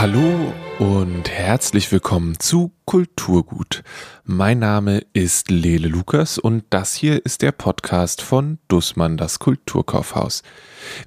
Hallo 0.00 0.54
und 0.78 1.28
herzlich 1.28 1.90
willkommen 1.90 2.38
zu 2.38 2.72
Kulturgut. 2.84 3.82
Mein 4.24 4.60
Name 4.60 5.02
ist 5.12 5.50
Lele 5.50 5.88
Lukas 5.88 6.38
und 6.38 6.64
das 6.70 6.94
hier 6.94 7.24
ist 7.26 7.42
der 7.42 7.50
Podcast 7.50 8.22
von 8.22 8.58
Dussmann, 8.68 9.16
das 9.16 9.40
Kulturkaufhaus. 9.40 10.44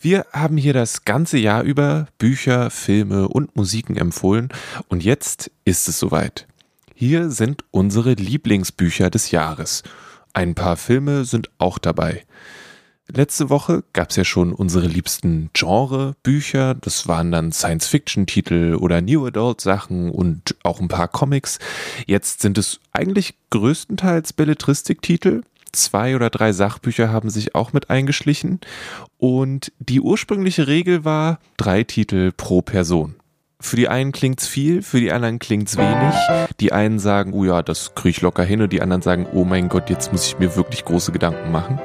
Wir 0.01 0.25
haben 0.33 0.57
hier 0.57 0.73
das 0.73 1.05
ganze 1.05 1.37
Jahr 1.37 1.63
über 1.63 2.07
Bücher, 2.17 2.69
Filme 2.69 3.29
und 3.29 3.55
Musiken 3.55 3.95
empfohlen 3.95 4.49
und 4.89 5.05
jetzt 5.05 5.51
ist 5.63 5.87
es 5.87 5.97
soweit. 5.97 6.47
Hier 6.93 7.29
sind 7.29 7.63
unsere 7.71 8.13
Lieblingsbücher 8.13 9.09
des 9.09 9.31
Jahres. 9.31 9.83
Ein 10.33 10.53
paar 10.53 10.75
Filme 10.75 11.23
sind 11.23 11.49
auch 11.59 11.77
dabei. 11.77 12.25
Letzte 13.07 13.49
Woche 13.49 13.83
gab 13.93 14.11
es 14.11 14.15
ja 14.15 14.23
schon 14.23 14.53
unsere 14.53 14.87
liebsten 14.87 15.49
Genre-Bücher. 15.53 16.75
Das 16.75 17.07
waren 17.07 17.31
dann 17.31 17.51
Science-Fiction-Titel 17.51 18.77
oder 18.79 19.01
New 19.01 19.25
Adult-Sachen 19.25 20.09
und 20.09 20.55
auch 20.63 20.79
ein 20.79 20.87
paar 20.87 21.07
Comics. 21.07 21.59
Jetzt 22.05 22.41
sind 22.41 22.57
es 22.57 22.79
eigentlich 22.93 23.35
größtenteils 23.49 24.33
Belletristik-Titel. 24.33 25.41
Zwei 25.73 26.15
oder 26.15 26.29
drei 26.29 26.51
Sachbücher 26.51 27.11
haben 27.11 27.29
sich 27.29 27.55
auch 27.55 27.73
mit 27.73 27.89
eingeschlichen. 27.89 28.59
Und 29.17 29.71
die 29.79 29.99
ursprüngliche 29.99 30.67
Regel 30.67 31.03
war 31.03 31.39
drei 31.57 31.83
Titel 31.83 32.31
pro 32.31 32.61
Person. 32.61 33.15
Für 33.59 33.75
die 33.75 33.87
einen 33.87 34.11
klingt's 34.11 34.47
viel, 34.47 34.81
für 34.81 34.99
die 34.99 35.11
anderen 35.11 35.37
klingt's 35.37 35.77
wenig. 35.77 36.15
Die 36.59 36.71
einen 36.71 36.97
sagen, 36.97 37.33
oh 37.33 37.45
ja, 37.45 37.61
das 37.61 37.93
kriege 37.93 38.09
ich 38.09 38.21
locker 38.21 38.43
hin 38.43 38.61
und 38.61 38.73
die 38.73 38.81
anderen 38.81 39.01
sagen, 39.01 39.27
oh 39.33 39.45
mein 39.45 39.69
Gott, 39.69 39.89
jetzt 39.89 40.11
muss 40.11 40.25
ich 40.25 40.39
mir 40.39 40.55
wirklich 40.55 40.83
große 40.83 41.11
Gedanken 41.11 41.51
machen. 41.51 41.79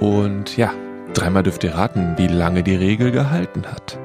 Und 0.00 0.56
ja, 0.56 0.72
dreimal 1.14 1.42
dürft 1.42 1.64
ihr 1.64 1.74
raten, 1.74 2.14
wie 2.16 2.28
lange 2.28 2.62
die 2.62 2.76
Regel 2.76 3.10
gehalten 3.10 3.66
hat. 3.66 3.98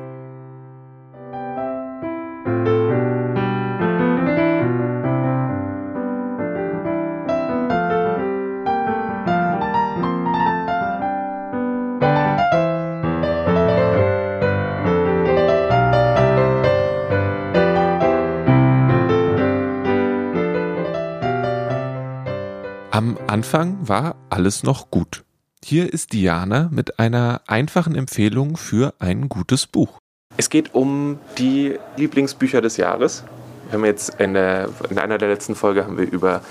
Am 22.91 23.17
Anfang 23.25 23.77
war 23.87 24.15
alles 24.29 24.61
noch 24.63 24.91
gut. 24.91 25.23
Hier 25.65 25.93
ist 25.93 26.11
Diana 26.11 26.67
mit 26.73 26.99
einer 26.99 27.39
einfachen 27.47 27.95
Empfehlung 27.95 28.57
für 28.57 28.93
ein 28.99 29.29
gutes 29.29 29.65
Buch. 29.65 29.97
Es 30.35 30.49
geht 30.49 30.75
um 30.75 31.19
die 31.37 31.79
Lieblingsbücher 31.95 32.59
des 32.59 32.75
Jahres. 32.75 33.23
Wir 33.67 33.77
haben 33.77 33.85
jetzt 33.85 34.19
in, 34.19 34.33
der, 34.33 34.67
in 34.89 34.99
einer 34.99 35.17
der 35.17 35.29
letzten 35.29 35.55
Folgen 35.55 35.85
haben 35.85 35.97
wir 35.97 36.11
über 36.11 36.41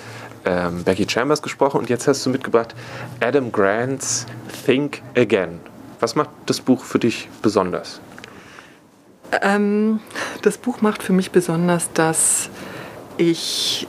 ähm, 0.47 0.83
Becky 0.85 1.07
Chambers 1.07 1.43
gesprochen 1.43 1.79
und 1.79 1.91
jetzt 1.91 2.09
hast 2.09 2.25
du 2.25 2.31
mitgebracht 2.31 2.75
Adam 3.21 3.53
Grant's 3.53 4.25
Think 4.65 5.03
Again. 5.15 5.61
Was 6.01 6.15
macht 6.15 6.31
das 6.47 6.63
Buch 6.63 6.83
für 6.83 6.99
dich 6.99 7.29
besonders? 7.43 8.01
Ähm, 9.43 10.01
das 10.41 10.57
Buch 10.57 10.81
macht 10.81 11.03
für 11.03 11.13
mich 11.13 11.33
besonders, 11.33 11.93
dass 11.93 12.49
ich 13.19 13.87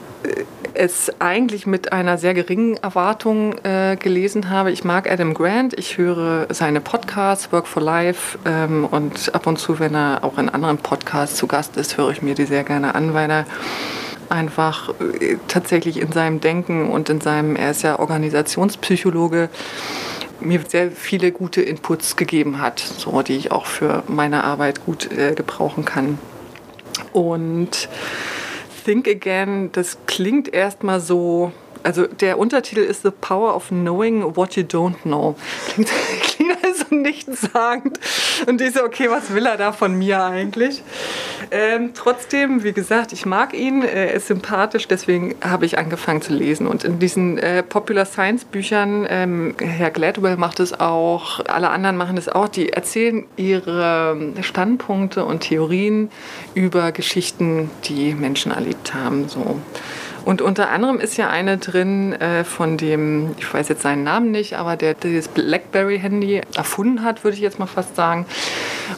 es 0.74 1.12
eigentlich 1.20 1.66
mit 1.66 1.92
einer 1.92 2.18
sehr 2.18 2.34
geringen 2.34 2.76
Erwartung 2.78 3.56
äh, 3.64 3.96
gelesen 3.96 4.50
habe. 4.50 4.72
Ich 4.72 4.84
mag 4.84 5.10
Adam 5.10 5.34
Grant, 5.34 5.78
ich 5.78 5.98
höre 5.98 6.46
seine 6.50 6.80
Podcasts, 6.80 7.52
Work 7.52 7.66
for 7.66 7.82
Life 7.82 8.38
ähm, 8.44 8.84
und 8.90 9.34
ab 9.34 9.46
und 9.46 9.58
zu, 9.58 9.78
wenn 9.78 9.94
er 9.94 10.24
auch 10.24 10.36
in 10.38 10.48
anderen 10.48 10.78
Podcasts 10.78 11.36
zu 11.36 11.46
Gast 11.46 11.76
ist, 11.76 11.96
höre 11.96 12.10
ich 12.10 12.22
mir 12.22 12.34
die 12.34 12.46
sehr 12.46 12.64
gerne 12.64 12.94
an, 12.94 13.14
weil 13.14 13.30
er 13.30 13.46
einfach 14.28 14.90
äh, 15.20 15.36
tatsächlich 15.48 16.00
in 16.00 16.12
seinem 16.12 16.40
Denken 16.40 16.90
und 16.90 17.08
in 17.08 17.20
seinem, 17.20 17.56
er 17.56 17.70
ist 17.70 17.82
ja 17.82 17.98
Organisationspsychologe, 17.98 19.48
mir 20.40 20.60
sehr 20.66 20.90
viele 20.90 21.30
gute 21.30 21.62
Inputs 21.62 22.16
gegeben 22.16 22.60
hat, 22.60 22.80
so, 22.80 23.22
die 23.22 23.36
ich 23.36 23.52
auch 23.52 23.66
für 23.66 24.02
meine 24.08 24.44
Arbeit 24.44 24.84
gut 24.84 25.10
äh, 25.12 25.34
gebrauchen 25.34 25.84
kann. 25.84 26.18
Und 27.12 27.88
Think 28.84 29.08
Again, 29.08 29.70
das 29.72 29.96
klingt 30.06 30.52
erstmal 30.52 31.00
so, 31.00 31.52
also 31.82 32.06
der 32.06 32.38
Untertitel 32.38 32.80
ist 32.80 33.02
The 33.02 33.10
Power 33.10 33.56
of 33.56 33.68
Knowing 33.68 34.36
What 34.36 34.56
You 34.56 34.62
Don't 34.62 34.96
Know. 35.04 35.36
Klingt, 35.72 35.90
klingt 36.22 36.43
also 36.64 36.94
nichtssagend. 36.94 37.98
Und 38.46 38.60
ich 38.60 38.74
so, 38.74 38.82
okay, 38.82 39.08
was 39.10 39.32
will 39.32 39.46
er 39.46 39.56
da 39.56 39.72
von 39.72 39.94
mir 39.96 40.22
eigentlich? 40.22 40.82
Ähm, 41.50 41.90
trotzdem, 41.94 42.62
wie 42.64 42.72
gesagt, 42.72 43.12
ich 43.12 43.26
mag 43.26 43.54
ihn, 43.54 43.82
er 43.82 44.12
ist 44.12 44.26
sympathisch, 44.26 44.88
deswegen 44.88 45.34
habe 45.42 45.66
ich 45.66 45.78
angefangen 45.78 46.22
zu 46.22 46.32
lesen. 46.32 46.66
Und 46.66 46.84
in 46.84 46.98
diesen 46.98 47.38
äh, 47.38 47.62
Popular 47.62 48.06
Science 48.06 48.44
Büchern, 48.44 49.06
ähm, 49.08 49.54
Herr 49.58 49.90
Gladwell 49.90 50.36
macht 50.36 50.60
es 50.60 50.78
auch, 50.78 51.40
alle 51.46 51.70
anderen 51.70 51.96
machen 51.96 52.16
es 52.16 52.28
auch, 52.28 52.48
die 52.48 52.72
erzählen 52.72 53.24
ihre 53.36 54.16
Standpunkte 54.40 55.24
und 55.24 55.40
Theorien 55.40 56.10
über 56.54 56.92
Geschichten, 56.92 57.70
die 57.84 58.14
Menschen 58.14 58.52
erlebt 58.52 58.94
haben. 58.94 59.28
So. 59.28 59.60
Und 60.24 60.40
unter 60.40 60.70
anderem 60.70 61.00
ist 61.00 61.16
ja 61.16 61.28
eine 61.28 61.58
drin 61.58 62.12
äh, 62.14 62.44
von 62.44 62.76
dem, 62.76 63.34
ich 63.38 63.52
weiß 63.52 63.68
jetzt 63.68 63.82
seinen 63.82 64.04
Namen 64.04 64.30
nicht, 64.30 64.56
aber 64.56 64.76
der 64.76 64.94
das 64.94 65.28
BlackBerry-Handy 65.28 66.40
erfunden 66.56 67.02
hat, 67.02 67.24
würde 67.24 67.36
ich 67.36 67.42
jetzt 67.42 67.58
mal 67.58 67.66
fast 67.66 67.94
sagen. 67.94 68.26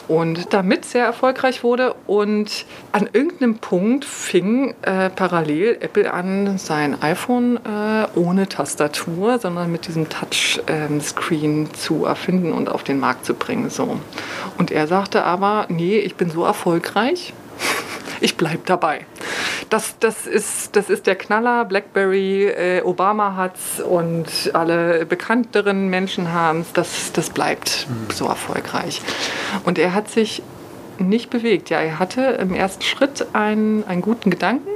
Und 0.07 0.53
damit 0.53 0.85
sehr 0.85 1.05
erfolgreich 1.05 1.63
wurde. 1.63 1.95
Und 2.05 2.65
an 2.91 3.09
irgendeinem 3.11 3.57
Punkt 3.57 4.05
fing 4.05 4.73
äh, 4.83 5.09
parallel 5.09 5.77
Apple 5.81 6.13
an, 6.13 6.57
sein 6.57 7.01
iPhone 7.01 7.57
äh, 7.57 8.07
ohne 8.15 8.47
Tastatur, 8.47 9.39
sondern 9.39 9.71
mit 9.71 9.87
diesem 9.87 10.07
Touchscreen 10.09 11.61
ähm, 11.61 11.73
zu 11.73 12.05
erfinden 12.05 12.53
und 12.53 12.69
auf 12.69 12.83
den 12.83 12.99
Markt 12.99 13.25
zu 13.25 13.33
bringen. 13.33 13.69
So. 13.69 13.99
Und 14.57 14.71
er 14.71 14.87
sagte 14.87 15.23
aber, 15.23 15.65
nee, 15.69 15.97
ich 15.97 16.15
bin 16.15 16.29
so 16.29 16.43
erfolgreich, 16.45 17.33
ich 18.19 18.37
bleibe 18.37 18.61
dabei. 18.65 19.05
Das, 19.69 19.99
das, 19.99 20.27
ist, 20.27 20.75
das 20.75 20.89
ist 20.89 21.07
der 21.07 21.15
Knaller. 21.15 21.65
BlackBerry, 21.65 22.45
äh, 22.45 22.81
Obama 22.81 23.35
hat's 23.35 23.79
und 23.79 24.51
alle 24.53 25.05
bekannteren 25.05 25.89
Menschen 25.89 26.31
haben 26.31 26.61
es. 26.61 26.73
Das, 26.73 27.11
das 27.13 27.29
bleibt 27.29 27.87
mhm. 27.89 28.13
so 28.13 28.25
erfolgreich. 28.27 29.01
Und 29.65 29.77
er 29.77 29.93
hat 29.93 30.09
sich 30.09 30.41
nicht 30.99 31.29
bewegt. 31.29 31.69
Ja, 31.69 31.79
er 31.79 31.99
hatte 31.99 32.21
im 32.21 32.53
ersten 32.53 32.83
Schritt 32.83 33.27
einen, 33.33 33.85
einen 33.87 34.01
guten 34.01 34.29
Gedanken 34.29 34.69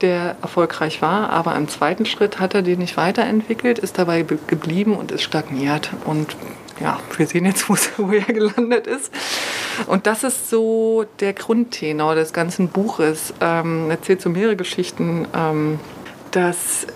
der 0.00 0.36
erfolgreich 0.42 1.00
war, 1.00 1.30
aber 1.30 1.54
im 1.56 1.68
zweiten 1.68 2.04
Schritt 2.04 2.38
hat 2.40 2.54
er 2.54 2.62
den 2.62 2.78
nicht 2.78 2.96
weiterentwickelt, 2.96 3.78
ist 3.78 3.98
dabei 3.98 4.22
geblieben 4.22 4.96
und 4.96 5.12
ist 5.12 5.22
stagniert. 5.22 5.90
Und 6.04 6.36
ja, 6.80 6.98
wir 7.16 7.26
sehen 7.26 7.44
jetzt, 7.44 7.68
wo 7.98 8.12
er 8.12 8.22
gelandet 8.22 8.86
ist. 8.86 9.12
Und 9.86 10.06
das 10.06 10.24
ist 10.24 10.50
so 10.50 11.04
der 11.20 11.32
Grundtenor 11.32 12.14
des 12.14 12.32
ganzen 12.32 12.68
Buches. 12.68 13.34
Ähm, 13.40 13.90
erzählt 13.90 14.20
so 14.20 14.30
mehrere 14.30 14.56
Geschichten, 14.56 15.26
ähm, 15.34 15.78
dass 16.30 16.86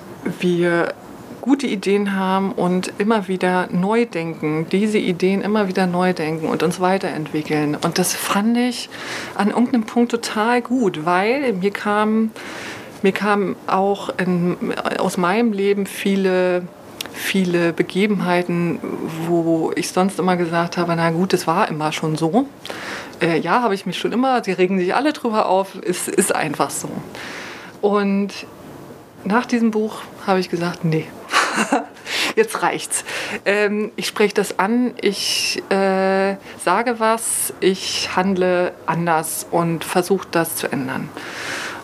wir 0.40 0.94
gute 1.40 1.66
Ideen 1.66 2.14
haben 2.14 2.52
und 2.52 2.92
immer 2.98 3.26
wieder 3.28 3.68
neu 3.72 4.04
denken, 4.04 4.66
diese 4.70 4.98
Ideen 4.98 5.40
immer 5.40 5.68
wieder 5.68 5.86
neu 5.86 6.12
denken 6.12 6.46
und 6.46 6.62
uns 6.62 6.78
weiterentwickeln. 6.80 7.74
Und 7.74 7.98
das 7.98 8.14
fand 8.14 8.56
ich 8.58 8.90
an 9.34 9.48
irgendeinem 9.48 9.84
Punkt 9.84 10.10
total 10.10 10.60
gut, 10.60 11.06
weil 11.06 11.54
mir 11.54 11.70
kam, 11.70 12.32
mir 13.02 13.12
kam 13.12 13.56
auch 13.66 14.10
in, 14.18 14.56
aus 14.98 15.16
meinem 15.16 15.52
Leben 15.52 15.86
viele 15.86 16.64
viele 17.18 17.72
Begebenheiten, 17.72 18.78
wo 19.26 19.72
ich 19.74 19.90
sonst 19.90 20.18
immer 20.18 20.36
gesagt 20.36 20.76
habe, 20.76 20.94
na 20.96 21.10
gut, 21.10 21.34
es 21.34 21.46
war 21.46 21.68
immer 21.68 21.92
schon 21.92 22.16
so. 22.16 22.48
Äh, 23.20 23.38
ja, 23.40 23.62
habe 23.62 23.74
ich 23.74 23.84
mich 23.84 23.98
schon 23.98 24.12
immer, 24.12 24.42
sie 24.44 24.52
regen 24.52 24.78
sich 24.78 24.94
alle 24.94 25.12
drüber 25.12 25.46
auf, 25.46 25.76
es 25.82 26.08
ist 26.08 26.34
einfach 26.34 26.70
so. 26.70 26.88
Und 27.80 28.30
nach 29.24 29.46
diesem 29.46 29.70
Buch 29.70 30.02
habe 30.26 30.40
ich 30.40 30.48
gesagt, 30.48 30.84
nee, 30.84 31.06
jetzt 32.36 32.62
reicht's. 32.62 33.04
Ähm, 33.44 33.90
ich 33.96 34.06
spreche 34.06 34.34
das 34.34 34.58
an, 34.58 34.94
ich 35.00 35.62
äh, 35.70 36.36
sage 36.64 36.98
was, 36.98 37.52
ich 37.60 38.14
handle 38.14 38.72
anders 38.86 39.46
und 39.50 39.84
versuche 39.84 40.28
das 40.30 40.56
zu 40.56 40.70
ändern. 40.70 41.08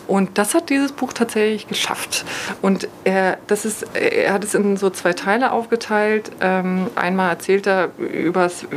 Und 0.07 0.37
das 0.37 0.53
hat 0.53 0.69
dieses 0.69 0.91
Buch 0.91 1.13
tatsächlich 1.13 1.67
geschafft. 1.67 2.25
Und 2.61 2.87
er, 3.03 3.37
das 3.47 3.65
ist, 3.65 3.85
er 3.93 4.33
hat 4.33 4.43
es 4.43 4.53
in 4.53 4.77
so 4.77 4.89
zwei 4.89 5.13
Teile 5.13 5.51
aufgeteilt. 5.51 6.31
Ähm, 6.41 6.87
einmal 6.95 7.29
erzählt 7.29 7.67
er 7.67 7.89
übers, 7.97 8.63
äh, 8.63 8.67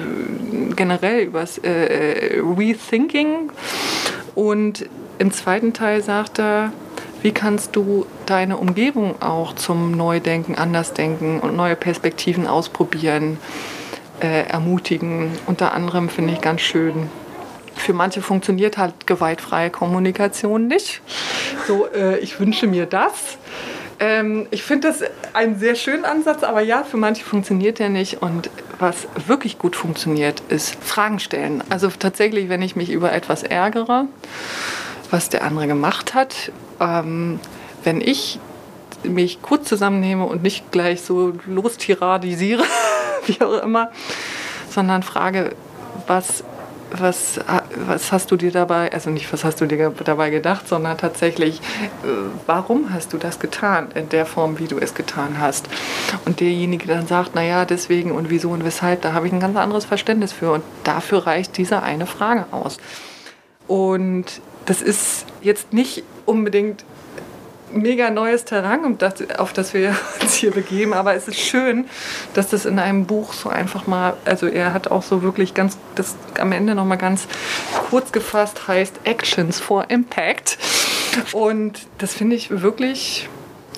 generell 0.75 1.25
über 1.25 1.41
das 1.41 1.59
äh, 1.59 2.41
Rethinking. 2.41 3.51
Und 4.35 4.89
im 5.19 5.33
zweiten 5.33 5.73
Teil 5.73 6.03
sagt 6.03 6.39
er, 6.39 6.73
wie 7.21 7.33
kannst 7.33 7.75
du 7.75 8.07
deine 8.27 8.57
Umgebung 8.57 9.21
auch 9.21 9.55
zum 9.55 9.97
Neudenken, 9.97 10.55
Andersdenken 10.55 11.41
und 11.41 11.57
neue 11.57 11.75
Perspektiven 11.75 12.47
ausprobieren, 12.47 13.39
äh, 14.21 14.45
ermutigen? 14.45 15.33
Unter 15.47 15.73
anderem 15.73 16.09
finde 16.09 16.35
ich 16.35 16.41
ganz 16.41 16.61
schön, 16.61 17.09
für 17.79 17.93
manche 17.93 18.23
funktioniert 18.23 18.79
halt 18.79 19.07
gewaltfreie 19.07 19.71
Kommunikation 19.71 20.67
nicht. 20.67 21.01
So, 21.67 21.87
äh, 21.93 22.19
ich 22.19 22.39
wünsche 22.41 22.67
mir 22.67 22.87
das. 22.87 23.39
Ähm, 24.01 24.47
ich 24.51 24.63
finde 24.63 24.89
das 24.89 25.03
einen 25.35 25.59
sehr 25.59 25.75
schönen 25.75 26.05
Ansatz, 26.05 26.43
aber 26.43 26.61
ja, 26.61 26.85
für 26.85 26.97
manche 26.97 27.25
funktioniert 27.25 27.79
der 27.79 27.89
nicht. 27.89 28.23
Und 28.23 28.51
was 28.79 29.09
wirklich 29.27 29.59
gut 29.59 29.75
funktioniert, 29.77 30.43
ist 30.49 30.77
Fragen 30.83 31.19
stellen. 31.19 31.65
Also 31.69 31.89
tatsächlich, 31.89 32.49
wenn 32.49 32.63
ich 32.63 32.77
mich 32.77 32.91
über 32.91 33.13
etwas 33.13 33.43
ärgere, 33.43 34.07
was 35.11 35.29
der 35.31 35.43
andere 35.43 35.67
gemacht 35.67 36.15
hat, 36.15 36.53
ähm, 36.81 37.41
wenn 37.85 38.01
ich 38.01 38.39
mich 39.03 39.43
kurz 39.43 39.69
zusammennehme 39.69 40.25
und 40.25 40.43
nicht 40.43 40.71
gleich 40.71 41.03
so 41.03 41.33
lostiradisiere, 41.47 42.65
wie 43.27 43.41
auch 43.41 43.63
immer, 43.63 43.91
sondern 44.71 45.03
frage, 45.03 45.55
was 46.07 46.45
was, 46.91 47.41
was 47.87 48.13
hast 48.13 48.31
du 48.31 48.37
dir 48.37 48.51
dabei, 48.51 48.93
also 48.93 49.11
nicht 49.11 49.33
was 49.33 49.45
hast 49.45 49.61
du 49.61 49.67
dir 49.67 49.93
dabei 50.05 50.31
gedacht, 50.31 50.69
sondern 50.69 50.97
tatsächlich, 50.99 51.59
äh, 51.59 52.09
warum 52.47 52.93
hast 52.93 53.13
du 53.13 53.19
das 53.19 53.39
getan 53.39 53.89
in 53.95 54.09
der 54.09 54.27
Form, 54.27 54.59
wie 54.59 54.69
du 54.69 54.79
es 54.79 54.95
getan 54.95 55.39
hast? 55.39 55.69
Und 56.25 56.41
derjenige 56.41 56.87
dann 56.87 57.07
sagt, 57.07 57.35
naja, 57.35 57.65
deswegen 57.65 58.13
und 58.13 58.31
wieso 58.31 58.51
und 58.51 58.65
weshalb, 58.65 59.03
da 59.03 59.13
habe 59.13 59.27
ich 59.27 59.33
ein 59.33 59.41
ganz 59.41 59.57
anderes 59.57 59.85
Verständnis 59.85 60.33
für. 60.33 60.53
Und 60.53 60.65
dafür 60.85 61.27
reicht 61.27 61.57
diese 61.57 61.83
eine 61.83 62.07
Frage 62.07 62.47
aus. 62.51 62.79
Und 63.67 64.25
das 64.65 64.83
ist 64.83 65.27
jetzt 65.43 65.73
nicht 65.73 66.03
unbedingt 66.27 66.85
mega 67.73 68.11
neues 68.11 68.45
Terrain, 68.45 68.99
auf 69.39 69.53
das 69.53 69.75
wir 69.75 69.97
uns 70.21 70.35
hier 70.35 70.51
begeben. 70.51 70.93
Aber 70.93 71.15
es 71.15 71.29
ist 71.29 71.39
schön, 71.39 71.87
dass 72.35 72.49
das 72.49 72.67
in 72.67 72.79
einem 72.79 73.07
Buch 73.07 73.33
so 73.33 73.49
einfach 73.49 73.87
mal, 73.87 74.15
also 74.25 74.47
er 74.47 74.73
hat 74.73 74.91
auch 74.91 75.03
so 75.03 75.23
wirklich 75.23 75.55
ganz, 75.55 75.79
das 75.95 76.17
am 76.39 76.53
Ende 76.53 76.75
nochmal 76.75 76.99
ganz 76.99 77.27
kurz 77.91 78.13
gefasst 78.13 78.69
heißt 78.69 79.01
Actions 79.05 79.61
for 79.61 79.91
Impact. 79.91 80.59
Und 81.33 81.87
das 81.99 82.15
finde 82.15 82.37
ich 82.37 82.63
wirklich 82.63 83.29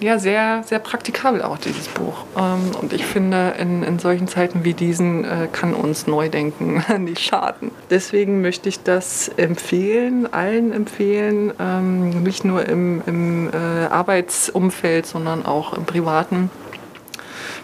ja, 0.00 0.19
sehr, 0.19 0.62
sehr 0.64 0.79
praktikabel 0.79 1.43
auch, 1.43 1.58
dieses 1.58 1.88
Buch. 1.88 2.25
Ähm, 2.37 2.70
und 2.81 2.93
ich 2.93 3.05
finde, 3.05 3.55
in, 3.58 3.82
in 3.82 3.99
solchen 3.99 4.29
Zeiten 4.29 4.64
wie 4.64 4.75
diesen 4.75 5.25
äh, 5.25 5.49
kann 5.52 5.75
uns 5.75 6.06
Neudenken 6.06 6.82
nicht 7.05 7.20
schaden. 7.20 7.70
Deswegen 7.91 8.41
möchte 8.41 8.69
ich 8.69 8.82
das 8.82 9.29
empfehlen, 9.29 10.32
allen 10.32 10.73
empfehlen, 10.73 11.52
ähm, 11.61 12.23
nicht 12.23 12.44
nur 12.44 12.67
im, 12.67 13.02
im 13.06 13.50
äh, 13.52 13.87
Arbeitsumfeld, 13.87 15.06
sondern 15.06 15.44
auch 15.44 15.75
im 15.75 15.85
Privaten. 15.85 16.50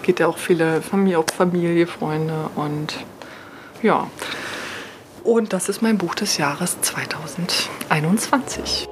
Geht 0.02 0.20
ja 0.20 0.26
auch 0.26 0.38
viele 0.38 0.82
Familie, 0.82 1.18
auch 1.18 1.30
Familie, 1.34 1.86
Freunde 1.86 2.50
und 2.54 2.98
ja. 3.82 4.08
Und 5.24 5.52
das 5.52 5.68
ist 5.68 5.82
mein 5.82 5.98
Buch 5.98 6.14
des 6.14 6.36
Jahres 6.36 6.80
2021. 6.82 8.88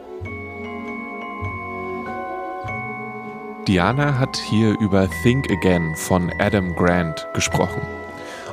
Diana 3.66 4.18
hat 4.18 4.36
hier 4.36 4.78
über 4.78 5.08
Think 5.22 5.50
Again 5.50 5.94
von 5.96 6.30
Adam 6.38 6.76
Grant 6.76 7.26
gesprochen. 7.32 7.80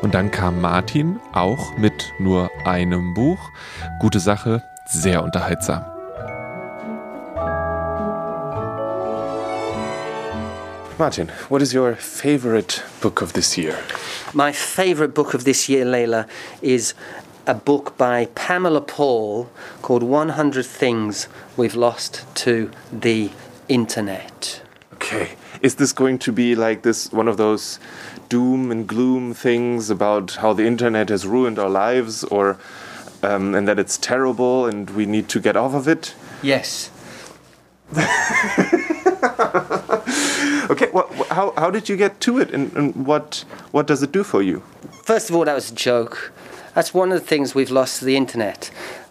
Und 0.02 0.14
dann 0.14 0.32
kam 0.32 0.62
Martin, 0.62 1.20
auch 1.34 1.78
mit 1.78 2.14
nur 2.18 2.50
einem 2.64 3.14
Buch. 3.14 3.52
Gute 4.00 4.22
Sache, 4.22 4.64
sehr 4.86 5.22
unterhaltsam. 5.22 5.84
Martin, 10.98 11.30
what 11.50 11.62
is 11.62 11.74
your 11.74 11.96
favorite 11.96 12.82
book 13.02 13.22
of 13.22 13.34
this 13.34 13.58
year? 13.58 13.76
My 14.34 14.54
favorite 14.54 15.14
book 15.14 15.34
of 15.34 15.44
this 15.44 15.68
year, 15.68 15.84
Layla, 15.84 16.26
is 16.62 16.96
a 17.46 17.54
book 17.54 17.98
by 17.98 18.30
Pamela 18.36 18.82
Paul 18.82 19.50
called 19.82 20.04
100 20.04 20.66
Things 20.66 21.28
We've 21.58 21.76
Lost 21.76 22.26
to 22.46 22.70
the 22.94 23.30
Internet. 23.68 24.62
Okay. 25.02 25.30
Is 25.64 25.76
this 25.76 25.94
going 25.94 26.20
to 26.20 26.32
be 26.32 26.54
like 26.54 26.84
this 26.84 27.12
one 27.12 27.28
of 27.28 27.38
those 27.38 27.80
doom 28.30 28.70
and 28.70 28.88
gloom 28.88 29.34
things 29.34 29.90
about 29.90 30.34
how 30.34 30.54
the 30.54 30.68
internet 30.68 31.10
has 31.10 31.26
ruined 31.26 31.58
our 31.58 31.70
lives 31.70 32.24
or 32.26 32.60
um, 33.24 33.56
and 33.56 33.68
that 33.68 33.80
it's 33.80 33.98
terrible 33.98 34.68
and 34.68 34.92
we 34.92 35.08
need 35.08 35.28
to 35.30 35.40
get 35.40 35.58
off 35.58 35.74
of 35.74 35.88
it? 35.88 36.14
Yes. 36.44 36.92
okay, 40.70 40.90
well, 40.94 41.10
how, 41.32 41.52
how 41.58 41.72
did 41.72 41.90
you 41.90 41.98
get 41.98 42.20
to 42.22 42.38
it 42.38 42.52
and, 42.52 42.72
and 42.74 43.08
what, 43.08 43.44
what 43.72 43.88
does 43.88 44.04
it 44.04 44.12
do 44.12 44.24
for 44.24 44.44
you? 44.44 44.62
First 45.04 45.32
of 45.32 45.36
all, 45.36 45.46
that 45.46 45.56
was 45.56 45.72
a 45.72 45.76
joke. 45.76 46.32
That's 46.76 46.94
one 46.94 47.12
of 47.12 47.20
the 47.20 47.26
things 47.26 47.56
we've 47.56 47.72
lost 47.72 48.00
to 48.00 48.06
the 48.06 48.16
internet 48.16 48.70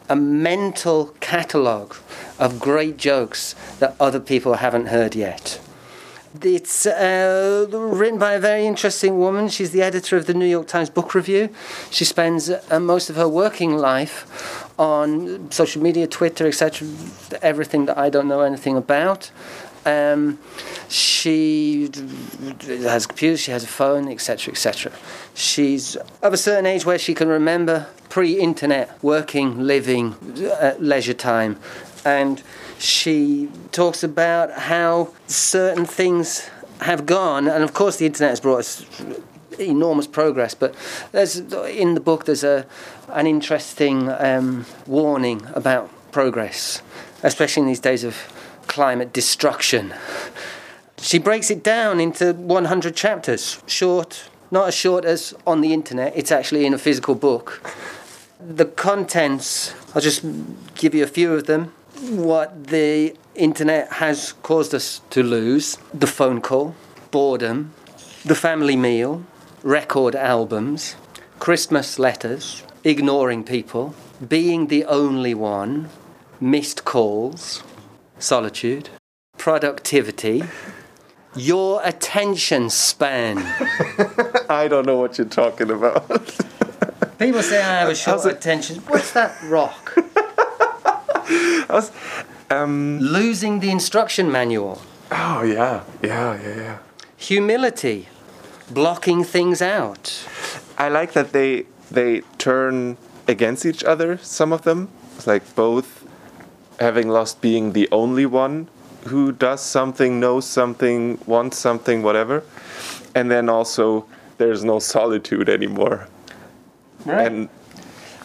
a 0.09 0.17
mental 0.17 1.15
catalogue 1.21 1.95
of 2.39 2.59
great 2.59 2.97
jokes 2.97 3.55
that 3.79 3.95
other 4.01 4.19
people 4.19 4.55
haven't 4.55 4.87
heard 4.87 5.15
yet. 5.15 5.61
It's 6.43 6.87
uh, 6.87 7.67
written 7.71 8.21
by 8.21 8.35
a 8.35 8.41
very 8.41 8.65
interesting 8.65 9.19
woman. 9.19 9.49
She's 9.49 9.73
the 9.73 9.83
editor 9.83 10.17
of 10.17 10.27
the 10.27 10.35
New 10.35 10.47
York 10.47 10.69
Times 10.69 10.89
Book 10.89 11.13
Review. 11.13 11.49
She 11.91 12.05
spends 12.05 12.49
uh, 12.49 12.79
most 12.79 13.11
of 13.11 13.17
her 13.17 13.29
working 13.29 13.77
life 13.77 14.71
on 14.79 15.51
social 15.51 15.83
media, 15.83 16.07
Twitter, 16.07 16.47
etc., 16.47 16.87
everything 17.43 17.87
that 17.87 17.99
I 17.99 18.11
don't 18.11 18.29
know 18.29 18.43
anything 18.43 18.77
about. 18.77 19.33
Um, 19.85 20.39
she 20.89 21.91
has 22.63 23.07
a 23.07 23.09
computer, 23.09 23.37
she 23.37 23.51
has 23.51 23.65
a 23.65 23.69
phone, 23.69 24.09
etc., 24.09 24.53
etc. 24.53 24.93
She's 25.35 25.97
of 26.23 26.33
a 26.33 26.37
certain 26.37 26.67
age 26.67 26.87
where 26.87 26.99
she 26.99 27.13
can 27.13 27.27
remember 27.27 27.89
pre-internet 28.09 29.03
working, 29.03 29.59
living, 29.59 30.15
uh, 30.61 30.75
leisure 30.79 31.15
time, 31.15 31.59
and 32.05 32.41
she 32.81 33.49
talks 33.73 34.03
about 34.03 34.53
how 34.53 35.13
certain 35.27 35.85
things 35.85 36.49
have 36.81 37.05
gone, 37.05 37.47
and 37.47 37.63
of 37.63 37.75
course 37.75 37.97
the 37.97 38.07
internet 38.07 38.31
has 38.31 38.41
brought 38.41 38.61
us 38.61 38.87
enormous 39.59 40.07
progress. 40.07 40.55
But 40.55 40.75
there's 41.13 41.37
in 41.37 41.95
the 41.95 42.01
book 42.01 42.25
there's 42.25 42.45
a 42.45 42.67
an 43.09 43.27
interesting 43.27 44.09
um, 44.09 44.65
warning 44.87 45.43
about 45.55 45.91
progress, 46.11 46.83
especially 47.23 47.63
in 47.63 47.67
these 47.69 47.81
days 47.81 48.03
of 48.03 48.17
climate 48.67 49.13
destruction. 49.13 49.93
She 50.99 51.19
breaks 51.19 51.51
it 51.51 51.63
down 51.63 52.01
into 52.01 52.33
100 52.35 52.95
chapters, 52.95 53.63
short, 53.67 54.29
not 54.51 54.69
as 54.69 54.75
short 54.75 55.05
as 55.05 55.35
on 55.47 55.61
the 55.61 55.73
internet. 55.73 56.13
It's 56.15 56.31
actually 56.31 56.67
in 56.67 56.75
a 56.75 56.79
physical 56.79 57.15
book. 57.15 57.75
The 58.39 58.65
contents, 58.65 59.75
I'll 59.95 60.03
just 60.03 60.25
give 60.75 60.95
you 60.95 61.03
a 61.03 61.07
few 61.07 61.33
of 61.35 61.47
them 61.47 61.73
what 62.09 62.69
the 62.69 63.15
internet 63.35 63.93
has 63.95 64.33
caused 64.43 64.75
us 64.75 65.03
to 65.11 65.23
lose 65.23 65.77
the 65.93 66.07
phone 66.07 66.41
call, 66.41 66.75
boredom, 67.11 67.73
the 68.25 68.35
family 68.35 68.77
meal, 68.77 69.25
record 69.63 70.15
albums, 70.15 70.97
Christmas 71.39 71.99
letters, 71.99 72.63
ignoring 72.85 73.45
people, 73.45 73.95
being 74.27 74.69
the 74.69 74.85
only 74.85 75.35
one, 75.35 75.89
missed 76.41 76.85
calls, 76.85 77.63
solitude, 78.19 78.89
productivity, 79.37 80.43
your 81.37 81.81
attention 81.85 82.71
span. 82.71 83.39
I 84.49 84.69
don't 84.69 84.87
know 84.87 84.97
what 84.97 85.19
you're 85.19 85.27
talking 85.27 85.71
about. 85.71 86.09
People 87.19 87.43
say 87.43 87.59
I 87.59 87.81
have 87.81 87.89
a 87.91 87.95
short 87.95 88.25
attention. 88.25 88.77
What's 88.89 89.13
that 89.13 89.37
rock? 89.45 89.95
Was, 91.75 91.93
um, 92.51 92.99
Losing 93.01 93.61
the 93.61 93.71
instruction 93.71 94.31
manual. 94.31 94.83
Oh, 95.11 95.43
yeah, 95.43 95.83
yeah, 96.03 96.41
yeah, 96.41 96.57
yeah. 96.57 96.79
Humility, 97.17 98.09
blocking 98.71 99.25
things 99.25 99.61
out. 99.61 100.27
I 100.79 100.89
like 100.89 101.13
that 101.13 101.33
they 101.33 101.67
they 101.91 102.23
turn 102.39 102.97
against 103.29 103.67
each 103.67 103.85
other. 103.85 104.17
Some 104.19 104.53
of 104.53 104.63
them, 104.63 104.89
it's 105.17 105.27
like 105.27 105.55
both 105.55 106.07
having 106.79 107.09
lost 107.09 107.41
being 107.41 107.73
the 107.73 107.89
only 107.93 108.25
one 108.25 108.69
who 109.09 109.33
does 109.33 109.61
something, 109.61 110.21
knows 110.21 110.47
something, 110.47 111.19
wants 111.27 111.59
something, 111.59 112.03
whatever, 112.03 112.43
and 113.15 113.31
then 113.31 113.49
also 113.49 114.07
there's 114.39 114.65
no 114.65 114.79
solitude 114.79 115.49
anymore. 115.49 116.09
Right. 117.05 117.27
And 117.27 117.49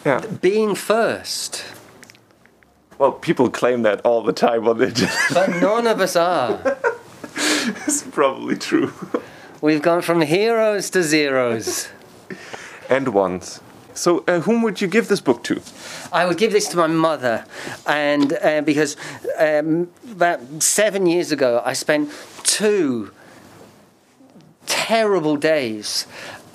yeah, 0.04 0.24
being 0.40 0.74
first 0.74 1.64
Well, 2.98 3.12
people 3.12 3.50
claim 3.50 3.82
that 3.82 4.00
all 4.02 4.22
the 4.22 4.32
time 4.32 4.66
on 4.66 4.78
the 4.78 4.88
internet. 4.88 5.16
But 5.34 5.50
none 5.60 5.86
of 5.86 6.00
us 6.00 6.16
are. 6.16 6.78
it's 7.86 8.02
probably 8.04 8.56
true. 8.56 8.92
We've 9.60 9.82
gone 9.82 10.02
from 10.02 10.22
heroes 10.22 10.90
to 10.90 11.02
zeros. 11.02 11.88
And 12.88 13.08
ones. 13.08 13.60
So, 13.92 14.24
uh, 14.28 14.40
whom 14.40 14.62
would 14.62 14.80
you 14.80 14.88
give 14.88 15.08
this 15.08 15.20
book 15.20 15.42
to? 15.44 15.60
I 16.12 16.26
would 16.26 16.36
give 16.36 16.52
this 16.52 16.68
to 16.68 16.76
my 16.76 16.86
mother, 16.86 17.46
and 17.86 18.32
uh, 18.34 18.60
because 18.60 18.96
um, 19.38 19.88
about 20.10 20.62
seven 20.62 21.06
years 21.06 21.32
ago, 21.32 21.62
I 21.64 21.72
spent 21.72 22.10
two 22.42 23.10
terrible 24.66 25.36
days. 25.36 26.06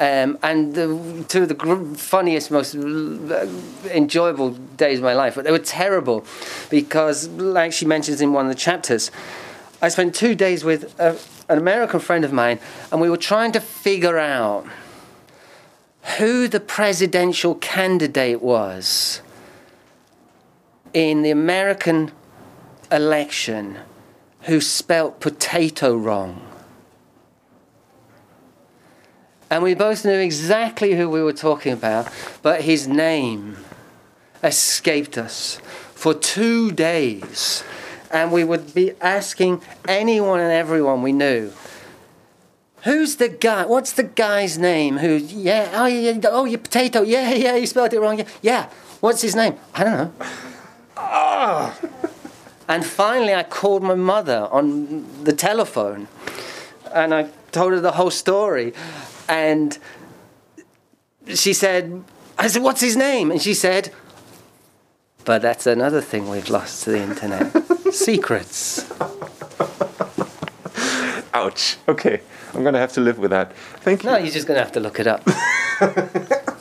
Um, 0.02 0.40
and 0.42 0.74
the, 0.74 1.26
two 1.28 1.44
of 1.44 1.48
the 1.48 1.54
gr- 1.54 1.94
funniest, 1.94 2.50
most 2.50 2.74
enjoyable 2.74 4.50
days 4.50 4.98
of 4.98 5.04
my 5.04 5.14
life, 5.14 5.36
but 5.36 5.44
they 5.44 5.52
were 5.52 5.60
terrible 5.60 6.26
because, 6.72 7.28
like 7.28 7.72
she 7.72 7.86
mentions 7.86 8.20
in 8.20 8.34
one 8.34 8.48
of 8.48 8.50
the 8.50 8.58
chapters, 8.58 9.12
I 9.80 9.90
spent 9.90 10.16
two 10.16 10.34
days 10.34 10.64
with 10.64 11.00
a, 11.00 11.20
an 11.50 11.60
American 11.60 12.00
friend 12.00 12.26
of 12.26 12.34
mine, 12.34 12.60
and 12.92 13.00
we 13.00 13.12
were 13.12 13.16
trying 13.16 13.52
to 13.52 13.60
figure 13.60 14.18
out 14.18 14.66
who 16.18 16.48
the 16.48 16.60
presidential 16.60 17.54
candidate 17.54 18.42
was 18.42 19.22
in 20.96 21.22
the 21.22 21.30
American 21.30 22.12
election 22.92 23.78
who 24.42 24.60
spelt 24.60 25.20
potato 25.20 25.96
wrong. 25.96 26.51
And 29.52 29.62
we 29.64 29.76
both 29.76 30.06
knew 30.06 30.18
exactly 30.18 30.96
who 30.96 31.10
we 31.10 31.22
were 31.22 31.34
talking 31.34 31.74
about, 31.74 32.08
but 32.42 32.62
his 32.62 32.88
name 32.88 33.58
escaped 34.42 35.18
us 35.18 35.58
for 35.94 36.14
two 36.14 36.72
days. 36.72 37.64
And 38.10 38.32
we 38.32 38.46
would 38.46 38.74
be 38.74 38.94
asking 39.02 39.62
anyone 39.90 40.40
and 40.40 40.54
everyone 40.54 41.02
we 41.02 41.12
knew, 41.12 41.52
Who's 42.84 43.18
the 43.18 43.30
guy? 43.30 43.66
What's 43.66 43.92
the 43.92 44.04
guy's 44.04 44.58
name? 44.58 44.98
Who? 44.98 45.18
Yeah. 45.18 45.70
Oh, 45.74 45.86
yeah. 45.86 46.20
Oh, 46.24 46.46
your 46.46 46.58
potato. 46.60 47.04
Yeah, 47.04 47.32
yeah. 47.34 47.56
You 47.56 47.68
spelled 47.68 47.94
it 47.94 48.00
wrong. 48.00 48.20
Yeah. 48.20 48.26
Yeah. 48.42 48.70
What's 49.02 49.22
his 49.22 49.36
name? 49.36 49.56
I 49.76 49.84
don't 49.84 49.98
know. 49.98 50.14
Ah. 50.98 51.78
And 52.68 52.86
finally, 52.86 53.36
I 53.36 53.44
called 53.44 53.84
my 53.84 53.96
mother 53.96 54.48
on 54.50 55.24
the 55.24 55.34
telephone, 55.34 56.08
and 56.94 57.14
I 57.14 57.30
told 57.52 57.74
her 57.74 57.82
the 57.82 57.92
whole 57.92 58.12
story, 58.12 58.74
and 59.32 59.80
she 61.34 61.54
said, 61.54 62.04
"I 62.38 62.48
said, 62.48 62.62
what's 62.62 62.82
his 62.82 62.98
name?" 62.98 63.32
And 63.32 63.42
she 63.42 63.54
said, 63.54 63.92
"But 65.24 65.42
that's 65.42 65.66
another 65.66 66.02
thing 66.02 66.30
we've 66.30 66.50
lost 66.50 66.84
to 66.84 66.92
the 66.92 67.02
internet: 67.02 67.48
secrets." 67.94 68.86
Ouch. 71.34 71.78
Okay, 71.88 72.20
I'm 72.54 72.64
gonna 72.64 72.80
have 72.80 72.92
to 72.94 73.02
live 73.02 73.18
with 73.18 73.32
that. 73.32 73.56
Thank 73.86 74.04
you. 74.04 74.10
No, 74.10 74.18
you're 74.18 74.32
just 74.32 74.48
gonna 74.48 74.60
have 74.60 74.74
to 74.74 74.82
look 74.82 75.00
it 75.00 75.08
up. 75.08 75.24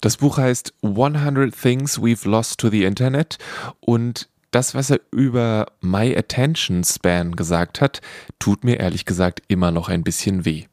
Das 0.00 0.16
Buch 0.16 0.38
heißt 0.38 0.74
100 0.82 1.52
Things 1.52 1.98
We've 2.00 2.24
Lost 2.24 2.60
to 2.60 2.70
the 2.70 2.84
Internet 2.84 3.36
und 3.80 4.28
das, 4.52 4.72
was 4.76 4.90
er 4.90 5.00
über 5.10 5.66
My 5.80 6.16
Attention 6.16 6.84
Span 6.84 7.34
gesagt 7.34 7.80
hat, 7.80 8.00
tut 8.38 8.62
mir 8.62 8.78
ehrlich 8.78 9.06
gesagt 9.06 9.42
immer 9.48 9.72
noch 9.72 9.88
ein 9.88 10.04
bisschen 10.04 10.44
weh. 10.44 10.66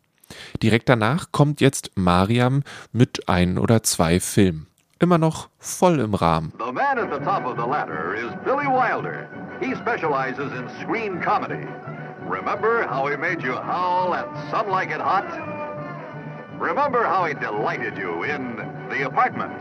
Direkt 0.61 0.89
danach 0.89 1.31
kommt 1.31 1.61
jetzt 1.61 1.91
Mariam 1.95 2.63
mit 2.91 3.27
ein 3.27 3.57
oder 3.57 3.83
zwei 3.83 4.19
Filmen. 4.19 4.67
Immer 4.99 5.17
noch 5.17 5.49
voll 5.59 5.99
im 5.99 6.13
Rahmen. 6.13 6.53
The 6.57 6.71
man 6.71 6.97
at 6.97 7.11
the 7.11 7.19
top 7.19 7.45
of 7.45 7.57
the 7.57 7.67
ladder 7.67 8.15
is 8.15 8.31
Billy 8.45 8.65
Wilder. 8.65 9.27
He 9.59 9.75
specializes 9.75 10.51
in 10.53 10.69
screen 10.81 11.21
comedy. 11.21 11.67
Remember 12.27 12.87
how 12.87 13.07
he 13.07 13.17
made 13.17 13.43
you 13.43 13.53
howl 13.53 14.13
and 14.13 14.27
some 14.49 14.69
like 14.69 14.89
it 14.89 15.01
hot? 15.01 15.25
Remember 16.59 17.03
how 17.03 17.25
he 17.25 17.33
delighted 17.33 17.97
you 17.97 18.23
in 18.23 18.55
The 18.89 19.05
Apartment? 19.05 19.53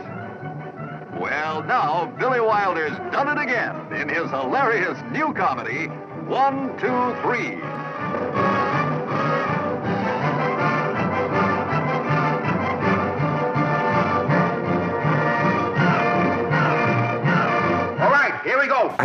Well, 1.19 1.63
now 1.63 2.13
Billy 2.17 2.39
Wilder's 2.39 2.97
done 3.11 3.27
it 3.27 3.41
again 3.41 3.75
in 3.93 4.09
his 4.09 4.29
hilarious 4.31 4.97
new 5.11 5.33
comedy, 5.33 5.87
One, 6.27 6.77
Two, 6.79 7.15
Three. 7.21 7.59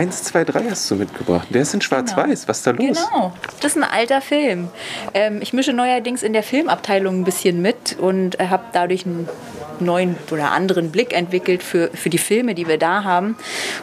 1, 0.00 0.22
2, 0.22 0.44
3 0.44 0.70
hast 0.70 0.90
du 0.90 0.94
mitgebracht. 0.94 1.48
Der 1.50 1.60
ist 1.60 1.74
in 1.74 1.80
genau. 1.80 1.88
Schwarz-Weiß. 1.88 2.40
Genau. 2.40 2.48
Was 2.48 2.58
ist 2.58 2.66
da 2.66 2.70
los? 2.70 2.98
Genau, 3.10 3.32
das 3.60 3.76
ist 3.76 3.82
ein 3.82 3.84
alter 3.84 4.22
Film. 4.22 4.68
Ähm, 5.12 5.42
ich 5.42 5.52
mische 5.52 5.74
neuerdings 5.74 6.22
in 6.22 6.32
der 6.32 6.42
Filmabteilung 6.42 7.20
ein 7.20 7.24
bisschen 7.24 7.60
mit 7.60 7.98
und 7.98 8.40
äh, 8.40 8.46
habe 8.46 8.64
dadurch 8.72 9.04
einen 9.04 9.28
neuen 9.78 10.16
oder 10.30 10.52
anderen 10.52 10.90
Blick 10.90 11.12
entwickelt 11.12 11.62
für, 11.62 11.90
für 11.92 12.08
die 12.08 12.16
Filme, 12.16 12.54
die 12.54 12.66
wir 12.66 12.78
da 12.78 13.04
haben. 13.04 13.36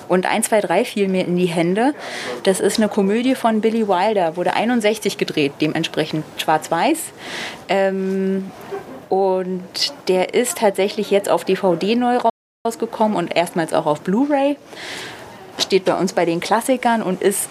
Und 0.08 0.26
1, 0.26 0.48
2, 0.48 0.62
3 0.62 0.86
fiel 0.86 1.08
mir 1.08 1.24
in 1.24 1.38
die 1.38 1.46
Hände. 1.46 1.94
Das 2.42 2.62
ist 2.62 2.80
eine 2.80 2.90
Komödie 2.90 3.36
von 3.36 3.62
Billy 3.62 3.88
Wilder, 3.88 4.38
wurde 4.38 4.56
61 4.56 5.20
gedreht, 5.20 5.54
dementsprechend 5.62 6.26
schwarz-weiß. 6.38 6.98
Ähm, 7.70 8.50
und 9.10 9.94
der 10.08 10.34
ist 10.34 10.58
tatsächlich 10.58 11.12
jetzt 11.12 11.30
auf 11.30 11.46
DVD 11.46 11.96
neu 11.96 12.18
rausgekommen 12.66 13.16
und 13.16 13.36
erstmals 13.36 13.72
auch 13.72 13.86
auf 13.86 14.02
Blu-ray. 14.02 14.58
Steht 15.58 15.86
bei 15.86 15.96
uns 15.96 16.14
bei 16.14 16.26
den 16.26 16.40
Klassikern 16.40 17.02
und 17.02 17.22
ist 17.22 17.48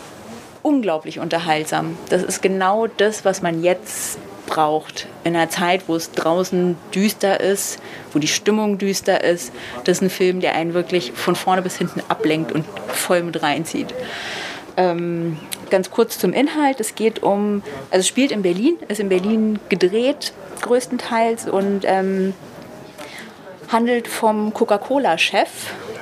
unglaublich 0.63 1.19
unterhaltsam. 1.19 1.97
Das 2.09 2.23
ist 2.23 2.43
genau 2.43 2.87
das, 2.87 3.25
was 3.25 3.43
man 3.43 3.63
jetzt 3.63 4.19
braucht. 4.47 5.07
In 5.25 5.35
einer 5.35 5.51
Zeit, 5.51 5.83
wo 5.89 5.97
es 5.97 6.13
draußen 6.13 6.77
düster 6.95 7.41
ist, 7.41 7.79
wo 8.13 8.19
die 8.19 8.29
Stimmung 8.29 8.79
düster 8.79 9.23
ist. 9.23 9.53
Das 9.85 9.99
ist 9.99 10.03
ein 10.03 10.11
Film, 10.11 10.41
der 10.41 10.55
einen 10.55 10.75
wirklich 10.75 11.13
von 11.13 11.35
vorne 11.37 11.63
bis 11.63 11.77
hinten 11.77 12.01
ablenkt 12.09 12.53
und 12.53 12.65
voll 12.89 13.23
mit 13.23 13.43
reinzieht. 13.43 13.93
Ähm, 14.77 15.39
ganz 15.71 15.91
kurz 15.91 16.19
zum 16.19 16.33
Inhalt. 16.33 16.81
Es 16.81 16.95
geht 16.95 17.23
um, 17.23 17.63
also 17.91 18.07
spielt 18.07 18.31
in 18.31 18.43
Berlin, 18.43 18.77
ist 18.89 19.01
in 19.01 19.09
Berlin 19.09 19.59
gedreht 19.69 20.33
größtenteils 20.63 21.49
und 21.49 21.83
ähm, 21.85 22.35
handelt 23.69 24.09
vom 24.09 24.53
Coca-Cola-Chef 24.53 25.49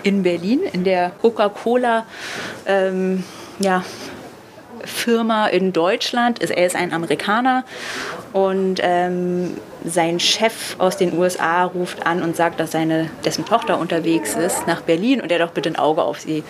in 0.03 0.23
Berlin, 0.23 0.61
in 0.73 0.85
der 0.85 1.11
Coca-Cola 1.11 2.07
ähm, 2.67 3.25
ja, 3.59 3.83
Firma 4.85 5.47
in 5.47 5.73
Deutschland. 5.73 6.41
Er 6.43 6.67
ist 6.67 6.77
ein 6.77 6.93
Amerikaner 6.93 7.65
und 8.33 8.81
ähm, 8.83 9.57
sein 9.85 10.21
Chef 10.21 10.77
aus 10.79 10.97
den 10.97 11.17
USA 11.17 11.65
ruft 11.65 12.07
an 12.07 12.23
und 12.23 12.37
sagt, 12.37 12.61
dass 12.61 12.73
seine, 12.73 13.11
dessen 13.25 13.45
Tochter 13.45 13.79
unterwegs 13.79 14.35
ist 14.35 14.67
nach 14.67 14.83
Berlin 14.83 15.21
und 15.21 15.31
er 15.33 15.39
doch 15.39 15.53
bitte 15.53 15.71
ein 15.71 15.77
Auge 15.77 16.03
auf 16.03 16.21
sie 16.21 16.43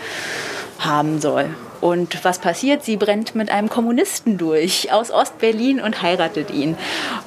haben 0.79 1.21
soll. 1.21 1.47
Und 1.85 2.25
was 2.25 2.39
passiert? 2.39 2.83
Sie 2.83 2.97
brennt 2.97 3.35
mit 3.35 3.51
einem 3.51 3.69
Kommunisten 3.69 4.39
durch 4.39 4.91
aus 4.91 5.11
Ostberlin 5.11 5.83
und 5.83 6.01
heiratet 6.01 6.51
ihn. 6.51 6.79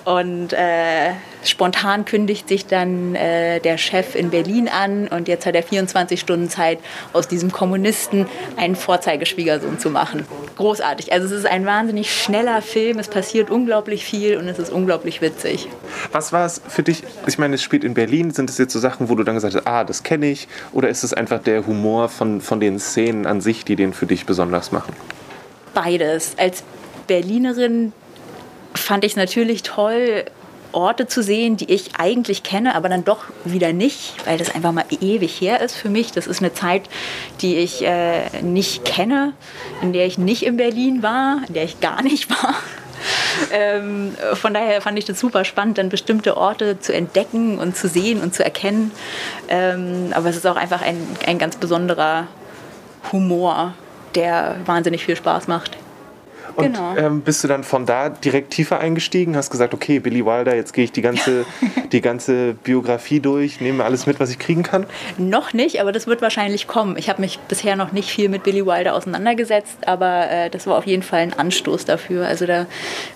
Und 0.04 0.52
äh, 0.52 1.12
spontan 1.44 2.06
kündigt 2.06 2.50
sich 2.50 2.66
dann 2.66 3.14
äh, 3.14 3.60
der 3.60 3.78
Chef 3.78 4.16
in 4.16 4.32
Berlin 4.32 4.68
an 4.68 5.10
und 5.10 5.28
jetzt 5.28 5.46
hat 5.46 5.54
er 5.54 5.62
24 5.62 6.20
Stunden 6.20 6.50
Zeit, 6.50 6.80
aus 7.14 7.28
diesem 7.28 7.52
Kommunisten 7.52 8.26
einen 8.56 8.76
Vorzeigeschwiegersohn 8.76 9.78
zu 9.78 9.92
machen. 9.92 10.26
Großartig. 10.56 11.14
Also 11.14 11.28
es 11.28 11.34
ist 11.34 11.46
ein 11.46 11.68
wahnsinnig 11.68 12.12
schneller 12.12 12.64
Film, 12.64 12.98
es 12.98 13.10
passiert 13.10 13.52
unglaublich 13.52 14.06
viel 14.06 14.38
und 14.38 14.48
es 14.48 14.58
ist 14.58 14.72
unglaublich 14.72 15.22
witzig. 15.22 15.68
Was 16.12 16.34
war 16.34 16.48
es 16.48 16.64
für 16.68 16.82
dich? 16.82 17.04
Ich 17.28 17.38
meine, 17.38 17.54
es 17.54 17.62
spielt 17.62 17.84
in 17.84 17.94
Berlin. 17.94 18.32
Sind 18.32 18.50
es 18.50 18.58
jetzt 18.58 18.74
so 18.74 18.80
Sachen, 18.80 19.08
wo 19.08 19.14
du 19.14 19.24
dann 19.24 19.36
gesagt 19.36 19.54
hast, 19.54 19.68
ah, 19.68 19.84
das 19.84 20.02
kenne 20.02 20.26
ich? 20.32 20.48
Oder 20.74 20.90
ist 20.90 21.04
es 21.04 21.14
einfach 21.14 21.44
der 21.44 21.68
Humor 21.68 22.10
von, 22.10 22.42
von 22.42 22.60
den 22.60 22.80
Szenen 22.80 23.28
an 23.28 23.40
sich, 23.40 23.64
die 23.64 23.76
den 23.76 23.94
für 23.94 24.08
dich 24.08 24.26
besonders 24.26 24.47
machen? 24.72 24.96
Beides. 25.74 26.34
Als 26.38 26.64
Berlinerin 27.08 27.94
fand 28.74 29.04
ich 29.04 29.14
es 29.14 29.16
natürlich 29.18 29.64
toll, 29.64 30.26
Orte 30.72 31.08
zu 31.08 31.24
sehen, 31.24 31.58
die 31.58 31.72
ich 31.72 31.96
eigentlich 31.98 32.44
kenne, 32.44 32.76
aber 32.76 32.90
dann 32.90 33.04
doch 33.04 33.26
wieder 33.46 33.74
nicht, 33.74 34.14
weil 34.26 34.38
das 34.38 34.54
einfach 34.54 34.72
mal 34.72 34.86
ewig 35.02 35.40
her 35.42 35.62
ist 35.62 35.76
für 35.76 35.90
mich. 35.90 36.12
Das 36.12 36.28
ist 36.28 36.40
eine 36.40 36.54
Zeit, 36.54 36.84
die 37.42 37.56
ich 37.56 37.84
äh, 37.84 38.42
nicht 38.42 38.86
kenne, 38.86 39.34
in 39.82 39.94
der 39.94 40.06
ich 40.06 40.18
nicht 40.18 40.44
in 40.44 40.58
Berlin 40.58 41.02
war, 41.02 41.42
in 41.48 41.54
der 41.54 41.64
ich 41.64 41.80
gar 41.80 42.02
nicht 42.04 42.30
war. 42.44 42.54
Ähm, 43.52 44.16
von 44.34 44.54
daher 44.54 44.82
fand 44.82 44.98
ich 44.98 45.06
das 45.06 45.20
super 45.20 45.46
spannend, 45.46 45.78
dann 45.78 45.90
bestimmte 45.90 46.38
Orte 46.38 46.80
zu 46.80 46.94
entdecken 46.94 47.60
und 47.60 47.78
zu 47.78 47.88
sehen 47.88 48.22
und 48.22 48.34
zu 48.34 48.44
erkennen. 48.44 48.92
Ähm, 49.50 50.12
aber 50.12 50.30
es 50.30 50.36
ist 50.36 50.48
auch 50.48 50.56
einfach 50.56 50.82
ein, 50.82 50.98
ein 51.26 51.38
ganz 51.38 51.56
besonderer 51.56 52.28
Humor, 53.12 53.74
der 54.18 54.56
wahnsinnig 54.66 55.06
viel 55.06 55.16
Spaß 55.16 55.48
macht. 55.48 55.78
Und 56.56 56.74
Genau. 56.74 56.96
ähm, 56.98 57.22
bist 57.22 57.44
du 57.44 57.48
dann 57.48 57.64
von 57.64 57.86
da 57.86 58.10
direkt 58.10 58.50
tiefer 58.50 58.80
eingestiegen? 58.80 59.36
Hast 59.36 59.52
gesagt, 59.52 59.76
okay, 59.76 60.00
Billy 60.00 60.26
Wilder, 60.26 60.56
jetzt 60.56 60.74
gehe 60.74 60.84
ich 60.86 60.92
die 60.92 61.04
ganze, 61.04 61.46
die 61.92 62.02
ganze 62.02 62.56
Biografie 62.56 63.20
durch, 63.20 63.62
nehme 63.62 63.84
alles 63.84 64.08
mit, 64.08 64.20
was 64.20 64.32
ich 64.32 64.40
kriegen 64.40 64.64
kann? 64.64 64.88
Noch 65.20 65.54
nicht, 65.54 65.80
aber 65.80 65.92
das 65.92 66.08
wird 66.08 66.24
wahrscheinlich 66.24 66.68
kommen. 66.68 66.98
Ich 66.98 67.10
habe 67.10 67.22
mich 67.22 67.38
bisher 67.48 67.76
noch 67.76 67.92
nicht 67.92 68.10
viel 68.10 68.28
mit 68.28 68.42
Billy 68.42 68.66
Wilder 68.66 68.96
auseinandergesetzt, 68.96 69.78
aber 69.86 70.32
äh, 70.32 70.50
das 70.50 70.66
war 70.66 70.78
auf 70.78 70.88
jeden 70.88 71.04
Fall 71.04 71.20
ein 71.20 71.34
Anstoß 71.34 71.86
dafür. 71.86 72.26
Also 72.26 72.48
da 72.48 72.66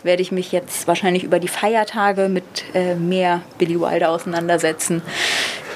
werde 0.03 0.21
ich 0.21 0.31
mich 0.31 0.51
jetzt 0.51 0.87
wahrscheinlich 0.87 1.23
über 1.23 1.39
die 1.39 1.47
Feiertage 1.47 2.29
mit 2.29 2.43
äh, 2.75 2.93
mehr 2.93 3.41
Billy 3.57 3.81
Wilder 3.81 4.11
auseinandersetzen. 4.11 5.01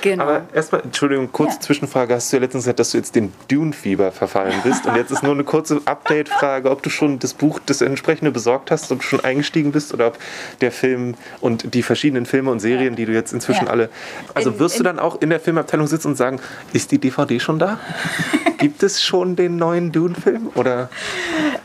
Genau. 0.05 0.23
Aber 0.23 0.41
erstmal, 0.53 0.81
Entschuldigung, 0.81 1.31
kurze 1.31 1.55
Ja. 1.55 1.61
Zwischenfrage. 1.61 2.13
Hast 2.13 2.31
du 2.31 2.37
ja 2.37 2.41
letztens 2.43 2.65
gesagt, 2.65 2.79
dass 2.79 2.91
du 2.91 2.97
jetzt 2.97 3.15
dem 3.15 3.33
Dune-Fieber 3.49 4.11
verfallen 4.11 4.53
bist? 4.63 4.85
Und 4.85 4.95
jetzt 4.95 5.09
ist 5.09 5.23
nur 5.23 5.31
eine 5.31 5.43
kurze 5.43 5.81
Update-Frage, 5.85 6.69
ob 6.69 6.83
du 6.83 6.91
schon 6.91 7.17
das 7.17 7.33
Buch, 7.33 7.59
das 7.65 7.81
entsprechende 7.81 8.29
besorgt 8.31 8.69
hast, 8.69 8.91
ob 8.91 8.99
du 8.99 9.03
schon 9.05 9.23
eingestiegen 9.23 9.71
bist 9.71 9.93
oder 9.95 10.07
ob 10.07 10.19
der 10.61 10.71
Film 10.71 11.15
und 11.41 11.73
die 11.73 11.81
verschiedenen 11.81 12.27
Filme 12.27 12.51
und 12.51 12.59
Serien, 12.59 12.95
die 12.95 13.05
du 13.05 13.13
jetzt 13.13 13.33
inzwischen 13.33 13.65
Ja. 13.65 13.71
alle. 13.71 13.89
Also 14.35 14.51
In- 14.51 14.59
wirst 14.59 14.79
du 14.79 14.83
dann 14.83 14.99
auch 14.99 15.19
in 15.21 15.31
der 15.31 15.39
Filmabteilung 15.39 15.87
sitzen 15.87 16.09
und 16.09 16.15
sagen, 16.17 16.39
ist 16.71 16.91
die 16.91 16.99
DVD 16.99 17.39
schon 17.39 17.57
da? 17.57 17.79
Gibt 18.59 18.83
es 18.83 19.03
schon 19.03 19.35
den 19.35 19.57
neuen 19.57 19.91
Dune-Film? 19.91 20.51
Oder 20.53 20.89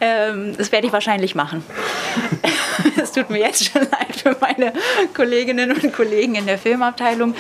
Ähm, 0.01 0.55
das 0.57 0.73
werde 0.73 0.87
ich 0.87 0.93
wahrscheinlich 0.95 1.35
machen. 1.35 1.63
Es 3.03 3.13
tut 3.13 3.29
mir 3.31 3.39
jetzt 3.41 3.65
schon 3.71 3.83
leid 3.83 4.17
für 4.23 4.37
meine 4.41 4.73
Kolleginnen 5.15 5.73
und 5.73 5.93
Kollegen 5.93 6.35
in 6.35 6.47
der 6.47 6.59
Filmabteilung. 6.59 7.35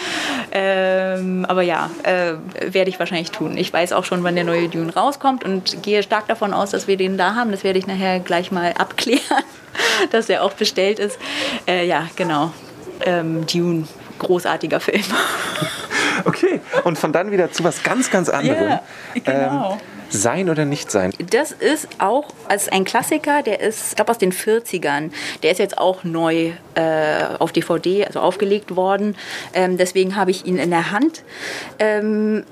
Ähm, 0.90 1.44
aber 1.47 1.62
ja, 1.62 1.90
äh, 2.02 2.35
werde 2.73 2.90
ich 2.90 2.99
wahrscheinlich 2.99 3.30
tun. 3.30 3.56
Ich 3.56 3.73
weiß 3.73 3.92
auch 3.92 4.04
schon, 4.04 4.25
wann 4.25 4.35
der 4.35 4.44
neue 4.44 4.68
Dune 4.68 4.92
rauskommt 4.92 5.44
und 5.44 5.82
gehe 5.82 6.02
stark 6.02 6.26
davon 6.28 6.52
aus, 6.52 6.70
dass 6.70 6.88
wir 6.88 6.97
den 6.97 7.16
da 7.16 7.35
haben. 7.35 7.50
Das 7.50 7.64
werde 7.64 7.78
ich 7.78 7.87
nachher 7.87 8.20
gleich 8.20 8.50
mal 8.50 8.73
abklären, 8.73 9.44
dass 10.11 10.26
der 10.26 10.42
auch 10.42 10.52
bestellt 10.52 10.99
ist. 10.99 11.18
Äh, 11.66 11.87
ja, 11.87 12.09
genau. 12.16 12.52
Ähm, 13.04 13.47
Dune, 13.47 13.87
großartiger 14.18 14.80
Film. 14.80 15.04
Okay, 16.25 16.61
und 16.85 16.99
von 16.99 17.12
dann 17.12 17.30
wieder 17.30 17.50
zu 17.50 17.64
was 17.64 17.83
ganz, 17.83 18.11
ganz 18.11 18.28
anderem. 18.28 18.69
Ja, 18.69 18.83
genau. 19.14 19.73
Ähm, 19.73 19.78
sein 20.11 20.50
oder 20.50 20.64
nicht 20.64 20.90
sein? 20.90 21.12
Das 21.30 21.52
ist 21.52 21.88
auch 21.99 22.28
als 22.49 22.69
ein 22.69 22.85
Klassiker, 22.85 23.42
der 23.42 23.61
ist, 23.61 23.90
ich 23.90 23.97
glaube, 23.97 24.11
aus 24.11 24.19
den 24.19 24.33
40ern. 24.33 25.11
Der 25.42 25.52
ist 25.52 25.59
jetzt 25.59 25.78
auch 25.78 26.04
neu 26.04 26.52
äh, 26.75 27.25
auf 27.38 27.52
DVD, 27.52 28.07
also 28.07 28.21
aufgelegt 28.21 28.76
worden. 28.76 29.16
Ähm, 29.54 29.76
deswegen 29.76 30.16
habe 30.16 30.30
ich 30.30 30.47
ihn 30.47 30.59
in 30.59 30.71
der 30.71 30.90
Hand. 30.90 31.23
Ähm, 31.78 32.45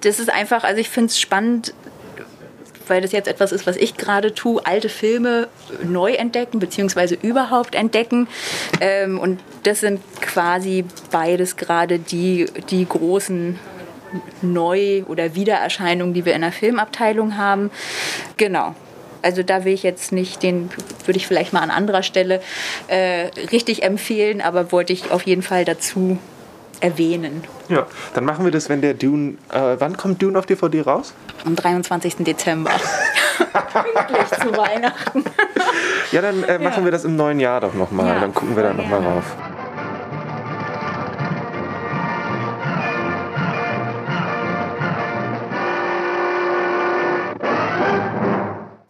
das 0.00 0.18
ist 0.18 0.30
einfach, 0.30 0.64
also 0.64 0.80
ich 0.80 0.88
finde 0.88 1.08
es 1.08 1.20
spannend, 1.20 1.74
weil 2.88 3.00
das 3.00 3.12
jetzt 3.12 3.28
etwas 3.28 3.52
ist, 3.52 3.66
was 3.66 3.76
ich 3.76 3.96
gerade 3.96 4.34
tue, 4.34 4.64
alte 4.64 4.88
Filme 4.88 5.48
neu 5.84 6.12
entdecken, 6.12 6.58
beziehungsweise 6.58 7.14
überhaupt 7.14 7.74
entdecken. 7.74 8.28
Ähm, 8.80 9.18
und 9.18 9.40
das 9.62 9.80
sind 9.80 10.00
quasi 10.20 10.84
beides 11.10 11.56
gerade 11.56 11.98
die, 11.98 12.46
die 12.70 12.86
großen 12.86 13.58
Neu- 14.42 15.02
oder 15.04 15.34
Wiedererscheinungen, 15.34 16.14
die 16.14 16.24
wir 16.24 16.34
in 16.34 16.42
der 16.42 16.52
Filmabteilung 16.52 17.36
haben. 17.36 17.70
Genau. 18.36 18.74
Also 19.22 19.42
da 19.42 19.64
will 19.64 19.72
ich 19.72 19.82
jetzt 19.82 20.12
nicht, 20.12 20.42
den 20.42 20.70
würde 21.04 21.18
ich 21.18 21.26
vielleicht 21.26 21.52
mal 21.52 21.60
an 21.60 21.70
anderer 21.70 22.02
Stelle 22.02 22.40
äh, 22.86 23.26
richtig 23.50 23.82
empfehlen, 23.82 24.40
aber 24.40 24.70
wollte 24.70 24.92
ich 24.92 25.10
auf 25.10 25.22
jeden 25.22 25.42
Fall 25.42 25.64
dazu 25.64 26.18
erwähnen. 26.80 27.44
Ja, 27.68 27.86
dann 28.14 28.24
machen 28.24 28.44
wir 28.44 28.52
das, 28.52 28.68
wenn 28.68 28.80
der 28.80 28.94
Dune. 28.94 29.38
Äh, 29.52 29.76
wann 29.78 29.96
kommt 29.96 30.22
Dune 30.22 30.38
auf 30.38 30.46
DVD 30.46 30.82
raus? 30.82 31.14
Am 31.44 31.56
23. 31.56 32.16
Dezember. 32.16 32.70
Pünktlich 33.94 34.40
zu 34.40 34.56
Weihnachten. 34.56 35.24
Ja, 36.12 36.22
dann 36.22 36.42
äh, 36.44 36.58
machen 36.58 36.84
wir 36.84 36.92
das 36.92 37.04
im 37.04 37.16
neuen 37.16 37.40
Jahr 37.40 37.60
doch 37.60 37.74
nochmal. 37.74 38.06
Ja, 38.06 38.20
dann 38.20 38.34
gucken 38.34 38.56
wir 38.56 38.62
da 38.62 38.72
nochmal 38.72 39.02
rauf. 39.02 39.36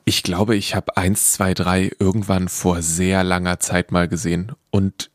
Ich 0.09 0.23
glaube, 0.23 0.55
ich 0.55 0.76
habe 0.76 0.97
1, 0.97 1.33
2, 1.33 1.55
3 1.55 1.90
irgendwann 1.99 2.49
vor 2.49 2.81
sehr 2.81 3.25
langer 3.25 3.59
Zeit 3.59 3.90
mal 3.90 4.07
gesehen. 4.07 4.52
Und 4.71 5.11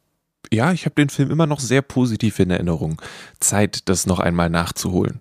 ja, 0.51 0.73
ich 0.73 0.85
habe 0.85 0.95
den 0.95 1.09
Film 1.09 1.31
immer 1.31 1.47
noch 1.47 1.59
sehr 1.59 1.81
positiv 1.81 2.39
in 2.39 2.51
Erinnerung. 2.51 3.01
Zeit, 3.39 3.87
das 3.89 4.05
noch 4.05 4.19
einmal 4.19 4.49
nachzuholen. 4.49 5.19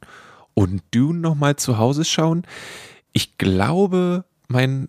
Und 0.54 0.82
Dune 0.90 1.20
nochmal 1.20 1.56
zu 1.56 1.78
Hause 1.78 2.04
schauen. 2.04 2.44
Ich 3.12 3.38
glaube, 3.38 4.24
mein 4.48 4.88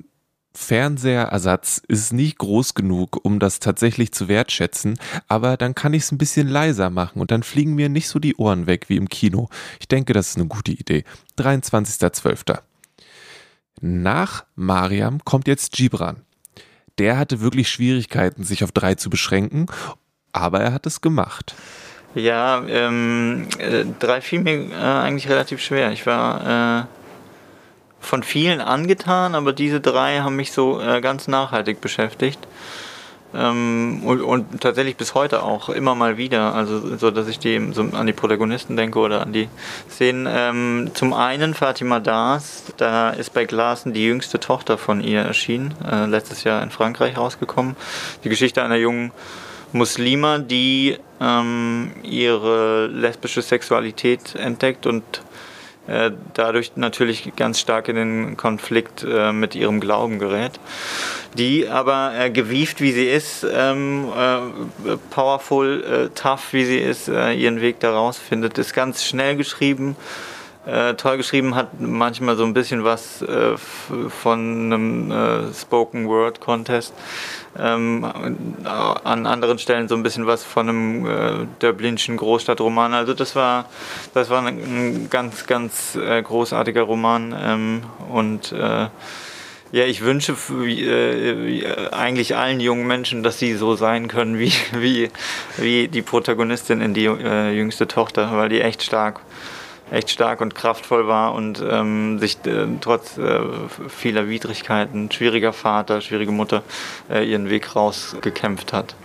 Fernseherersatz 0.53 1.81
ist 1.87 2.11
nicht 2.11 2.37
groß 2.37 2.73
genug, 2.73 3.23
um 3.23 3.39
das 3.39 3.59
tatsächlich 3.59 4.11
zu 4.11 4.27
wertschätzen, 4.27 4.99
aber 5.27 5.55
dann 5.55 5.75
kann 5.75 5.93
ich 5.93 6.03
es 6.03 6.11
ein 6.11 6.17
bisschen 6.17 6.47
leiser 6.47 6.89
machen 6.89 7.21
und 7.21 7.31
dann 7.31 7.43
fliegen 7.43 7.73
mir 7.73 7.87
nicht 7.87 8.09
so 8.09 8.19
die 8.19 8.35
Ohren 8.35 8.67
weg 8.67 8.89
wie 8.89 8.97
im 8.97 9.07
Kino. 9.07 9.47
Ich 9.79 9.87
denke, 9.87 10.11
das 10.11 10.31
ist 10.31 10.37
eine 10.37 10.47
gute 10.47 10.71
Idee. 10.71 11.05
23.12. 11.37 12.59
Nach 13.79 14.45
Mariam 14.55 15.23
kommt 15.23 15.47
jetzt 15.47 15.71
Gibran. 15.71 16.21
Der 16.97 17.17
hatte 17.17 17.39
wirklich 17.39 17.69
Schwierigkeiten, 17.69 18.43
sich 18.43 18.63
auf 18.65 18.73
drei 18.73 18.95
zu 18.95 19.09
beschränken, 19.09 19.67
aber 20.33 20.59
er 20.61 20.73
hat 20.73 20.85
es 20.85 21.01
gemacht. 21.01 21.55
Ja, 22.13 22.61
ähm, 22.67 23.47
äh, 23.57 23.85
drei 23.99 24.21
fiel 24.21 24.41
mir 24.41 24.71
äh, 24.71 24.75
eigentlich 24.75 25.29
relativ 25.29 25.61
schwer. 25.61 25.91
Ich 25.91 26.05
war 26.05 26.81
äh, 26.81 26.85
von 28.01 28.23
vielen 28.23 28.59
angetan, 28.59 29.33
aber 29.35 29.53
diese 29.53 29.79
drei 29.79 30.19
haben 30.19 30.35
mich 30.35 30.51
so 30.51 30.81
äh, 30.81 30.99
ganz 30.99 31.27
nachhaltig 31.27 31.79
beschäftigt. 31.79 32.39
Ähm, 33.33 34.01
und, 34.03 34.21
und 34.21 34.61
tatsächlich 34.61 34.97
bis 34.97 35.13
heute 35.15 35.43
auch 35.43 35.69
immer 35.69 35.95
mal 35.95 36.17
wieder, 36.17 36.53
also 36.53 36.97
so, 36.97 37.11
dass 37.11 37.29
ich 37.29 37.39
die, 37.39 37.71
so 37.71 37.81
an 37.93 38.05
die 38.05 38.13
Protagonisten 38.13 38.75
denke 38.75 38.99
oder 38.99 39.21
an 39.21 39.31
die 39.31 39.47
Szenen. 39.89 40.27
Ähm, 40.29 40.91
zum 40.93 41.13
einen 41.13 41.53
Fatima 41.53 42.01
Das, 42.01 42.65
da 42.75 43.11
ist 43.11 43.33
bei 43.33 43.45
Glasen 43.45 43.93
die 43.93 44.03
jüngste 44.03 44.39
Tochter 44.39 44.77
von 44.77 45.01
ihr 45.01 45.21
erschienen, 45.21 45.73
äh, 45.89 46.07
letztes 46.07 46.43
Jahr 46.43 46.61
in 46.61 46.71
Frankreich 46.71 47.17
rausgekommen. 47.17 47.77
Die 48.25 48.29
Geschichte 48.29 48.63
einer 48.63 48.75
jungen 48.75 49.11
Muslima, 49.73 50.39
die 50.39 50.97
ähm, 51.19 51.91
ihre 52.03 52.87
lesbische 52.87 53.41
Sexualität 53.41 54.35
entdeckt 54.35 54.85
und 54.85 55.03
äh, 55.87 56.11
dadurch 56.33 56.73
natürlich 56.75 57.35
ganz 57.35 57.59
stark 57.59 57.87
in 57.87 57.95
den 57.95 58.37
Konflikt 58.37 59.03
äh, 59.03 59.31
mit 59.31 59.55
ihrem 59.55 59.79
Glauben 59.79 60.19
gerät. 60.19 60.59
Die 61.37 61.67
aber 61.67 62.13
äh, 62.17 62.29
gewieft 62.29 62.81
wie 62.81 62.91
sie 62.91 63.07
ist, 63.07 63.45
ähm, 63.51 64.09
äh, 64.15 64.97
powerful, 65.09 65.83
äh, 65.83 66.09
tough 66.15 66.53
wie 66.53 66.65
sie 66.65 66.77
ist, 66.77 67.07
ihren 67.07 67.61
Weg 67.61 67.79
daraus 67.79 68.17
findet, 68.17 68.57
ist 68.57 68.73
ganz 68.73 69.03
schnell 69.03 69.35
geschrieben. 69.35 69.95
Äh, 70.65 70.93
toll 70.93 71.17
geschrieben 71.17 71.55
hat 71.55 71.79
manchmal 71.79 72.35
so 72.35 72.43
ein 72.43 72.53
bisschen 72.53 72.83
was 72.83 73.23
äh, 73.23 73.57
von 73.57 74.39
einem 74.39 75.11
äh, 75.11 75.53
Spoken 75.53 76.07
Word 76.07 76.39
Contest. 76.39 76.93
Ähm, 77.57 78.05
an 78.63 79.25
anderen 79.25 79.57
Stellen 79.57 79.87
so 79.87 79.95
ein 79.95 80.03
bisschen 80.03 80.27
was 80.27 80.43
von 80.43 80.69
einem 80.69 81.05
äh, 81.05 81.47
Döblinschen 81.61 82.15
Großstadtroman. 82.15 82.93
Also 82.93 83.13
das 83.15 83.35
war, 83.35 83.65
das 84.13 84.29
war 84.29 84.45
ein, 84.45 85.07
ganz, 85.09 85.47
ganz 85.47 85.95
äh, 85.95 86.21
großartiger 86.21 86.83
Roman 86.83 87.35
ähm, 87.37 87.83
und 88.09 88.51
äh, 88.51 88.87
ja, 89.73 89.85
ich 89.85 90.01
wünsche 90.01 90.33
äh, 90.33 91.89
eigentlich 91.91 92.35
allen 92.35 92.59
jungen 92.59 92.87
Menschen, 92.87 93.23
dass 93.23 93.39
sie 93.39 93.55
so 93.55 93.75
sein 93.75 94.07
können 94.09 94.37
wie, 94.37 94.51
wie, 94.73 95.09
wie 95.57 95.87
die 95.87 96.01
Protagonistin 96.01 96.81
in 96.81 96.93
die 96.93 97.05
äh, 97.05 97.51
jüngste 97.51 97.87
Tochter, 97.87 98.31
weil 98.33 98.49
die 98.49 98.61
echt 98.61 98.83
stark, 98.83 99.21
echt 99.91 100.09
stark 100.09 100.41
und 100.41 100.55
kraftvoll 100.55 101.07
war 101.07 101.33
und 101.33 101.63
ähm, 101.69 102.17
sich 102.17 102.37
äh, 102.45 102.65
trotz 102.79 103.17
äh, 103.17 103.41
vieler 103.89 104.29
Widrigkeiten, 104.29 105.11
schwieriger 105.11 105.53
Vater, 105.53 106.01
schwierige 106.01 106.31
Mutter, 106.31 106.63
äh, 107.09 107.29
ihren 107.29 107.49
Weg 107.49 107.75
rausgekämpft 107.75 108.73
hat. 108.73 108.95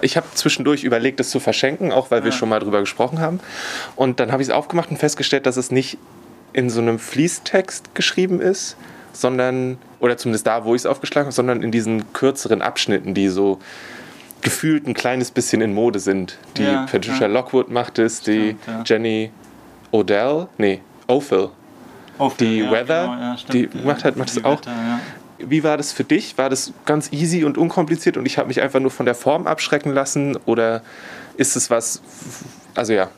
Ich 0.00 0.16
habe 0.16 0.26
zwischendurch 0.34 0.84
überlegt, 0.84 1.18
es 1.18 1.30
zu 1.30 1.40
verschenken, 1.40 1.90
auch 1.90 2.12
weil 2.12 2.22
wir 2.22 2.30
schon 2.30 2.48
mal 2.48 2.60
drüber 2.60 2.78
gesprochen 2.78 3.20
haben. 3.20 3.40
Und 3.96 4.20
dann 4.20 4.30
habe 4.30 4.40
ich 4.40 4.48
es 4.48 4.54
aufgemacht 4.54 4.90
und 4.90 4.96
festgestellt, 4.96 5.44
dass 5.44 5.56
es 5.56 5.72
nicht 5.72 5.98
in 6.52 6.70
so 6.70 6.80
einem 6.80 7.00
Fließtext 7.00 7.96
geschrieben 7.96 8.40
ist, 8.40 8.76
sondern, 9.12 9.76
oder 9.98 10.16
zumindest 10.16 10.46
da, 10.46 10.64
wo 10.64 10.76
ich 10.76 10.82
es 10.82 10.86
aufgeschlagen 10.86 11.26
habe, 11.26 11.34
sondern 11.34 11.64
in 11.64 11.72
diesen 11.72 12.12
kürzeren 12.12 12.62
Abschnitten, 12.62 13.12
die 13.12 13.28
so 13.28 13.58
gefühlt 14.40 14.86
ein 14.86 14.94
kleines 14.94 15.32
bisschen 15.32 15.60
in 15.60 15.74
Mode 15.74 15.98
sind. 15.98 16.38
Die 16.56 16.62
Ja, 16.62 16.86
Patricia 16.88 17.22
ja. 17.22 17.26
Lockwood 17.26 17.70
macht 17.70 17.98
es, 17.98 18.20
die 18.20 18.56
Stimmt, 18.62 18.66
ja. 18.68 18.82
Jenny 18.86 19.30
Odell, 19.90 20.48
nee, 20.58 20.80
Ophel, 21.06 21.50
die 22.40 22.58
Ja, 22.60 22.70
Weather, 22.70 23.02
genau, 23.02 23.20
ja, 23.20 23.36
die 23.52 23.68
macht 23.84 24.04
halt 24.04 24.16
macht 24.16 24.36
das 24.36 24.44
auch. 24.44 24.58
Wetter, 24.58 24.70
ja. 24.70 25.00
Wie 25.40 25.62
war 25.62 25.76
das 25.76 25.92
für 25.92 26.02
dich? 26.02 26.36
War 26.36 26.50
das 26.50 26.72
ganz 26.84 27.12
easy 27.12 27.44
und 27.44 27.56
unkompliziert 27.58 28.16
und 28.16 28.26
ich 28.26 28.38
habe 28.38 28.48
mich 28.48 28.60
einfach 28.60 28.80
nur 28.80 28.90
von 28.90 29.06
der 29.06 29.14
Form 29.14 29.46
abschrecken 29.46 29.92
lassen? 29.94 30.36
Oder 30.46 30.82
ist 31.36 31.54
es 31.54 31.70
was, 31.70 32.02
also 32.74 32.92
ja, 32.92 33.08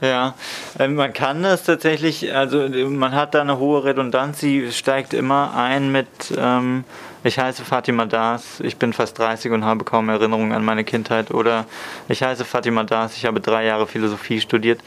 Ja, 0.00 0.34
ähm, 0.78 0.94
man 0.96 1.12
kann 1.12 1.42
das 1.42 1.64
tatsächlich, 1.64 2.34
also 2.34 2.68
man 2.88 3.12
hat 3.12 3.34
da 3.34 3.40
eine 3.40 3.58
hohe 3.58 3.84
Redundanz, 3.84 4.40
sie 4.40 4.70
steigt 4.72 5.14
immer 5.14 5.54
ein 5.56 5.90
mit, 5.92 6.08
ähm, 6.36 6.84
ich 7.24 7.38
heiße 7.38 7.64
Fatima 7.64 8.06
Das, 8.06 8.60
ich 8.60 8.76
bin 8.76 8.92
fast 8.92 9.18
30 9.18 9.52
und 9.52 9.64
habe 9.64 9.84
kaum 9.84 10.08
Erinnerungen 10.08 10.52
an 10.52 10.64
meine 10.64 10.84
Kindheit 10.84 11.30
oder 11.30 11.66
ich 12.08 12.22
heiße 12.22 12.44
Fatima 12.44 12.84
Das, 12.84 13.16
ich 13.16 13.24
habe 13.24 13.40
drei 13.40 13.64
Jahre 13.64 13.86
Philosophie 13.86 14.40
studiert. 14.40 14.80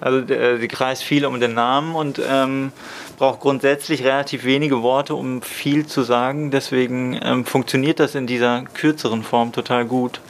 Also 0.00 0.18
äh, 0.32 0.58
sie 0.58 0.68
kreist 0.68 1.02
viel 1.02 1.24
um 1.24 1.40
den 1.40 1.54
Namen 1.54 1.94
und 1.94 2.20
ähm, 2.26 2.72
braucht 3.18 3.40
grundsätzlich 3.40 4.04
relativ 4.04 4.44
wenige 4.44 4.82
Worte, 4.82 5.14
um 5.14 5.42
viel 5.42 5.86
zu 5.86 6.02
sagen, 6.02 6.50
deswegen 6.50 7.18
ähm, 7.22 7.44
funktioniert 7.44 8.00
das 8.00 8.14
in 8.14 8.26
dieser 8.26 8.62
kürzeren 8.74 9.22
Form 9.22 9.52
total 9.52 9.84
gut. 9.84 10.20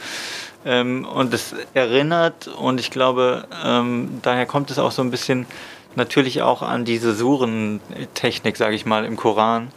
Ähm, 0.65 1.05
und 1.05 1.33
es 1.33 1.55
erinnert, 1.73 2.47
und 2.47 2.79
ich 2.79 2.91
glaube, 2.91 3.47
ähm, 3.65 4.19
daher 4.21 4.45
kommt 4.45 4.69
es 4.71 4.77
auch 4.77 4.91
so 4.91 5.01
ein 5.01 5.09
bisschen 5.09 5.47
natürlich 5.95 6.41
auch 6.41 6.61
an 6.61 6.85
diese 6.85 7.13
Surentechnik, 7.13 8.57
sage 8.57 8.75
ich 8.75 8.85
mal, 8.85 9.05
im 9.05 9.17
Koran. 9.17 9.69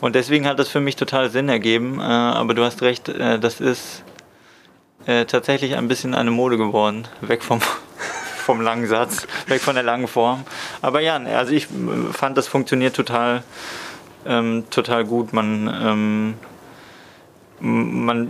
Und 0.00 0.14
deswegen 0.14 0.46
hat 0.46 0.58
das 0.58 0.68
für 0.68 0.80
mich 0.80 0.96
total 0.96 1.30
Sinn 1.30 1.48
ergeben. 1.48 2.00
Äh, 2.00 2.02
aber 2.02 2.54
du 2.54 2.64
hast 2.64 2.82
recht, 2.82 3.08
äh, 3.08 3.38
das 3.38 3.60
ist 3.60 4.02
äh, 5.06 5.24
tatsächlich 5.24 5.76
ein 5.76 5.88
bisschen 5.88 6.14
eine 6.14 6.30
Mode 6.30 6.56
geworden. 6.56 7.08
Weg 7.20 7.42
vom, 7.42 7.60
vom 8.36 8.60
langen 8.60 8.86
Satz, 8.86 9.26
weg 9.46 9.60
von 9.60 9.74
der 9.74 9.84
langen 9.84 10.08
Form. 10.08 10.44
Aber 10.82 11.00
ja, 11.00 11.16
also 11.16 11.52
ich 11.52 11.68
fand, 12.12 12.36
das 12.36 12.48
funktioniert 12.48 12.94
total, 12.94 13.42
ähm, 14.26 14.64
total 14.70 15.04
gut. 15.04 15.32
Man 15.32 15.68
ähm, 15.82 16.34
man, 17.60 18.28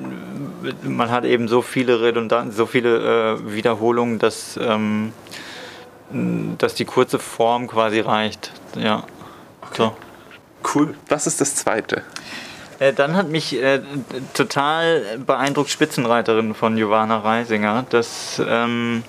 man 0.82 1.10
hat 1.10 1.24
eben 1.24 1.48
so 1.48 1.62
viele 1.62 2.00
Redundanten, 2.00 2.52
so 2.52 2.66
viele 2.66 3.34
äh, 3.34 3.52
Wiederholungen, 3.52 4.18
dass, 4.18 4.58
ähm, 4.62 5.12
dass 6.10 6.74
die 6.74 6.84
kurze 6.84 7.18
Form 7.18 7.66
quasi 7.66 8.00
reicht. 8.00 8.52
Ja. 8.76 9.04
Okay. 9.62 9.76
So. 9.76 9.96
Cool. 10.74 10.94
Was 11.08 11.26
ist 11.26 11.40
das 11.40 11.56
zweite? 11.56 12.02
Äh, 12.78 12.92
dann 12.92 13.16
hat 13.16 13.28
mich 13.28 13.60
äh, 13.60 13.80
total 14.32 15.18
beeindruckt 15.18 15.70
Spitzenreiterin 15.70 16.54
von 16.54 16.76
Giovanna 16.76 17.18
Reisinger. 17.18 17.86
Das 17.90 18.40
ähm, 18.46 19.04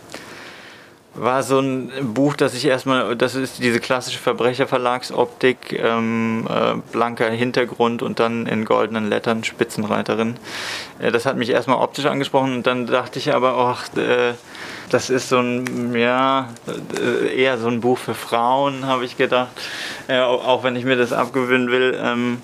war 1.15 1.43
so 1.43 1.59
ein 1.59 1.91
Buch, 2.13 2.35
das 2.35 2.53
ich 2.53 2.65
erstmal, 2.65 3.15
das 3.15 3.35
ist 3.35 3.59
diese 3.63 3.79
klassische 3.79 4.19
Verbrecherverlagsoptik, 4.19 5.79
ähm, 5.79 6.45
äh, 6.49 6.75
blanker 6.91 7.29
Hintergrund 7.29 8.01
und 8.01 8.19
dann 8.19 8.45
in 8.47 8.65
goldenen 8.65 9.07
Lettern 9.07 9.43
Spitzenreiterin. 9.43 10.35
Äh, 10.99 11.11
das 11.11 11.25
hat 11.25 11.37
mich 11.37 11.49
erstmal 11.49 11.77
optisch 11.77 12.05
angesprochen 12.05 12.53
und 12.55 12.67
dann 12.67 12.85
dachte 12.85 13.17
ich 13.19 13.33
aber, 13.33 13.55
ach, 13.57 13.95
äh, 13.97 14.33
das 14.89 15.09
ist 15.09 15.29
so 15.29 15.39
ein, 15.39 15.95
ja, 15.95 16.49
äh, 16.99 17.41
eher 17.41 17.57
so 17.57 17.67
ein 17.67 17.81
Buch 17.81 17.97
für 17.97 18.13
Frauen, 18.13 18.85
habe 18.85 19.05
ich 19.05 19.17
gedacht, 19.17 19.49
äh, 20.07 20.19
auch 20.19 20.63
wenn 20.63 20.75
ich 20.75 20.85
mir 20.85 20.95
das 20.95 21.13
abgewöhnen 21.13 21.69
will. 21.71 21.97
Ähm, 22.01 22.41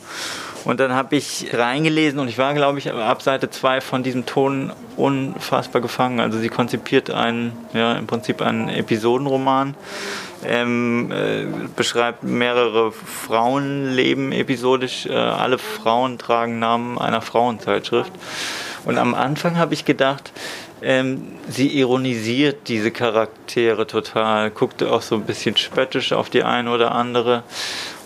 und 0.63 0.80
dann 0.80 0.93
habe 0.93 1.15
ich 1.15 1.47
reingelesen 1.54 2.19
und 2.19 2.27
ich 2.27 2.38
war, 2.38 2.54
glaube 2.54 2.77
ich, 2.77 2.91
ab 2.91 3.21
Seite 3.21 3.49
2 3.49 3.82
von 3.82 4.04
diesem 4.04 4.25
Ton 4.25 4.71
unfassbar 4.95 5.82
gefangen. 5.82 6.19
Also 6.19 6.38
sie 6.38 6.49
konzipiert 6.49 7.10
einen, 7.10 7.54
ja, 7.73 7.93
im 7.93 8.06
Prinzip 8.06 8.41
einen 8.41 8.69
Episodenroman, 8.69 9.75
ähm, 10.45 11.12
äh, 11.12 11.45
beschreibt 11.75 12.23
mehrere 12.23 12.91
Frauenleben 12.91 14.32
episodisch. 14.32 15.08
Äh, 15.08 15.13
alle 15.13 15.58
Frauen 15.58 16.19
tragen 16.19 16.60
Namen 16.60 16.99
einer 16.99 17.21
Frauenzeitschrift. 17.21 18.12
Und 18.86 18.97
am 18.97 19.13
Anfang 19.13 19.58
habe 19.58 19.73
ich 19.73 19.86
gedacht, 19.86 20.32
ähm, 20.84 21.22
sie 21.48 21.78
ironisiert 21.78 22.67
diese 22.67 22.91
Charaktere 22.91 23.86
total, 23.86 24.50
guckt 24.50 24.82
auch 24.84 25.02
so 25.02 25.15
ein 25.15 25.26
bisschen 25.26 25.56
spöttisch 25.56 26.12
auf 26.12 26.30
die 26.30 26.44
eine 26.44 26.72
oder 26.72 26.94
andere. 26.94 27.44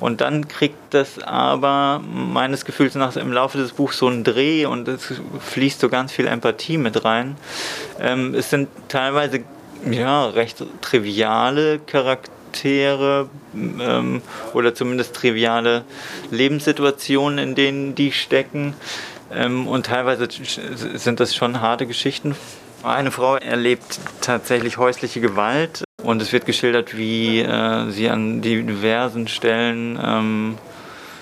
Und 0.01 0.19
dann 0.19 0.47
kriegt 0.49 0.93
das 0.93 1.19
aber 1.19 2.01
meines 2.03 2.65
Gefühls 2.65 2.95
nach 2.95 3.15
im 3.15 3.31
Laufe 3.31 3.57
des 3.57 3.71
Buchs 3.73 3.97
so 3.97 4.07
einen 4.07 4.25
Dreh 4.25 4.65
und 4.65 4.87
es 4.89 5.13
fließt 5.39 5.79
so 5.79 5.87
ganz 5.87 6.11
viel 6.11 6.27
Empathie 6.27 6.77
mit 6.77 7.05
rein. 7.05 7.37
Ähm, 7.99 8.35
es 8.35 8.49
sind 8.49 8.67
teilweise 8.89 9.43
ja, 9.89 10.25
recht 10.27 10.61
triviale 10.81 11.79
Charaktere 11.79 13.29
ähm, 13.55 14.21
oder 14.53 14.75
zumindest 14.75 15.15
triviale 15.15 15.85
Lebenssituationen, 16.29 17.39
in 17.39 17.55
denen 17.55 17.95
die 17.95 18.11
stecken. 18.11 18.73
Ähm, 19.33 19.65
und 19.65 19.85
teilweise 19.85 20.27
sind 20.95 21.21
das 21.21 21.33
schon 21.35 21.61
harte 21.61 21.87
Geschichten 21.87 22.35
eine 22.85 23.11
Frau 23.11 23.35
erlebt 23.35 23.99
tatsächlich 24.21 24.77
häusliche 24.77 25.19
Gewalt 25.19 25.83
und 26.03 26.21
es 26.21 26.31
wird 26.31 26.45
geschildert, 26.45 26.97
wie 26.97 27.39
äh, 27.39 27.89
sie 27.89 28.09
an 28.09 28.41
diversen 28.41 29.27
Stellen 29.27 29.99
ähm, 30.01 30.57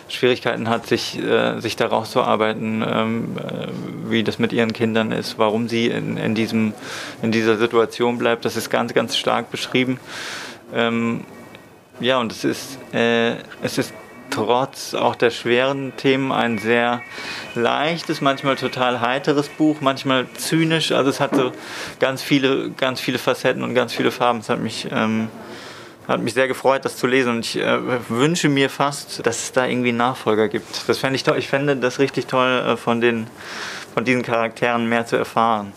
Schwierigkeiten 0.09 0.69
hat, 0.69 0.85
sich, 0.85 1.17
äh, 1.19 1.59
sich 1.59 1.75
da 1.75 1.87
rauszuarbeiten, 1.87 2.83
ähm, 2.87 3.37
äh, 3.37 4.11
wie 4.11 4.23
das 4.23 4.39
mit 4.39 4.53
ihren 4.53 4.73
Kindern 4.73 5.11
ist, 5.11 5.39
warum 5.39 5.67
sie 5.67 5.87
in, 5.87 6.17
in, 6.17 6.35
diesem, 6.35 6.73
in 7.21 7.31
dieser 7.31 7.57
Situation 7.57 8.17
bleibt. 8.17 8.45
Das 8.45 8.55
ist 8.55 8.69
ganz, 8.69 8.93
ganz 8.93 9.15
stark 9.17 9.49
beschrieben. 9.49 9.99
Ähm, 10.73 11.25
ja, 11.99 12.19
und 12.19 12.31
es 12.31 12.43
ist, 12.43 12.77
äh, 12.93 13.35
es 13.61 13.77
ist 13.77 13.93
trotz 14.33 14.93
auch 14.93 15.15
der 15.15 15.29
schweren 15.29 15.95
Themen 15.95 16.31
ein 16.31 16.57
sehr 16.57 17.01
leichtes, 17.55 18.19
manchmal 18.19 18.55
total 18.55 18.99
heiteres 18.99 19.47
Buch, 19.47 19.77
manchmal 19.79 20.25
zynisch. 20.35 20.91
Also 20.91 21.09
es 21.09 21.19
hat 21.19 21.35
so 21.35 21.51
ganz 21.99 22.21
viele, 22.21 22.71
ganz 22.71 22.99
viele 22.99 23.19
Facetten 23.19 23.63
und 23.63 23.75
ganz 23.75 23.93
viele 23.93 24.11
Farben. 24.11 24.39
Es 24.39 24.49
hat 24.49 24.59
mich, 24.59 24.87
ähm, 24.91 25.27
hat 26.07 26.21
mich 26.21 26.33
sehr 26.33 26.47
gefreut, 26.47 26.83
das 26.83 26.97
zu 26.97 27.05
lesen. 27.05 27.35
Und 27.35 27.45
ich 27.45 27.57
äh, 27.57 27.79
wünsche 28.09 28.49
mir 28.49 28.69
fast, 28.69 29.25
dass 29.25 29.43
es 29.43 29.51
da 29.51 29.67
irgendwie 29.67 29.91
Nachfolger 29.91 30.47
gibt. 30.47 30.89
Das 30.89 30.97
fände 30.97 31.15
ich 31.15 31.23
toll. 31.23 31.37
Ich 31.37 31.47
fände 31.47 31.75
das 31.75 31.99
richtig 31.99 32.25
toll, 32.25 32.63
äh, 32.67 32.77
von, 32.77 33.01
den, 33.01 33.27
von 33.93 34.03
diesen 34.03 34.23
Charakteren 34.23 34.89
mehr 34.89 35.05
zu 35.05 35.15
erfahren. 35.15 35.73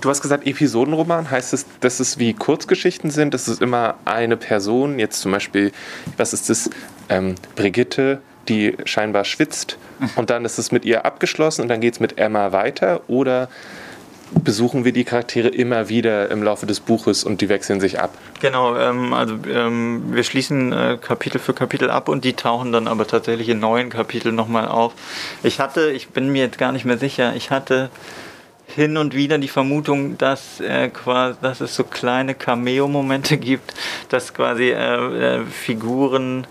Du 0.00 0.08
hast 0.08 0.22
gesagt, 0.22 0.46
Episodenroman. 0.46 1.30
Heißt 1.30 1.52
es, 1.52 1.66
dass 1.80 2.00
es 2.00 2.18
wie 2.18 2.32
Kurzgeschichten 2.32 3.10
sind? 3.10 3.34
Dass 3.34 3.48
es 3.48 3.60
immer 3.60 3.96
eine 4.06 4.38
Person, 4.38 4.98
jetzt 4.98 5.20
zum 5.20 5.32
Beispiel, 5.32 5.72
was 6.16 6.32
ist 6.32 6.48
das, 6.48 6.70
ähm, 7.10 7.34
Brigitte, 7.56 8.22
die 8.48 8.76
scheinbar 8.84 9.24
schwitzt 9.24 9.76
und 10.16 10.30
dann 10.30 10.44
ist 10.46 10.58
es 10.58 10.72
mit 10.72 10.84
ihr 10.86 11.04
abgeschlossen 11.04 11.62
und 11.62 11.68
dann 11.68 11.80
geht 11.80 11.94
es 11.94 12.00
mit 12.00 12.18
Emma 12.18 12.52
weiter? 12.52 13.02
Oder 13.08 13.48
besuchen 14.32 14.84
wir 14.84 14.92
die 14.92 15.04
Charaktere 15.04 15.48
immer 15.48 15.88
wieder 15.88 16.30
im 16.30 16.42
Laufe 16.42 16.66
des 16.66 16.80
Buches 16.80 17.24
und 17.24 17.40
die 17.40 17.48
wechseln 17.48 17.80
sich 17.80 17.98
ab. 17.98 18.16
Genau, 18.40 18.76
ähm, 18.76 19.12
also 19.12 19.36
ähm, 19.52 20.14
wir 20.14 20.22
schließen 20.22 20.72
äh, 20.72 20.98
Kapitel 21.00 21.38
für 21.38 21.52
Kapitel 21.52 21.90
ab 21.90 22.08
und 22.08 22.24
die 22.24 22.34
tauchen 22.34 22.72
dann 22.72 22.86
aber 22.86 23.06
tatsächlich 23.06 23.48
in 23.48 23.58
neuen 23.58 23.90
Kapiteln 23.90 24.34
nochmal 24.34 24.68
auf. 24.68 24.92
Ich 25.42 25.58
hatte, 25.58 25.90
ich 25.90 26.10
bin 26.10 26.30
mir 26.30 26.44
jetzt 26.44 26.58
gar 26.58 26.72
nicht 26.72 26.84
mehr 26.84 26.98
sicher, 26.98 27.34
ich 27.34 27.50
hatte 27.50 27.90
hin 28.66 28.96
und 28.96 29.14
wieder 29.14 29.36
die 29.38 29.48
Vermutung, 29.48 30.16
dass, 30.16 30.60
äh, 30.60 30.88
quasi, 30.88 31.36
dass 31.42 31.60
es 31.60 31.74
so 31.74 31.84
kleine 31.84 32.34
Cameo-Momente 32.34 33.36
gibt, 33.38 33.74
dass 34.08 34.32
quasi 34.32 34.70
äh, 34.70 35.40
äh, 35.40 35.44
Figuren 35.44 36.46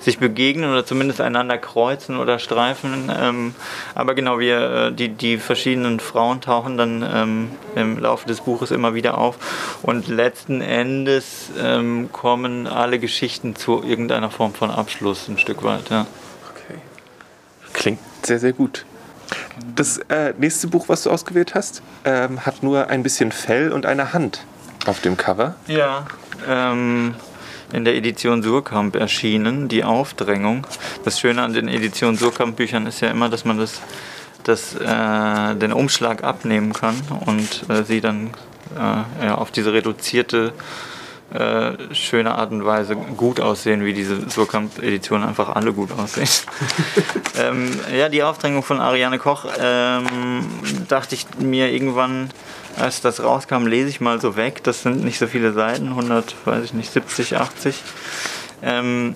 sich 0.00 0.18
begegnen 0.18 0.70
oder 0.70 0.84
zumindest 0.84 1.20
einander 1.20 1.58
kreuzen 1.58 2.18
oder 2.18 2.38
streifen. 2.38 3.10
Ähm, 3.16 3.54
aber 3.94 4.14
genau, 4.14 4.38
wir, 4.38 4.88
äh, 4.88 4.92
die, 4.92 5.10
die 5.10 5.38
verschiedenen 5.38 6.00
Frauen 6.00 6.40
tauchen 6.40 6.76
dann 6.76 7.04
ähm, 7.14 7.50
im 7.76 7.98
Laufe 7.98 8.26
des 8.26 8.40
Buches 8.40 8.70
immer 8.70 8.94
wieder 8.94 9.18
auf. 9.18 9.36
Und 9.82 10.08
letzten 10.08 10.62
Endes 10.62 11.50
ähm, 11.58 12.08
kommen 12.12 12.66
alle 12.66 12.98
Geschichten 12.98 13.54
zu 13.54 13.82
irgendeiner 13.82 14.30
Form 14.30 14.54
von 14.54 14.70
Abschluss 14.70 15.28
ein 15.28 15.38
Stück 15.38 15.62
weit. 15.62 15.90
Ja. 15.90 16.06
Okay. 16.50 16.78
Klingt 17.74 18.00
sehr, 18.22 18.38
sehr 18.38 18.52
gut. 18.52 18.86
Das 19.76 19.98
äh, 20.08 20.34
nächste 20.38 20.66
Buch, 20.66 20.88
was 20.88 21.02
du 21.02 21.10
ausgewählt 21.10 21.54
hast, 21.54 21.82
ähm, 22.04 22.44
hat 22.46 22.62
nur 22.62 22.88
ein 22.88 23.02
bisschen 23.02 23.32
Fell 23.32 23.70
und 23.70 23.86
eine 23.86 24.12
Hand 24.12 24.44
auf 24.86 25.00
dem 25.00 25.16
Cover. 25.16 25.54
Ja, 25.66 26.06
ähm, 26.48 27.14
in 27.72 27.84
der 27.84 27.94
Edition 27.94 28.42
Surkamp 28.42 28.96
erschienen, 28.96 29.68
die 29.68 29.84
Aufdrängung. 29.84 30.66
Das 31.04 31.20
Schöne 31.20 31.42
an 31.42 31.52
den 31.52 31.68
Editionen 31.68 32.16
Surkamp-Büchern 32.16 32.86
ist 32.86 33.00
ja 33.00 33.10
immer, 33.10 33.28
dass 33.28 33.44
man 33.44 33.58
das, 33.58 33.80
das, 34.44 34.74
äh, 34.74 35.54
den 35.56 35.72
Umschlag 35.72 36.24
abnehmen 36.24 36.72
kann 36.72 36.96
und 37.26 37.68
äh, 37.68 37.84
sie 37.84 38.00
dann 38.00 38.30
äh, 38.76 39.26
ja, 39.26 39.34
auf 39.36 39.50
diese 39.50 39.72
reduzierte 39.72 40.52
äh, 41.32 41.94
schöne 41.94 42.34
Art 42.34 42.50
und 42.50 42.64
Weise 42.64 42.96
gut 42.96 43.38
aussehen, 43.38 43.84
wie 43.84 43.92
diese 43.92 44.28
Surkamp-Editionen 44.28 45.28
einfach 45.28 45.50
alle 45.50 45.72
gut 45.72 45.92
aussehen. 45.92 46.28
ähm, 47.38 47.70
ja, 47.96 48.08
die 48.08 48.24
Aufdrängung 48.24 48.64
von 48.64 48.80
Ariane 48.80 49.18
Koch 49.18 49.46
ähm, 49.60 50.44
dachte 50.88 51.14
ich 51.14 51.26
mir 51.38 51.70
irgendwann, 51.70 52.30
als 52.80 53.00
das 53.00 53.22
rauskam, 53.22 53.66
lese 53.66 53.88
ich 53.88 54.00
mal 54.00 54.20
so 54.20 54.36
weg. 54.36 54.62
Das 54.64 54.82
sind 54.82 55.04
nicht 55.04 55.18
so 55.18 55.26
viele 55.26 55.52
Seiten, 55.52 55.88
100, 55.88 56.34
weiß 56.44 56.64
ich 56.64 56.74
nicht, 56.74 56.92
70, 56.92 57.36
80. 57.36 57.82
Ähm, 58.62 59.14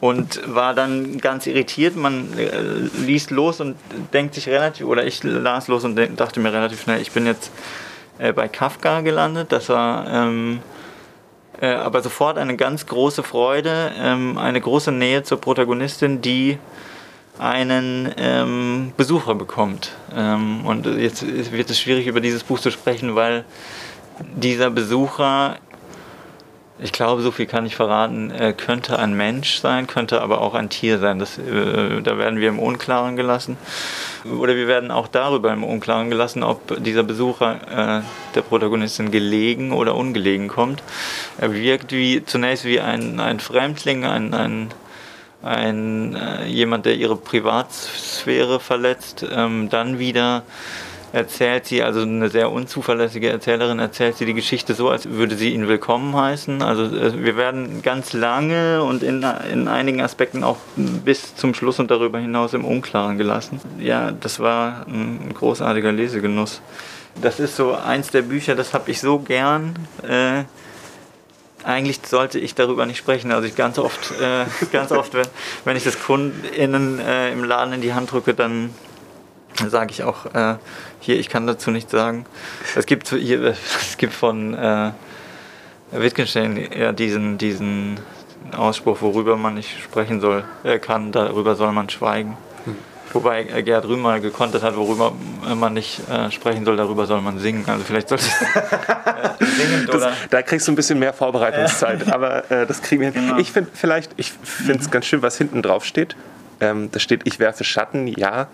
und 0.00 0.40
war 0.46 0.74
dann 0.74 1.18
ganz 1.18 1.46
irritiert. 1.46 1.96
Man 1.96 2.36
äh, 2.38 2.60
liest 3.04 3.30
los 3.30 3.60
und 3.60 3.76
denkt 4.14 4.34
sich 4.34 4.48
relativ, 4.48 4.86
oder 4.86 5.04
ich 5.04 5.22
las 5.22 5.68
los 5.68 5.84
und 5.84 5.96
dachte 6.18 6.40
mir 6.40 6.52
relativ 6.52 6.82
schnell, 6.82 7.00
ich 7.00 7.12
bin 7.12 7.26
jetzt 7.26 7.50
äh, 8.18 8.32
bei 8.32 8.48
Kafka 8.48 9.02
gelandet. 9.02 9.52
Das 9.52 9.68
war 9.68 10.06
ähm, 10.08 10.60
äh, 11.60 11.72
aber 11.72 12.02
sofort 12.02 12.38
eine 12.38 12.56
ganz 12.56 12.86
große 12.86 13.22
Freude, 13.22 13.92
ähm, 13.98 14.38
eine 14.38 14.60
große 14.60 14.92
Nähe 14.92 15.22
zur 15.22 15.40
Protagonistin, 15.40 16.22
die 16.22 16.58
einen 17.40 18.12
ähm, 18.16 18.92
Besucher 18.96 19.34
bekommt. 19.34 19.92
Ähm, 20.14 20.64
und 20.66 20.86
jetzt 20.86 21.24
wird 21.52 21.70
es 21.70 21.80
schwierig, 21.80 22.06
über 22.06 22.20
dieses 22.20 22.44
Buch 22.44 22.60
zu 22.60 22.70
sprechen, 22.70 23.14
weil 23.14 23.44
dieser 24.36 24.70
Besucher 24.70 25.56
ich 26.82 26.92
glaube, 26.92 27.20
so 27.22 27.30
viel 27.30 27.46
kann 27.46 27.66
ich 27.66 27.76
verraten, 27.76 28.30
äh, 28.30 28.54
könnte 28.56 28.98
ein 28.98 29.14
Mensch 29.14 29.58
sein, 29.58 29.86
könnte 29.86 30.22
aber 30.22 30.40
auch 30.40 30.54
ein 30.54 30.70
Tier 30.70 30.98
sein. 30.98 31.18
Das, 31.18 31.36
äh, 31.36 32.00
da 32.00 32.16
werden 32.16 32.40
wir 32.40 32.48
im 32.48 32.58
Unklaren 32.58 33.16
gelassen. 33.16 33.58
Oder 34.24 34.56
wir 34.56 34.66
werden 34.66 34.90
auch 34.90 35.08
darüber 35.08 35.52
im 35.52 35.62
Unklaren 35.62 36.08
gelassen, 36.08 36.42
ob 36.42 36.82
dieser 36.82 37.02
Besucher 37.02 38.00
äh, 38.00 38.02
der 38.34 38.42
Protagonistin 38.42 39.10
gelegen 39.10 39.72
oder 39.72 39.94
ungelegen 39.94 40.48
kommt. 40.48 40.82
Er 41.38 41.52
wirkt 41.52 41.92
wie, 41.92 42.24
zunächst 42.24 42.64
wie 42.64 42.80
ein, 42.80 43.20
ein 43.20 43.40
Fremdling, 43.40 44.04
ein, 44.04 44.32
ein, 44.32 44.68
ein 45.42 46.14
äh, 46.14 46.46
jemand, 46.46 46.86
der 46.86 46.96
ihre 46.96 47.16
Privatsphäre 47.16 48.60
verletzt, 48.60 49.24
ähm, 49.30 49.68
dann 49.70 49.98
wieder 49.98 50.42
erzählt 51.12 51.66
sie, 51.66 51.82
also 51.82 52.02
eine 52.02 52.28
sehr 52.28 52.52
unzuverlässige 52.52 53.30
Erzählerin, 53.30 53.78
erzählt 53.78 54.16
sie 54.16 54.26
die 54.26 54.34
Geschichte 54.34 54.74
so, 54.74 54.90
als 54.90 55.08
würde 55.08 55.34
sie 55.34 55.52
ihn 55.52 55.66
willkommen 55.66 56.14
heißen. 56.14 56.62
Also 56.62 56.84
äh, 56.84 57.22
wir 57.22 57.36
werden 57.36 57.82
ganz 57.82 58.12
lange 58.12 58.82
und 58.82 59.02
in, 59.02 59.24
in 59.52 59.68
einigen 59.68 60.00
Aspekten 60.00 60.44
auch 60.44 60.58
bis 60.76 61.34
zum 61.34 61.54
Schluss 61.54 61.78
und 61.78 61.90
darüber 61.90 62.18
hinaus 62.18 62.54
im 62.54 62.64
Unklaren 62.64 63.18
gelassen. 63.18 63.60
Ja, 63.78 64.12
das 64.12 64.40
war 64.40 64.86
ein 64.86 65.32
großartiger 65.34 65.92
Lesegenuss. 65.92 66.60
Das 67.20 67.40
ist 67.40 67.56
so 67.56 67.74
eins 67.74 68.10
der 68.10 68.22
Bücher, 68.22 68.54
das 68.54 68.72
habe 68.72 68.90
ich 68.90 69.00
so 69.00 69.18
gern. 69.18 69.74
Äh, 70.06 70.44
eigentlich 71.64 72.00
sollte 72.04 72.38
ich 72.38 72.54
darüber 72.54 72.86
nicht 72.86 72.98
sprechen. 72.98 73.32
Also 73.32 73.46
ich 73.46 73.56
ganz 73.56 73.78
oft, 73.78 74.12
äh, 74.20 74.44
ganz 74.72 74.92
oft, 74.92 75.14
wenn, 75.14 75.26
wenn 75.64 75.76
ich 75.76 75.84
das 75.84 76.00
KundInnen 76.02 76.98
äh, 76.98 77.32
im 77.32 77.44
Laden 77.44 77.74
in 77.74 77.80
die 77.80 77.94
Hand 77.94 78.12
drücke, 78.12 78.34
dann 78.34 78.74
sage 79.68 79.90
ich 79.90 80.02
auch, 80.02 80.26
äh, 80.34 80.56
hier, 81.00 81.18
ich 81.18 81.28
kann 81.28 81.46
dazu 81.46 81.70
nichts 81.70 81.92
sagen. 81.92 82.26
Es 82.76 82.86
gibt, 82.86 83.08
hier, 83.08 83.42
es 83.80 83.96
gibt 83.98 84.14
von 84.14 84.54
äh, 84.54 84.92
Wittgenstein 85.92 86.68
ja 86.76 86.92
diesen, 86.92 87.38
diesen 87.38 88.00
Ausspruch, 88.56 89.00
worüber 89.00 89.36
man 89.36 89.54
nicht 89.54 89.80
sprechen 89.82 90.20
soll, 90.20 90.44
äh, 90.64 90.78
kann, 90.78 91.12
darüber 91.12 91.56
soll 91.56 91.72
man 91.72 91.88
schweigen. 91.90 92.36
Hm. 92.64 92.76
Wobei 93.12 93.44
Gerhard 93.44 93.86
Rühm 93.86 94.00
mal 94.00 94.20
gekontert 94.20 94.62
hat, 94.62 94.76
worüber 94.76 95.12
man 95.54 95.74
nicht 95.74 96.00
äh, 96.08 96.30
sprechen 96.30 96.64
soll, 96.64 96.76
darüber 96.76 97.06
soll 97.06 97.20
man 97.20 97.38
singen. 97.38 97.64
Also 97.66 97.84
vielleicht 97.84 98.08
sollte 98.08 98.24
ich 99.40 99.46
äh, 99.46 99.50
singen 99.50 99.88
oder. 99.88 100.12
Da 100.30 100.42
kriegst 100.42 100.68
du 100.68 100.72
ein 100.72 100.76
bisschen 100.76 100.98
mehr 100.98 101.12
Vorbereitungszeit, 101.12 102.12
aber 102.12 102.50
äh, 102.50 102.66
das 102.66 102.82
kriegen 102.82 103.02
wir 103.02 103.10
hin. 103.10 103.26
Genau. 103.26 103.38
Ich 103.38 103.52
finde 103.52 103.70
vielleicht, 103.72 104.12
ich 104.16 104.32
finde 104.32 104.80
es 104.80 104.86
mhm. 104.86 104.90
ganz 104.90 105.06
schön, 105.06 105.22
was 105.22 105.36
hinten 105.38 105.62
drauf 105.62 105.84
steht. 105.84 106.16
Ähm, 106.60 106.90
da 106.92 107.00
steht, 107.00 107.22
ich 107.24 107.38
werfe 107.38 107.64
Schatten, 107.64 108.06
ja 108.06 108.48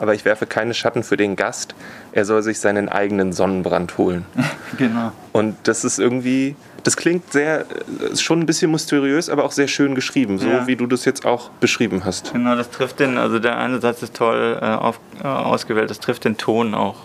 aber 0.00 0.14
ich 0.14 0.24
werfe 0.24 0.46
keine 0.46 0.74
Schatten 0.74 1.04
für 1.04 1.16
den 1.16 1.36
Gast. 1.36 1.74
Er 2.12 2.24
soll 2.24 2.42
sich 2.42 2.58
seinen 2.58 2.88
eigenen 2.88 3.32
Sonnenbrand 3.32 3.98
holen. 3.98 4.24
genau. 4.78 5.12
Und 5.32 5.56
das 5.64 5.84
ist 5.84 5.98
irgendwie, 5.98 6.56
das 6.82 6.96
klingt 6.96 7.30
sehr, 7.32 7.60
äh, 7.60 8.16
schon 8.16 8.40
ein 8.40 8.46
bisschen 8.46 8.70
mysteriös, 8.70 9.28
aber 9.28 9.44
auch 9.44 9.52
sehr 9.52 9.68
schön 9.68 9.94
geschrieben, 9.94 10.38
so 10.38 10.48
ja. 10.48 10.66
wie 10.66 10.74
du 10.74 10.86
das 10.86 11.04
jetzt 11.04 11.26
auch 11.26 11.50
beschrieben 11.60 12.04
hast. 12.04 12.32
Genau, 12.32 12.56
das 12.56 12.70
trifft 12.70 12.98
den, 12.98 13.18
also 13.18 13.38
der 13.38 13.58
eine 13.58 13.78
Satz 13.80 14.02
ist 14.02 14.14
toll 14.14 14.58
äh, 14.60 14.64
auf, 14.64 14.98
äh, 15.22 15.26
ausgewählt, 15.26 15.90
das 15.90 16.00
trifft 16.00 16.24
den 16.24 16.38
Ton 16.38 16.74
auch. 16.74 16.96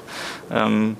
Ähm, 0.49 0.95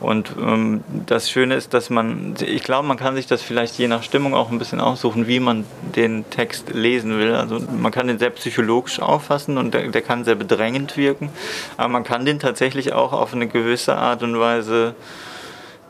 und 0.00 0.32
ähm, 0.40 0.82
das 1.06 1.30
Schöne 1.30 1.54
ist, 1.54 1.74
dass 1.74 1.90
man, 1.90 2.34
ich 2.40 2.64
glaube, 2.64 2.88
man 2.88 2.96
kann 2.96 3.14
sich 3.14 3.26
das 3.26 3.42
vielleicht 3.42 3.78
je 3.78 3.86
nach 3.86 4.02
Stimmung 4.02 4.34
auch 4.34 4.50
ein 4.50 4.58
bisschen 4.58 4.80
aussuchen, 4.80 5.26
wie 5.26 5.40
man 5.40 5.66
den 5.94 6.28
Text 6.30 6.72
lesen 6.72 7.18
will. 7.18 7.34
Also 7.34 7.58
man 7.78 7.92
kann 7.92 8.06
den 8.06 8.18
sehr 8.18 8.30
psychologisch 8.30 9.00
auffassen 9.00 9.58
und 9.58 9.74
der, 9.74 9.88
der 9.88 10.00
kann 10.00 10.24
sehr 10.24 10.36
bedrängend 10.36 10.96
wirken, 10.96 11.28
aber 11.76 11.88
man 11.88 12.04
kann 12.04 12.24
den 12.24 12.38
tatsächlich 12.38 12.94
auch 12.94 13.12
auf 13.12 13.34
eine 13.34 13.46
gewisse 13.46 13.94
Art 13.94 14.22
und 14.22 14.40
Weise 14.40 14.94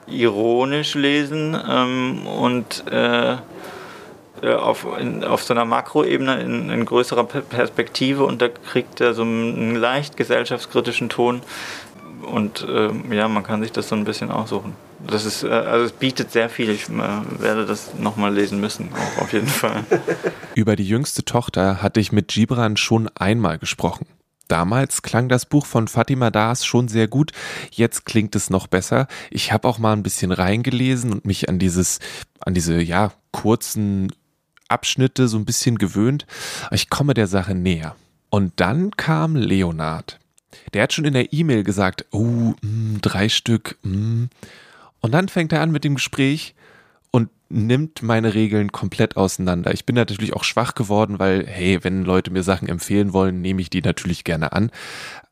ironisch 0.09 0.95
lesen 0.95 1.57
ähm, 1.69 2.27
und 2.27 2.85
äh, 2.91 3.35
äh 4.43 4.55
auf, 4.55 4.87
in, 4.99 5.23
auf 5.23 5.45
so 5.45 5.55
einer 5.55 5.65
Makroebene 5.65 6.41
in, 6.41 6.69
in 6.71 6.85
größerer 6.85 7.25
Perspektive 7.25 8.25
und 8.25 8.43
da 8.43 8.49
kriegt 8.49 9.01
er 9.01 9.15
so 9.15 9.23
einen 9.23 9.77
leicht 9.77 10.17
gesellschaftskritischen 10.17 11.11
Ton, 11.11 11.43
und 12.23 12.67
äh, 12.69 12.91
ja, 13.15 13.29
man 13.29 13.43
kann 13.43 13.63
sich 13.63 13.73
das 13.73 13.89
so 13.89 13.97
ein 13.97 14.05
bisschen 14.05 14.31
aussuchen. 14.31 14.75
Das 15.07 15.25
ist, 15.25 15.43
äh, 15.43 15.49
also 15.49 15.87
es 15.87 15.93
bietet 15.93 16.33
sehr 16.33 16.49
viel. 16.49 16.71
Ich 16.71 16.89
äh, 16.89 16.93
werde 17.39 17.67
das 17.67 17.95
nochmal 17.99 18.35
lesen 18.35 18.61
müssen, 18.61 18.91
auch 18.93 19.23
auf 19.23 19.33
jeden 19.33 19.47
Fall. 19.47 19.85
Über 20.55 20.77
die 20.77 20.87
jüngste 20.87 21.25
Tochter 21.25 21.83
hatte 21.83 22.01
ich 22.01 22.13
mit 22.13 22.29
Gibran 22.29 22.77
schon 22.77 23.09
einmal 23.15 23.59
gesprochen. 23.59 24.07
Damals 24.49 25.03
klang 25.03 25.29
das 25.29 25.47
Buch 25.47 25.65
von 25.65 25.87
Fatima 25.87 26.31
Das 26.31 26.65
schon 26.65 26.89
sehr 26.89 27.07
gut, 27.07 27.31
jetzt 27.71 28.05
klingt 28.05 28.35
es 28.35 28.51
noch 28.51 28.67
besser. 28.67 29.07
Ich 29.31 29.53
habe 29.53 29.69
auch 29.69 29.79
mal 29.79 29.93
ein 29.93 30.03
bisschen 30.03 30.33
reingelesen 30.33 31.13
und 31.13 31.25
mich 31.25 31.49
an 31.49 31.61
dieses, 31.61 32.01
an 32.41 32.55
diese, 32.55 32.81
ja, 32.81 33.13
kurzen 33.31 34.13
Abschnitte 34.69 35.29
so 35.29 35.37
ein 35.37 35.45
bisschen 35.45 35.79
gewöhnt. 35.79 36.27
Ich 36.73 36.91
komme 36.91 37.15
der 37.15 37.27
Sache 37.27 37.55
näher. 37.55 37.95
Und 38.29 38.53
dann 38.57 38.93
kam 38.93 39.35
Leonard. 39.35 40.20
Der 40.73 40.83
hat 40.83 40.93
schon 40.93 41.05
in 41.05 41.15
der 41.15 41.33
E-Mail 41.33 41.63
gesagt, 41.63 42.07
oh, 42.11 42.19
mh, 42.19 42.55
mm, 42.63 42.99
drei 43.01 43.29
Stück. 43.29 43.79
Mh. 43.83 43.97
Mm. 43.97 44.31
Und 45.01 45.13
dann 45.13 45.29
fängt 45.29 45.53
er 45.53 45.63
an 45.63 45.71
mit 45.71 45.85
dem 45.85 45.95
Gespräch 45.95 46.55
und 47.11 47.31
nimmt 47.49 48.03
meine 48.03 48.35
Regeln 48.35 48.71
komplett 48.71 49.17
auseinander. 49.17 49.73
Ich 49.73 49.87
bin 49.87 49.97
natürlich 49.97 50.35
auch 50.35 50.45
schwach 50.45 50.75
geworden, 50.75 51.19
weil, 51.19 51.47
hey, 51.47 51.83
wenn 51.83 52.05
Leute 52.05 52.31
mir 52.31 52.43
Sachen 52.43 52.69
empfehlen 52.69 53.13
wollen, 53.13 53.41
nehme 53.41 53.63
ich 53.63 53.71
die 53.71 53.83
natürlich 53.83 54.25
gerne 54.25 54.53
an. 54.53 54.71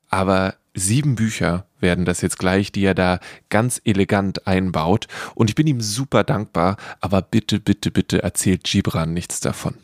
Aber 0.09 0.55
sieben 0.75 1.17
Bücher 1.17 1.67
werden 1.81 2.05
das 2.05 2.23
jetzt 2.23 2.39
gleich, 2.39 2.73
die 2.73 2.85
er 2.85 2.95
da 2.95 3.21
ganz 3.51 3.81
elegant 3.85 4.47
einbaut. 4.47 5.07
Und 5.35 5.51
ich 5.51 5.55
bin 5.55 5.67
ihm 5.67 5.81
super 5.81 6.25
dankbar, 6.25 6.77
aber 7.01 7.23
bitte, 7.23 7.61
bitte, 7.61 7.91
bitte 7.91 8.23
erzählt 8.23 8.65
Gibran 8.65 9.13
nichts 9.13 9.41
davon. 9.41 9.75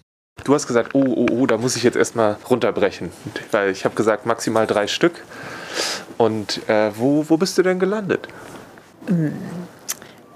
Du 0.43 0.53
hast 0.53 0.67
gesagt, 0.67 0.95
oh, 0.95 1.05
oh, 1.05 1.27
oh, 1.31 1.47
da 1.47 1.57
muss 1.57 1.77
ich 1.77 1.85
jetzt 1.85 1.97
erstmal 1.97 2.37
runterbrechen. 2.51 3.13
Weil 3.53 3.71
ich 3.71 3.85
habe 3.85 3.95
gesagt, 3.95 4.27
maximal 4.27 4.67
drei 4.67 4.89
Stück. 4.89 5.23
Und 6.19 6.69
äh, 6.69 6.91
wo, 6.97 7.29
wo 7.29 7.37
bist 7.37 7.57
du 7.57 7.63
denn 7.63 7.79
gelandet? 7.79 8.29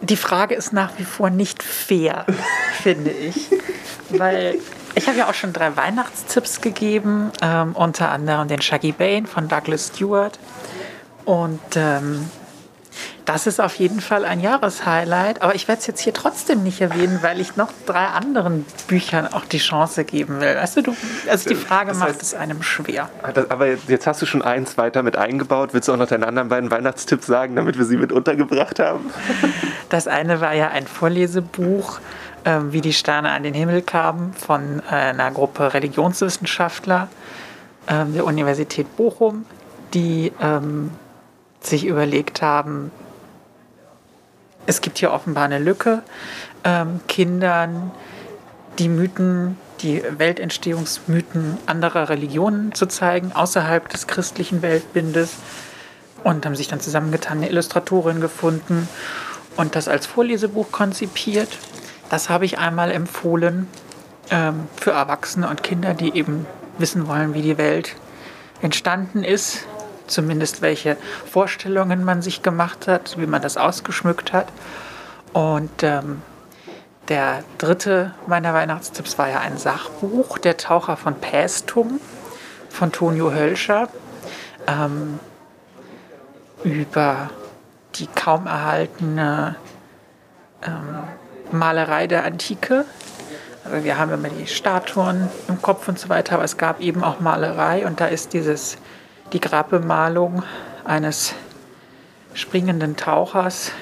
Die 0.01 0.17
Frage 0.17 0.55
ist 0.55 0.73
nach 0.73 0.93
wie 0.99 1.05
vor 1.05 1.31
nicht 1.31 1.63
fair, 1.63 2.25
finde 2.83 3.11
ich. 3.11 3.51
Weil 4.11 4.59
ich 4.95 5.09
habe 5.09 5.19
ja 5.19 5.29
auch 5.29 5.35
schon 5.35 5.53
drei 5.53 5.77
Weihnachtstipps 5.77 6.61
gegeben, 6.61 7.31
ähm, 7.43 7.75
unter 7.75 8.11
anderem 8.11 8.49
den 8.49 8.63
Shaggy 8.63 8.93
Bane 8.93 9.27
von 9.27 9.49
Douglas 9.49 9.89
Stewart. 9.89 10.39
Und 11.25 11.61
ähm, 11.77 12.31
das 13.25 13.47
ist 13.47 13.61
auf 13.61 13.75
jeden 13.75 14.01
Fall 14.01 14.25
ein 14.25 14.41
Jahreshighlight, 14.41 15.43
aber 15.43 15.55
ich 15.55 15.69
werde 15.69 15.81
es 15.81 15.87
jetzt 15.87 16.01
hier 16.01 16.15
trotzdem 16.15 16.63
nicht 16.63 16.81
erwähnen, 16.81 17.19
weil 17.23 17.41
ich 17.41 17.57
noch 17.57 17.71
drei 17.87 18.07
anderen 18.07 18.65
Büchern 18.87 19.27
auch 19.27 19.45
die 19.45 19.59
Chance 19.59 20.05
geben 20.05 20.41
will. 20.41 20.57
Weißt 20.57 20.77
du, 20.79 20.83
du 20.83 20.97
also 21.29 21.49
die 21.49 21.55
Frage 21.55 21.91
das 21.91 22.01
heißt, 22.01 22.13
macht 22.13 22.23
es 22.23 22.35
einem 22.35 22.63
schwer. 22.63 23.11
Aber 23.23 23.67
jetzt 23.67 24.07
hast 24.07 24.23
du 24.23 24.27
schon 24.27 24.43
eins 24.43 24.79
weiter 24.79 25.03
mit 25.03 25.17
eingebaut. 25.17 25.71
Willst 25.73 25.89
du 25.89 25.93
auch 25.93 25.97
noch 25.99 26.09
deine 26.09 26.27
anderen 26.27 26.49
beiden 26.49 26.71
Weihnachtstipps 26.71 27.27
sagen, 27.27 27.57
damit 27.57 27.77
wir 27.77 27.85
sie 27.85 27.97
mit 27.97 28.13
untergebracht 28.13 28.79
haben? 28.79 29.11
Das 29.91 30.07
eine 30.07 30.43
war 30.43 30.53
ja 30.53 30.69
ein 30.69 30.87
Vorlesebuch, 30.87 32.01
äh, 32.45 32.59
wie 32.71 32.83
die 32.83 32.93
Sterne 32.93 33.31
an 33.31 33.43
den 33.43 33.55
Himmel 33.55 33.81
kamen, 33.81 34.35
von 34.35 34.83
äh, 34.91 34.95
einer 34.95 35.31
Gruppe 35.31 35.73
Religionswissenschaftler 35.73 37.09
äh, 37.87 38.05
der 38.05 38.25
Universität 38.27 38.97
Bochum, 38.97 39.47
die 39.95 40.33
ähm, 40.43 40.91
sich 41.61 41.87
überlegt 41.87 42.42
haben, 42.42 42.90
es 44.66 44.83
gibt 44.83 44.99
hier 44.99 45.12
offenbar 45.12 45.44
eine 45.44 45.59
Lücke, 45.59 46.03
ähm, 46.62 47.01
Kindern 47.09 47.90
die 48.79 48.88
Mythen, 48.88 49.57
die 49.81 50.03
Weltentstehungsmythen 50.18 51.57
anderer 51.66 52.11
Religionen 52.11 52.75
zu 52.75 52.87
zeigen, 52.87 53.33
außerhalb 53.33 53.88
des 53.88 54.07
christlichen 54.07 54.62
Weltbindes. 54.62 55.37
Und 56.23 56.44
haben 56.44 56.55
sich 56.55 56.68
dann 56.68 56.81
zusammengetan, 56.81 57.38
eine 57.38 57.49
Illustratorin 57.49 58.21
gefunden 58.21 58.88
und 59.57 59.75
das 59.75 59.88
als 59.88 60.07
Vorlesebuch 60.07 60.71
konzipiert. 60.71 61.49
Das 62.11 62.29
habe 62.29 62.44
ich 62.44 62.59
einmal 62.59 62.90
empfohlen 62.90 63.68
ähm, 64.31 64.68
für 64.77 64.90
Erwachsene 64.90 65.49
und 65.49 65.62
Kinder, 65.62 65.94
die 65.94 66.14
eben 66.14 66.44
wissen 66.77 67.09
wollen, 67.09 67.35
wie 67.35 67.42
die 67.42 67.57
Welt 67.57 67.94
entstanden 68.61 69.25
ist 69.25 69.64
zumindest 70.11 70.62
welche 70.62 70.97
Vorstellungen 71.31 72.05
man 72.05 72.23
sich 72.23 72.42
gemacht 72.42 72.88
hat, 72.88 73.18
wie 73.18 73.27
man 73.27 73.42
das 73.42 73.57
ausgeschmückt 73.57 74.33
hat. 74.33 74.49
Und 75.33 75.83
ähm, 75.83 76.23
der 77.09 77.42
dritte 77.59 78.14
meiner 78.27 78.53
Weihnachtstipps 78.53 79.18
war 79.18 79.29
ja 79.29 79.40
ein 79.40 79.57
Sachbuch, 79.57 80.38
Der 80.38 80.57
Taucher 80.57 80.97
von 80.97 81.14
Pästum 81.14 82.01
von 82.68 82.92
Tonio 82.92 83.33
Hölscher 83.33 83.88
ähm, 84.66 85.18
über 86.64 87.31
die 87.94 88.07
kaum 88.07 88.47
erhaltene 88.47 89.57
ähm, 90.62 90.99
Malerei 91.51 92.07
der 92.07 92.25
Antike. 92.25 92.85
Also 93.64 93.85
wir 93.85 93.99
haben 93.99 94.12
immer 94.12 94.29
die 94.29 94.47
Statuen 94.47 95.29
im 95.49 95.61
Kopf 95.62 95.88
und 95.88 95.99
so 95.99 96.09
weiter, 96.09 96.35
aber 96.35 96.44
es 96.44 96.57
gab 96.57 96.81
eben 96.81 97.03
auch 97.03 97.21
Malerei 97.21 97.87
und 97.87 98.01
da 98.01 98.07
ist 98.07 98.33
dieses, 98.33 98.79
die 99.33 99.41
Grabbemalung 99.41 100.43
eines 100.85 101.35
springenden 102.35 102.97
Tauchers 102.97 103.73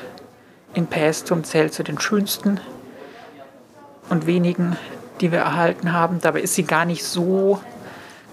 in 0.75 0.87
Paestum 0.87 1.45
zählt 1.45 1.73
zu 1.73 1.83
den 1.83 2.01
schönsten 2.01 2.61
und 4.09 4.27
wenigen, 4.27 4.77
die 5.21 5.33
wir 5.33 5.41
erhalten 5.41 5.93
haben. 5.93 6.21
Dabei 6.21 6.41
ist 6.41 6.55
sie 6.55 6.65
gar 6.65 6.85
nicht 6.85 7.05
so 7.05 7.61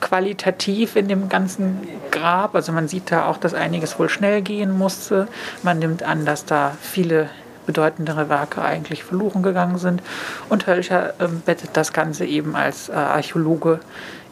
qualitativ 0.01 0.95
in 0.95 1.07
dem 1.07 1.29
ganzen 1.29 1.87
Grab. 2.11 2.55
Also 2.55 2.71
man 2.71 2.87
sieht 2.87 3.11
da 3.11 3.27
auch, 3.27 3.37
dass 3.37 3.53
einiges 3.53 3.97
wohl 3.97 4.09
schnell 4.09 4.41
gehen 4.41 4.77
musste. 4.77 5.27
Man 5.63 5.79
nimmt 5.79 6.03
an, 6.03 6.25
dass 6.25 6.45
da 6.45 6.75
viele 6.81 7.29
bedeutendere 7.65 8.27
Werke 8.27 8.61
eigentlich 8.61 9.05
verloren 9.05 9.43
gegangen 9.43 9.77
sind. 9.77 10.03
Und 10.49 10.67
Hölscher 10.67 11.13
äh, 11.19 11.27
bettet 11.27 11.71
das 11.73 11.93
Ganze 11.93 12.25
eben 12.25 12.55
als 12.55 12.89
äh, 12.89 12.93
Archäologe 12.93 13.79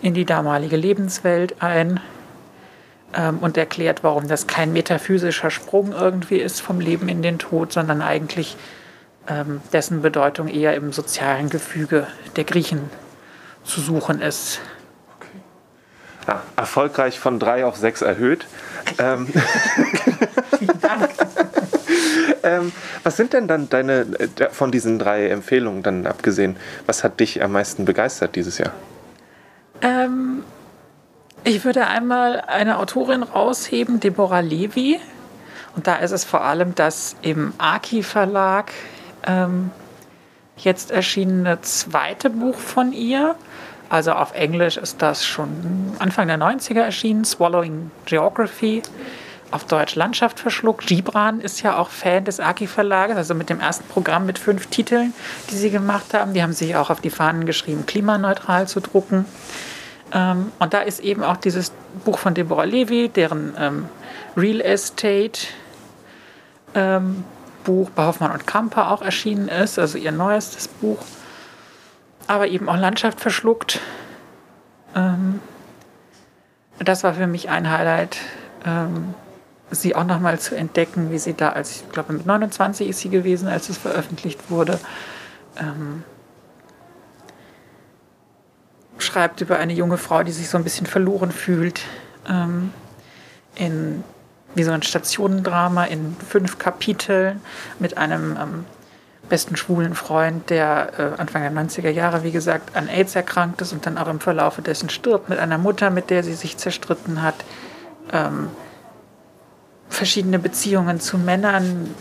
in 0.02 0.14
die 0.14 0.26
damalige 0.26 0.76
Lebenswelt 0.76 1.56
ein 1.62 2.02
ähm, 3.16 3.40
und 3.40 3.58
erklärt, 3.58 4.04
warum 4.04 4.28
das 4.28 4.48
kein 4.48 4.74
metaphysischer 4.74 5.52
Sprung 5.52 5.92
irgendwie 5.92 6.38
ist 6.38 6.62
vom 6.62 6.80
Leben 6.80 7.10
in 7.10 7.22
den 7.22 7.40
Tod, 7.40 7.74
sondern 7.74 8.02
eigentlich 8.02 8.58
ähm, 9.28 9.62
dessen 9.74 10.02
Bedeutung 10.02 10.48
eher 10.48 10.76
im 10.76 10.92
sozialen 10.92 11.50
Gefüge 11.50 12.08
der 12.36 12.44
Griechen 12.44 12.90
zu 13.64 13.82
suchen 13.82 14.22
ist. 14.22 14.60
Ja, 16.28 16.44
erfolgreich 16.56 17.20
von 17.20 17.40
drei 17.40 17.66
auf 17.66 17.76
sechs 17.78 18.02
erhöht. 18.02 18.46
Ähm, 19.00 19.28
Vielen 20.58 20.80
Dank. 20.82 21.10
ähm, 22.44 22.72
was 23.04 23.18
sind 23.18 23.34
denn 23.34 23.48
dann 23.48 23.70
deine, 23.70 24.06
äh, 24.40 24.50
von 24.52 24.72
diesen 24.72 25.00
drei 25.00 25.30
Empfehlungen 25.30 25.82
dann 25.82 26.06
abgesehen, 26.06 26.58
was 26.86 27.04
hat 27.04 27.20
dich 27.20 27.44
am 27.44 27.54
meisten 27.54 27.86
begeistert 27.86 28.36
dieses 28.36 28.60
Jahr? 28.60 28.72
Ähm, 29.82 30.44
ich 31.44 31.66
würde 31.66 31.88
einmal 31.88 32.42
eine 32.42 32.78
Autorin 32.78 33.24
rausheben, 33.24 34.00
Deborah 34.00 34.42
Levy. 34.42 35.00
Und 35.76 35.88
da 35.88 35.96
ist 35.96 36.12
es 36.12 36.24
vor 36.24 36.44
allem 36.44 36.76
das 36.76 37.16
im 37.22 37.54
Aki 37.58 38.04
Verlag 38.04 38.72
ähm, 39.26 39.72
jetzt 40.58 40.92
erschienene 40.92 41.62
zweite 41.62 42.30
Buch 42.30 42.58
von 42.58 42.94
ihr. 42.94 43.36
Also 43.90 44.14
auf 44.14 44.34
Englisch 44.34 44.78
ist 44.78 45.02
das 45.02 45.26
schon 45.26 45.96
Anfang 46.00 46.28
der 46.28 46.38
90er 46.38 46.82
erschienen, 46.82 47.26
Swallowing 47.26 47.92
Geography. 48.06 48.82
Auf 49.52 49.66
Deutsch 49.66 49.96
Landschaft 49.96 50.40
verschluckt. 50.40 50.88
Gibran 50.88 51.42
ist 51.42 51.62
ja 51.62 51.78
auch 51.78 51.90
Fan 51.90 52.24
des 52.24 52.40
Aki 52.40 52.68
Verlages, 52.68 53.18
also 53.18 53.36
mit 53.36 53.50
dem 53.50 53.60
ersten 53.60 53.86
Programm 53.90 54.26
mit 54.26 54.40
fünf 54.40 54.68
Titeln, 54.68 55.14
die 55.50 55.56
sie 55.56 55.72
gemacht 55.72 56.14
haben. 56.14 56.34
Die 56.34 56.42
haben 56.42 56.54
sich 56.54 56.78
auch 56.78 56.90
auf 56.90 57.02
die 57.02 57.10
Fahnen 57.10 57.46
geschrieben, 57.46 57.86
klimaneutral 57.86 58.70
zu 58.70 58.80
drucken. 58.80 59.26
Ähm, 60.14 60.52
und 60.60 60.74
da 60.74 60.82
ist 60.82 61.00
eben 61.00 61.24
auch 61.24 61.38
dieses 61.38 61.72
Buch 62.06 62.18
von 62.18 62.34
Deborah 62.34 62.66
Levy, 62.66 63.10
deren 63.10 63.54
ähm, 63.58 63.90
Real 64.36 64.62
Estate 64.62 65.48
ähm, 66.76 67.24
Buch 67.64 67.90
bei 67.92 68.06
Hoffmann 68.06 68.32
und 68.32 68.48
Kamper 68.48 68.92
auch 68.92 69.02
erschienen 69.02 69.48
ist, 69.48 69.78
also 69.78 69.98
ihr 69.98 70.12
neuestes 70.12 70.68
Buch. 70.68 71.00
Aber 72.28 72.48
eben 72.48 72.70
auch 72.70 72.78
Landschaft 72.78 73.20
verschluckt. 73.20 73.80
Ähm, 74.96 75.40
das 76.80 77.04
war 77.04 77.14
für 77.14 77.28
mich 77.28 77.50
ein 77.50 77.70
Highlight, 77.70 78.18
ähm, 78.66 79.14
sie 79.70 79.96
auch 79.96 80.04
nochmal 80.04 80.40
zu 80.40 80.56
entdecken, 80.56 81.12
wie 81.12 81.20
sie 81.20 81.34
da, 81.34 81.50
als 81.50 81.78
ich 81.78 81.92
glaube 81.92 82.14
mit 82.14 82.26
29 82.26 82.90
ist 82.90 83.00
sie 83.00 83.10
gewesen, 83.10 83.48
als 83.48 83.70
es 83.70 83.78
veröffentlicht 83.78 84.50
wurde, 84.50 84.80
ähm, 85.58 86.04
schreibt 89.02 89.42
über 89.42 89.58
eine 89.58 89.74
junge 89.74 89.98
Frau, 89.98 90.24
die 90.24 90.32
sich 90.32 90.50
so 90.50 90.58
ein 90.58 90.64
bisschen 90.64 90.86
verloren 90.86 91.32
fühlt 91.32 91.82
ähm, 92.28 92.72
in 93.56 94.04
wie 94.54 94.64
so 94.64 94.72
ein 94.72 94.84
Stationendrama 94.84 95.86
in 95.86 96.16
fünf 96.28 96.58
Kapiteln 96.58 97.40
mit 97.80 97.98
einem 97.98 98.38
ähm, 98.40 98.66
besten 99.30 99.56
schwulen 99.56 99.96
Freund, 99.96 100.50
der 100.50 100.92
äh, 100.98 101.22
Anfang 101.22 101.42
der 101.42 101.52
90er 101.52 101.90
Jahre, 101.90 102.24
wie 102.24 102.32
gesagt, 102.32 102.76
an 102.76 102.90
AIDS 102.90 103.16
erkrankt 103.16 103.62
ist 103.62 103.72
und 103.72 103.86
dann 103.86 103.98
auch 103.98 104.10
im 104.10 104.20
Verlaufe 104.20 104.62
dessen 104.62 104.90
stirbt, 104.90 105.30
mit 105.30 105.40
einer 105.40 105.58
Mutter, 105.58 105.90
mit 105.90 106.10
der 106.10 106.24
sie 106.24 106.34
sich 106.34 106.58
zerstritten 106.58 107.22
hat. 107.22 107.36
Ähm, 108.12 108.50
verschiedene 109.88 110.38
Beziehungen 110.40 111.00
zu 111.00 111.18
Männern, 111.18 111.96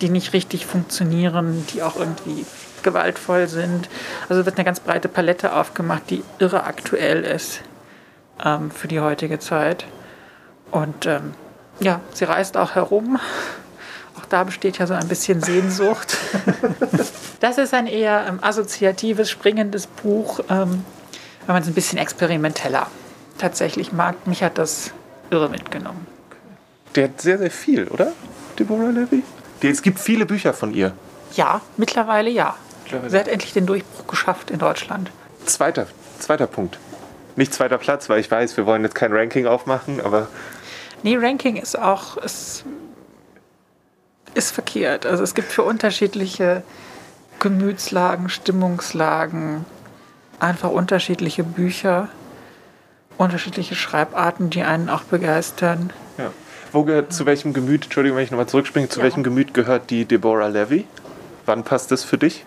die 0.00 0.10
nicht 0.10 0.32
richtig 0.32 0.66
funktionieren, 0.66 1.66
die 1.72 1.82
auch 1.82 1.96
irgendwie 1.96 2.46
gewaltvoll 2.86 3.48
sind. 3.48 3.88
Also 4.28 4.46
wird 4.46 4.56
eine 4.56 4.64
ganz 4.64 4.80
breite 4.80 5.08
Palette 5.08 5.52
aufgemacht, 5.52 6.04
die 6.08 6.22
irre 6.38 6.64
aktuell 6.64 7.24
ist 7.24 7.60
ähm, 8.42 8.70
für 8.70 8.88
die 8.88 9.00
heutige 9.00 9.38
Zeit. 9.40 9.84
Und 10.70 11.04
ähm, 11.06 11.34
ja, 11.80 12.00
sie 12.14 12.24
reist 12.24 12.56
auch 12.56 12.76
herum. 12.76 13.18
Auch 14.18 14.24
da 14.26 14.44
besteht 14.44 14.78
ja 14.78 14.86
so 14.86 14.94
ein 14.94 15.08
bisschen 15.08 15.42
Sehnsucht. 15.42 16.16
das 17.40 17.58
ist 17.58 17.74
ein 17.74 17.88
eher 17.88 18.24
ähm, 18.28 18.38
assoziatives, 18.40 19.28
springendes 19.28 19.88
Buch, 19.88 20.40
ähm, 20.48 20.84
wenn 21.46 21.54
man 21.54 21.62
es 21.62 21.68
ein 21.68 21.74
bisschen 21.74 21.98
experimenteller 21.98 22.86
tatsächlich 23.36 23.92
mag. 23.92 24.26
Mich 24.26 24.42
hat 24.42 24.58
das 24.58 24.92
irre 25.30 25.48
mitgenommen. 25.48 26.06
Der 26.94 27.04
hat 27.04 27.20
sehr, 27.20 27.38
sehr 27.38 27.50
viel, 27.50 27.88
oder? 27.88 28.12
Deborah 28.58 28.90
Levy? 28.90 29.22
Die, 29.62 29.68
es 29.68 29.82
gibt 29.82 29.98
viele 29.98 30.24
Bücher 30.24 30.54
von 30.54 30.72
ihr. 30.72 30.92
Ja, 31.34 31.60
mittlerweile 31.76 32.30
ja. 32.30 32.54
Sie 33.08 33.18
hat 33.18 33.28
endlich 33.28 33.52
den 33.52 33.66
Durchbruch 33.66 34.06
geschafft 34.06 34.50
in 34.50 34.58
Deutschland. 34.58 35.10
Zweiter, 35.44 35.86
zweiter 36.18 36.46
Punkt. 36.46 36.78
Nicht 37.36 37.52
zweiter 37.52 37.78
Platz, 37.78 38.08
weil 38.08 38.20
ich 38.20 38.30
weiß, 38.30 38.56
wir 38.56 38.66
wollen 38.66 38.82
jetzt 38.82 38.94
kein 38.94 39.12
Ranking 39.12 39.46
aufmachen, 39.46 40.00
aber 40.00 40.28
Nee, 41.02 41.16
Ranking 41.20 41.56
ist 41.56 41.78
auch 41.78 42.16
ist, 42.16 42.64
ist 44.34 44.50
verkehrt. 44.52 45.04
Also 45.06 45.22
es 45.22 45.34
gibt 45.34 45.52
für 45.52 45.62
unterschiedliche 45.62 46.62
Gemütslagen, 47.38 48.28
Stimmungslagen 48.28 49.64
einfach 50.40 50.70
unterschiedliche 50.70 51.44
Bücher, 51.44 52.08
unterschiedliche 53.18 53.74
Schreibarten, 53.74 54.50
die 54.50 54.62
einen 54.62 54.88
auch 54.88 55.02
begeistern. 55.02 55.92
Ja. 56.18 56.30
Wo 56.72 56.82
gehört, 56.84 57.12
zu 57.12 57.26
welchem 57.26 57.52
Gemüt, 57.52 57.84
Entschuldigung, 57.84 58.16
wenn 58.18 58.24
ich 58.24 58.30
nochmal 58.30 58.48
zurückspringe, 58.48 58.88
zu 58.88 59.00
Ja. 59.00 59.04
welchem 59.04 59.22
Gemüt 59.22 59.54
gehört 59.54 59.90
die 59.90 60.04
Deborah 60.06 60.48
Levy? 60.48 60.86
Wann 61.46 61.62
passt 61.62 61.90
das 61.92 62.02
für 62.04 62.18
dich? 62.18 62.44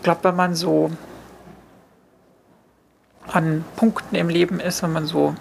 Ich 0.00 0.04
glaube, 0.04 0.24
wenn 0.24 0.34
man 0.34 0.54
so 0.54 0.90
an 3.30 3.66
Punkten 3.76 4.16
im 4.16 4.30
Leben 4.30 4.58
ist, 4.58 4.82
wenn 4.82 4.94
man 4.94 5.04
so 5.04 5.34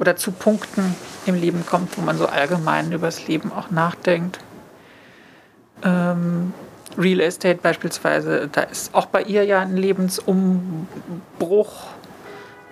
oder 0.00 0.16
zu 0.16 0.32
Punkten 0.32 0.96
im 1.26 1.36
Leben 1.36 1.64
kommt, 1.64 1.96
wo 1.96 2.02
man 2.02 2.18
so 2.18 2.26
allgemein 2.26 2.90
über 2.90 3.06
das 3.06 3.28
Leben 3.28 3.52
auch 3.52 3.70
nachdenkt. 3.70 4.40
Ähm, 5.84 6.52
Real 6.98 7.20
Estate 7.20 7.60
beispielsweise, 7.62 8.48
da 8.50 8.62
ist 8.62 8.92
auch 8.96 9.06
bei 9.06 9.22
ihr 9.22 9.44
ja 9.44 9.60
ein 9.60 9.76
Lebensumbruch. 9.76 11.84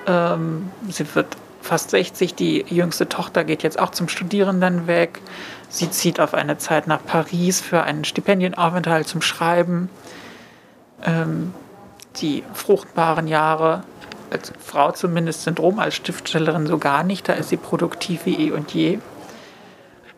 Ähm, 0.08 0.72
sie 0.88 1.14
wird 1.14 1.36
fast 1.60 1.90
60, 1.90 2.34
die 2.34 2.64
jüngste 2.68 3.08
Tochter 3.08 3.44
geht 3.44 3.62
jetzt 3.62 3.78
auch 3.78 3.90
zum 3.90 4.08
Studieren 4.08 4.60
dann 4.60 4.88
weg. 4.88 5.20
Sie 5.68 5.88
zieht 5.88 6.18
auf 6.18 6.34
eine 6.34 6.58
Zeit 6.58 6.88
nach 6.88 7.06
Paris 7.06 7.60
für 7.60 7.84
einen 7.84 8.04
Stipendienaufenthalt 8.04 9.06
zum 9.06 9.22
Schreiben. 9.22 9.88
Ähm, 11.04 11.54
die 12.16 12.44
fruchtbaren 12.52 13.26
Jahre 13.26 13.84
als 14.30 14.52
Frau 14.64 14.92
zumindest 14.92 15.42
sind 15.42 15.60
rum, 15.60 15.78
als 15.78 15.96
Schriftstellerin 15.96 16.66
so 16.66 16.78
gar 16.78 17.04
nicht. 17.04 17.28
Da 17.28 17.34
ist 17.34 17.50
sie 17.50 17.56
produktiv 17.56 18.24
wie 18.24 18.48
eh 18.48 18.50
und 18.52 18.72
je. 18.72 18.98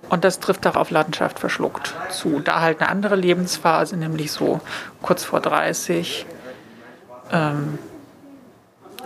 Und 0.09 0.25
das 0.25 0.39
trifft 0.39 0.67
auch 0.67 0.77
auf 0.77 0.91
Landschaft 0.91 1.39
verschluckt 1.39 1.95
zu. 2.11 2.41
Da 2.41 2.61
halt 2.61 2.81
eine 2.81 2.91
andere 2.91 3.17
Lebensphase, 3.17 3.97
nämlich 3.97 4.31
so 4.33 4.61
kurz 5.03 5.25
vor 5.25 5.41
30. 5.41 6.27
Ähm, 7.33 7.79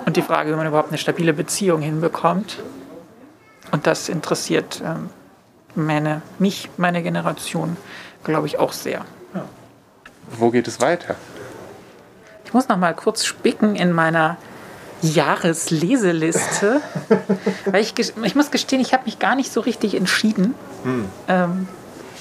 und 0.04 0.16
die 0.16 0.22
Frage, 0.22 0.50
wie 0.50 0.56
man 0.56 0.66
überhaupt 0.66 0.88
eine 0.88 0.98
stabile 0.98 1.32
Beziehung 1.32 1.80
hinbekommt. 1.80 2.58
Und 3.70 3.86
das 3.86 4.08
interessiert 4.08 4.82
ähm, 4.84 5.10
meine, 5.74 6.22
mich, 6.38 6.68
meine 6.76 7.02
Generation, 7.02 7.76
glaube 8.24 8.46
ich, 8.46 8.58
auch 8.58 8.72
sehr. 8.72 9.04
Wo 10.30 10.50
geht 10.50 10.68
es 10.68 10.80
weiter? 10.80 11.16
Ich 12.48 12.54
muss 12.54 12.66
noch 12.66 12.78
mal 12.78 12.94
kurz 12.94 13.26
spicken 13.26 13.76
in 13.76 13.92
meiner 13.92 14.38
Jahresleseliste. 15.02 16.80
Weil 17.66 17.82
ich, 17.82 17.92
ich 17.98 18.34
muss 18.34 18.50
gestehen, 18.50 18.80
ich 18.80 18.94
habe 18.94 19.04
mich 19.04 19.18
gar 19.18 19.36
nicht 19.36 19.52
so 19.52 19.60
richtig 19.60 19.94
entschieden, 19.94 20.54
ähm, 21.28 21.68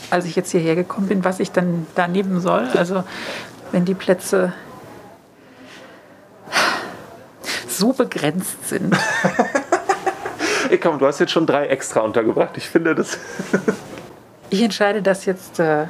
als 0.09 0.25
ich 0.25 0.36
jetzt 0.36 0.51
hierher 0.51 0.75
gekommen 0.75 1.07
bin, 1.07 1.23
was 1.23 1.39
ich 1.39 1.53
dann 1.53 1.88
da 1.95 2.09
nehmen 2.09 2.41
soll. 2.41 2.67
Also 2.75 3.05
wenn 3.71 3.86
die 3.86 3.93
Plätze 3.93 4.51
so 7.69 7.93
begrenzt 7.93 8.67
sind. 8.67 8.97
Ey, 10.69 10.78
komm, 10.78 10.99
du 10.99 11.07
hast 11.07 11.19
jetzt 11.19 11.32
schon 11.32 11.45
drei 11.45 11.67
extra 11.67 12.01
untergebracht. 12.01 12.57
Ich 12.57 12.67
finde 12.67 12.95
das. 12.95 13.17
Ich 14.49 14.61
entscheide 14.61 15.01
das 15.01 15.25
jetzt 15.25 15.59
äh, 15.59 15.88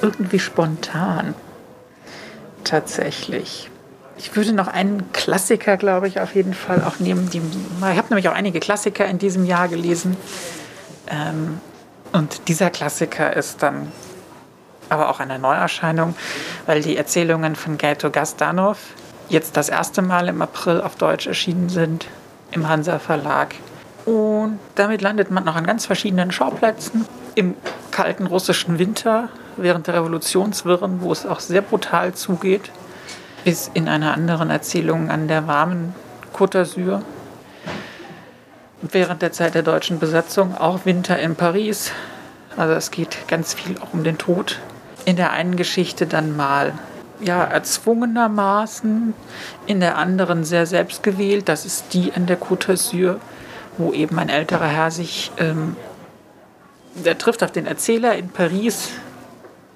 irgendwie 0.00 0.38
spontan. 0.38 1.34
Tatsächlich. 2.68 3.70
Ich 4.18 4.36
würde 4.36 4.52
noch 4.52 4.68
einen 4.68 5.10
Klassiker, 5.12 5.76
glaube 5.76 6.06
ich, 6.08 6.20
auf 6.20 6.34
jeden 6.34 6.52
Fall 6.52 6.84
auch 6.84 6.98
nehmen. 6.98 7.30
Die, 7.30 7.38
ich 7.38 7.82
habe 7.82 8.08
nämlich 8.10 8.28
auch 8.28 8.34
einige 8.34 8.60
Klassiker 8.60 9.06
in 9.06 9.18
diesem 9.18 9.46
Jahr 9.46 9.68
gelesen. 9.68 10.16
Ähm, 11.08 11.60
und 12.12 12.48
dieser 12.48 12.68
Klassiker 12.68 13.34
ist 13.34 13.62
dann 13.62 13.90
aber 14.90 15.08
auch 15.08 15.20
eine 15.20 15.38
Neuerscheinung, 15.38 16.14
weil 16.66 16.82
die 16.82 16.96
Erzählungen 16.96 17.56
von 17.56 17.78
Gato 17.78 18.10
Gastanov 18.10 18.78
jetzt 19.30 19.56
das 19.56 19.70
erste 19.70 20.02
Mal 20.02 20.28
im 20.28 20.42
April 20.42 20.82
auf 20.82 20.96
Deutsch 20.96 21.26
erschienen 21.26 21.70
sind 21.70 22.06
im 22.50 22.68
Hansa 22.68 22.98
Verlag. 22.98 23.54
Und 24.04 24.58
damit 24.74 25.00
landet 25.00 25.30
man 25.30 25.44
noch 25.44 25.56
an 25.56 25.64
ganz 25.64 25.86
verschiedenen 25.86 26.32
Schauplätzen. 26.32 27.06
Im 27.34 27.54
kalten 27.90 28.26
russischen 28.26 28.78
Winter, 28.78 29.28
während 29.58 29.86
der 29.86 29.94
Revolutionswirren, 29.94 31.00
wo 31.00 31.12
es 31.12 31.26
auch 31.26 31.40
sehr 31.40 31.62
brutal 31.62 32.14
zugeht, 32.14 32.70
bis 33.44 33.70
in 33.74 33.88
einer 33.88 34.14
anderen 34.14 34.50
Erzählung 34.50 35.10
an 35.10 35.28
der 35.28 35.46
warmen 35.46 35.94
Côte 36.34 36.58
d'Azur. 36.58 37.02
Während 38.80 39.22
der 39.22 39.32
Zeit 39.32 39.54
der 39.54 39.62
deutschen 39.62 39.98
Besatzung 39.98 40.56
auch 40.56 40.84
Winter 40.84 41.18
in 41.18 41.34
Paris. 41.34 41.92
Also 42.56 42.74
es 42.74 42.90
geht 42.90 43.26
ganz 43.26 43.54
viel 43.54 43.76
auch 43.78 43.92
um 43.92 44.04
den 44.04 44.18
Tod. 44.18 44.58
In 45.04 45.16
der 45.16 45.32
einen 45.32 45.56
Geschichte 45.56 46.06
dann 46.06 46.36
mal 46.36 46.72
ja, 47.20 47.42
erzwungenermaßen, 47.44 49.14
in 49.66 49.80
der 49.80 49.96
anderen 49.96 50.44
sehr 50.44 50.66
selbstgewählt. 50.66 51.48
Das 51.48 51.64
ist 51.64 51.92
die 51.92 52.12
an 52.12 52.26
der 52.26 52.38
Côte 52.40 52.72
d'Azur, 52.72 53.16
wo 53.76 53.92
eben 53.92 54.18
ein 54.18 54.28
älterer 54.28 54.66
Herr 54.66 54.90
sich, 54.90 55.32
ähm, 55.38 55.76
der 56.94 57.18
trifft 57.18 57.42
auf 57.42 57.50
den 57.50 57.66
Erzähler 57.66 58.14
in 58.16 58.28
Paris 58.28 58.90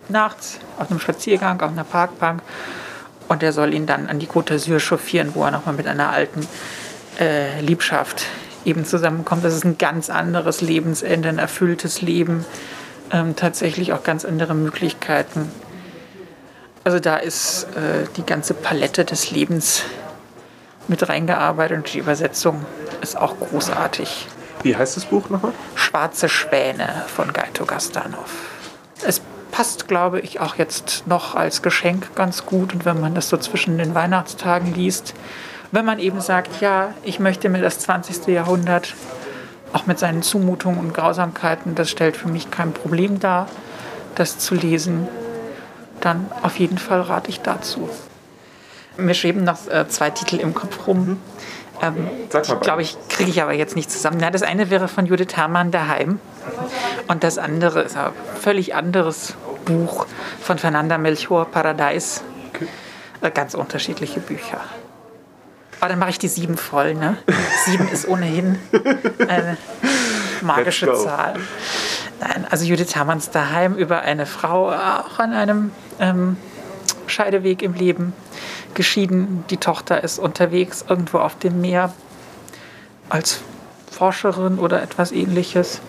nachts 0.09 0.59
auf 0.79 0.91
einem 0.91 1.01
Spaziergang, 1.01 1.61
auf 1.61 1.71
einer 1.71 1.85
Parkbank 1.85 2.43
und 3.29 3.43
der 3.43 3.53
soll 3.53 3.75
ihn 3.75 3.87
dann 3.87 4.09
an 4.09 4.19
die 4.19 4.27
Côte 4.27 4.55
d'Azur 4.55 4.79
chauffieren, 4.79 5.35
wo 5.35 5.45
er 5.45 5.51
nochmal 5.51 5.75
mit 5.75 5.87
einer 5.87 6.11
alten 6.11 6.47
äh, 7.19 7.61
Liebschaft 7.61 8.27
eben 8.65 8.85
zusammenkommt. 8.85 9.45
Das 9.45 9.55
ist 9.55 9.65
ein 9.65 9.79
ganz 9.79 10.11
anderes 10.11 10.61
Lebensende, 10.61 11.29
ein 11.29 11.39
erfülltes 11.39 12.03
Leben, 12.03 12.45
ähm, 13.11 13.37
tatsächlich 13.37 13.93
auch 13.93 14.03
ganz 14.03 14.25
andere 14.25 14.55
Möglichkeiten 14.55 15.51
also 16.85 16.99
da 16.99 17.17
ist 17.17 17.65
äh, 17.77 18.07
die 18.17 18.27
ganze 18.27 18.55
Palette 18.55 19.05
des 19.05 19.31
Lebens 19.31 19.85
mit 20.89 21.09
reingearbeitet 21.09 21.77
und 21.77 21.95
die 21.95 21.99
Übersetzung 21.99 22.67
ist 23.01 23.17
auch 23.17 23.39
großartig. 23.39 24.27
Wie 24.63 24.77
heißt 24.77 24.97
das 24.97 25.05
Buch 25.05 25.31
nochmal? 25.31 25.53
Schwarze 25.77 26.29
Schwäne 26.29 27.05
von 27.07 27.33
Gaito 27.33 27.67
Gastanov. 27.67 28.31
Es 29.07 29.21
passt, 29.53 29.87
glaube 29.87 30.19
ich, 30.19 30.41
auch 30.41 30.57
jetzt 30.57 31.07
noch 31.07 31.37
als 31.37 31.63
Geschenk 31.63 32.17
ganz 32.17 32.45
gut. 32.45 32.75
Und 32.75 32.85
wenn 32.85 33.01
man 33.01 33.15
das 33.15 33.29
so 33.29 33.37
zwischen 33.37 33.79
den 33.79 33.95
Weihnachtstagen 33.95 34.75
liest, 34.75 35.15
wenn 35.71 35.85
man 35.85 36.01
eben 36.01 36.21
sagt, 36.21 36.61
ja, 36.61 36.93
ich 37.05 37.21
möchte 37.21 37.49
mir 37.49 37.63
das 37.63 37.79
20. 37.79 38.27
Jahrhundert 38.27 38.95
auch 39.73 39.87
mit 39.87 40.01
seinen 40.01 40.23
Zumutungen 40.23 40.81
und 40.81 40.93
Grausamkeiten, 40.93 41.77
das 41.77 41.89
stellt 41.89 42.17
für 42.17 42.29
mich 42.29 42.51
kein 42.51 42.73
Problem 42.73 43.21
dar, 43.21 43.47
das 44.17 44.39
zu 44.39 44.57
lesen 44.57 45.07
dann 46.05 46.27
auf 46.43 46.59
jeden 46.59 46.79
Fall 46.79 47.01
rate 47.01 47.31
ich 47.31 47.41
dazu. 47.41 47.89
Mir 48.97 49.15
schweben 49.15 49.45
noch 49.45 49.69
äh, 49.69 49.89
zwei 49.89 50.11
Titel 50.11 50.37
im 50.37 50.55
Kopf 50.55 50.87
rum. 50.87 51.19
Ähm, 51.83 52.09
die, 52.33 52.55
glaube 52.61 52.83
ich, 52.83 52.97
kriege 53.09 53.31
ich 53.31 53.43
aber 53.43 53.53
jetzt 53.53 53.75
nicht 53.75 53.91
zusammen. 53.91 54.19
Na, 54.21 54.31
das 54.31 54.43
eine 54.43 54.71
wäre 54.71 54.89
von 54.89 55.05
Judith 55.05 55.35
Herrmann 55.35 55.73
daheim 55.73 56.21
und 57.09 57.25
das 57.25 57.39
andere 57.39 57.83
ist 57.83 57.97
ein 57.97 58.13
völlig 58.41 58.75
anderes 58.75 59.35
Buch 59.65 60.07
von 60.41 60.59
Fernanda 60.59 60.97
Melchior 60.97 61.45
Paradise. 61.47 62.21
Okay. 62.55 62.69
Äh, 63.21 63.31
ganz 63.31 63.55
unterschiedliche 63.55 64.21
Bücher. 64.21 64.61
Aber 65.81 65.89
dann 65.89 65.99
mache 65.99 66.11
ich 66.11 66.19
die 66.21 66.29
sieben 66.29 66.57
voll. 66.57 66.95
Ne? 66.95 67.17
sieben 67.65 67.89
ist 67.89 68.07
ohnehin 68.07 68.59
eine 69.27 69.57
magische 70.41 70.95
Zahl. 70.95 71.35
Nein, 72.21 72.47
also 72.49 72.65
Judith 72.65 72.95
Hermanns 72.95 73.31
daheim 73.31 73.75
über 73.75 74.03
eine 74.03 74.27
Frau, 74.27 74.71
auch 74.71 75.19
an 75.19 75.33
einem 75.33 75.73
ähm, 75.99 76.37
Scheideweg 77.09 77.63
im 77.63 77.75
Leben, 77.75 78.13
geschieden. 78.75 79.45
Die 79.51 79.57
Tochter 79.57 80.03
ist 80.03 80.19
unterwegs 80.19 80.85
irgendwo 80.89 81.19
auf 81.19 81.39
dem 81.39 81.61
Meer 81.61 81.93
als 83.09 83.41
Forscherin 83.91 84.59
oder 84.59 84.83
etwas 84.83 85.13
ähnliches. 85.13 85.81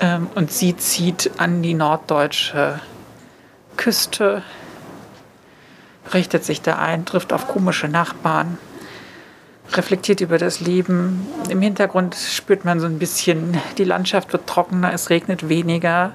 Ähm, 0.00 0.28
und 0.34 0.50
sie 0.50 0.76
zieht 0.76 1.32
an 1.38 1.62
die 1.62 1.74
norddeutsche 1.74 2.80
Küste, 3.76 4.42
richtet 6.12 6.44
sich 6.44 6.62
da 6.62 6.78
ein, 6.78 7.04
trifft 7.04 7.32
auf 7.32 7.48
komische 7.48 7.88
Nachbarn 7.88 8.58
reflektiert 9.72 10.20
über 10.20 10.38
das 10.38 10.60
Leben. 10.60 11.26
Im 11.48 11.60
Hintergrund 11.60 12.14
spürt 12.14 12.64
man 12.64 12.80
so 12.80 12.86
ein 12.86 12.98
bisschen, 12.98 13.58
die 13.78 13.84
Landschaft 13.84 14.32
wird 14.32 14.46
trockener, 14.46 14.92
es 14.92 15.10
regnet 15.10 15.48
weniger. 15.48 16.12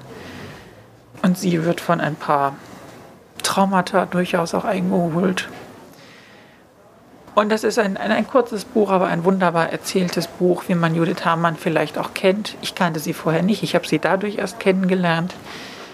Und 1.22 1.38
sie 1.38 1.64
wird 1.64 1.80
von 1.80 2.00
ein 2.00 2.14
paar 2.14 2.56
Traumata 3.42 4.06
durchaus 4.06 4.54
auch 4.54 4.64
eingeholt. 4.64 5.48
Und 7.34 7.50
das 7.50 7.64
ist 7.64 7.78
ein, 7.78 7.96
ein, 7.96 8.10
ein, 8.10 8.26
kurzes 8.26 8.64
Buch, 8.64 8.90
aber 8.90 9.06
ein 9.06 9.24
wunderbar 9.24 9.70
erzähltes 9.70 10.26
Buch, 10.26 10.64
wie 10.66 10.74
man 10.74 10.94
Judith 10.94 11.24
Hamann 11.24 11.56
vielleicht 11.56 11.96
auch 11.96 12.12
kennt. 12.12 12.56
Ich 12.60 12.74
kannte 12.74 12.98
sie 12.98 13.12
vorher 13.12 13.42
nicht, 13.42 13.62
ich 13.62 13.74
habe 13.74 13.86
sie 13.86 13.98
dadurch 13.98 14.38
erst 14.38 14.58
kennengelernt. 14.58 15.34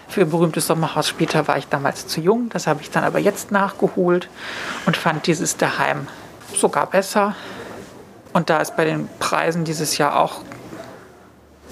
Für 0.09 0.25
berühmtes 0.25 0.67
Sommerhaus 0.67 1.09
später 1.09 1.47
war 1.49 1.59
ich 1.59 1.69
damals 1.69 2.07
zu 2.07 2.21
jung, 2.21 2.49
das 2.51 2.67
habe 2.67 2.81
ich 2.81 2.91
dann 2.91 3.05
aber 3.05 3.19
jetzt 3.19 3.51
nachgeholt 3.51 4.29
und 4.87 4.97
fand 4.97 5.27
dieses 5.27 5.57
daheim 5.57 6.09
sogar 6.55 6.87
besser. 6.87 7.35
Und 8.33 8.49
da 8.51 8.61
es 8.61 8.71
bei 8.71 8.85
den 8.85 9.09
Preisen 9.19 9.65
dieses 9.65 9.99
Jahr 9.99 10.19
auch 10.19 10.43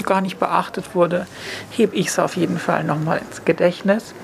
gar 0.05 0.21
nicht 0.21 0.39
beachtet 0.39 0.95
wurde, 0.95 1.27
hebe 1.71 1.95
ich 1.97 2.09
es 2.09 2.19
auf 2.19 2.37
jeden 2.37 2.59
Fall 2.59 2.85
nochmal 2.85 3.19
ins 3.19 3.45
Gedächtnis. 3.45 4.15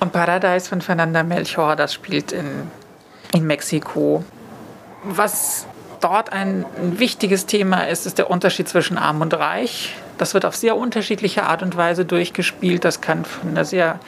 Und 0.00 0.12
Paradise 0.12 0.68
von 0.68 0.80
Fernanda 0.80 1.22
Melchor, 1.22 1.74
das 1.74 1.94
spielt 1.94 2.30
in, 2.30 2.70
in 3.32 3.46
Mexiko. 3.46 4.24
Was 5.04 5.66
dort 6.00 6.32
ein, 6.32 6.64
wichtiges 6.80 7.46
Thema 7.46 7.82
ist, 7.82 8.06
ist 8.06 8.18
der 8.18 8.30
Unterschied 8.30 8.68
zwischen 8.68 8.98
Arm 8.98 9.20
und 9.20 9.34
Reich. 9.34 9.94
Das 10.16 10.34
wird 10.34 10.44
auf 10.44 10.56
sehr 10.56 10.76
unterschiedliche 10.76 11.44
Art 11.44 11.62
und 11.62 11.76
Weise 11.76 12.04
durchgespielt. 12.04 12.84
Das 12.84 13.00
kann 13.00 13.24
von 13.24 13.50
einer 13.50 13.64
sehr 13.64 14.00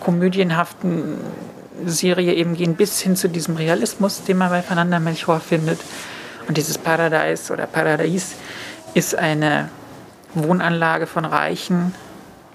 komödienhaften 0.00 1.18
Serie 1.86 2.34
eben 2.34 2.54
gehen 2.54 2.76
bis 2.76 3.00
hin 3.00 3.16
zu 3.16 3.28
diesem 3.28 3.56
Realismus, 3.56 4.24
den 4.24 4.38
man 4.38 4.50
bei 4.50 4.62
Fernanda 4.62 5.00
Melchor 5.00 5.40
findet. 5.40 5.80
Und 6.46 6.56
dieses 6.56 6.78
Paradise 6.78 7.52
oder 7.52 7.66
Paradies 7.66 8.34
ist 8.92 9.14
eine 9.14 9.70
Wohnanlage 10.34 11.06
von 11.06 11.24
Reichen 11.24 11.94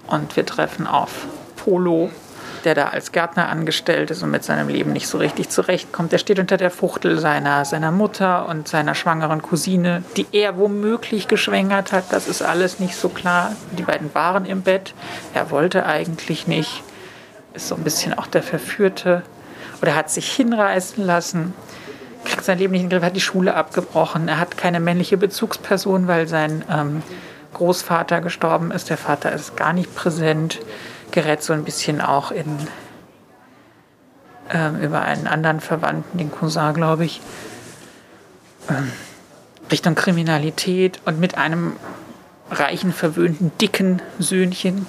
und 0.06 0.36
wir 0.36 0.46
treffen 0.46 0.86
auf 0.86 1.26
Polo, 1.56 2.10
der 2.64 2.74
da 2.74 2.88
als 2.88 3.12
Gärtner 3.12 3.48
angestellt 3.48 4.10
ist 4.10 4.22
und 4.22 4.30
mit 4.30 4.44
seinem 4.44 4.68
Leben 4.68 4.92
nicht 4.92 5.06
so 5.06 5.18
richtig 5.18 5.48
zurechtkommt. 5.48 6.12
Er 6.12 6.18
steht 6.18 6.38
unter 6.38 6.56
der 6.56 6.70
Fuchtel 6.70 7.18
seiner, 7.18 7.64
seiner 7.64 7.92
Mutter 7.92 8.48
und 8.48 8.68
seiner 8.68 8.94
schwangeren 8.94 9.42
Cousine, 9.42 10.02
die 10.16 10.26
er 10.32 10.58
womöglich 10.58 11.28
geschwängert 11.28 11.92
hat. 11.92 12.04
Das 12.10 12.28
ist 12.28 12.42
alles 12.42 12.80
nicht 12.80 12.96
so 12.96 13.08
klar. 13.08 13.56
Die 13.78 13.82
beiden 13.82 14.14
waren 14.14 14.44
im 14.44 14.62
Bett. 14.62 14.94
Er 15.34 15.50
wollte 15.50 15.86
eigentlich 15.86 16.46
nicht 16.46 16.82
ist 17.54 17.68
so 17.68 17.74
ein 17.74 17.84
bisschen 17.84 18.16
auch 18.16 18.26
der 18.26 18.42
Verführte 18.42 19.22
oder 19.82 19.94
hat 19.94 20.10
sich 20.10 20.30
hinreißen 20.32 21.04
lassen, 21.04 21.54
kriegt 22.24 22.44
sein 22.44 22.58
Leben 22.58 22.72
nicht 22.72 22.82
in 22.82 22.88
den 22.88 22.98
Griff, 22.98 23.06
hat 23.06 23.16
die 23.16 23.20
Schule 23.20 23.54
abgebrochen, 23.54 24.28
er 24.28 24.38
hat 24.38 24.56
keine 24.56 24.80
männliche 24.80 25.16
Bezugsperson, 25.16 26.06
weil 26.06 26.28
sein 26.28 26.64
ähm, 26.70 27.02
Großvater 27.54 28.20
gestorben 28.20 28.70
ist, 28.70 28.90
der 28.90 28.98
Vater 28.98 29.32
ist 29.32 29.56
gar 29.56 29.72
nicht 29.72 29.94
präsent, 29.94 30.60
gerät 31.10 31.42
so 31.42 31.52
ein 31.52 31.64
bisschen 31.64 32.00
auch 32.00 32.30
in 32.30 32.46
ähm, 34.52 34.80
über 34.80 35.02
einen 35.02 35.26
anderen 35.26 35.60
Verwandten, 35.60 36.18
den 36.18 36.30
Cousin, 36.30 36.74
glaube 36.74 37.04
ich, 37.04 37.20
ähm, 38.68 38.90
Richtung 39.70 39.94
Kriminalität 39.94 41.00
und 41.04 41.20
mit 41.20 41.38
einem 41.38 41.76
reichen, 42.50 42.92
verwöhnten, 42.92 43.52
dicken 43.60 44.02
Söhnchen 44.18 44.86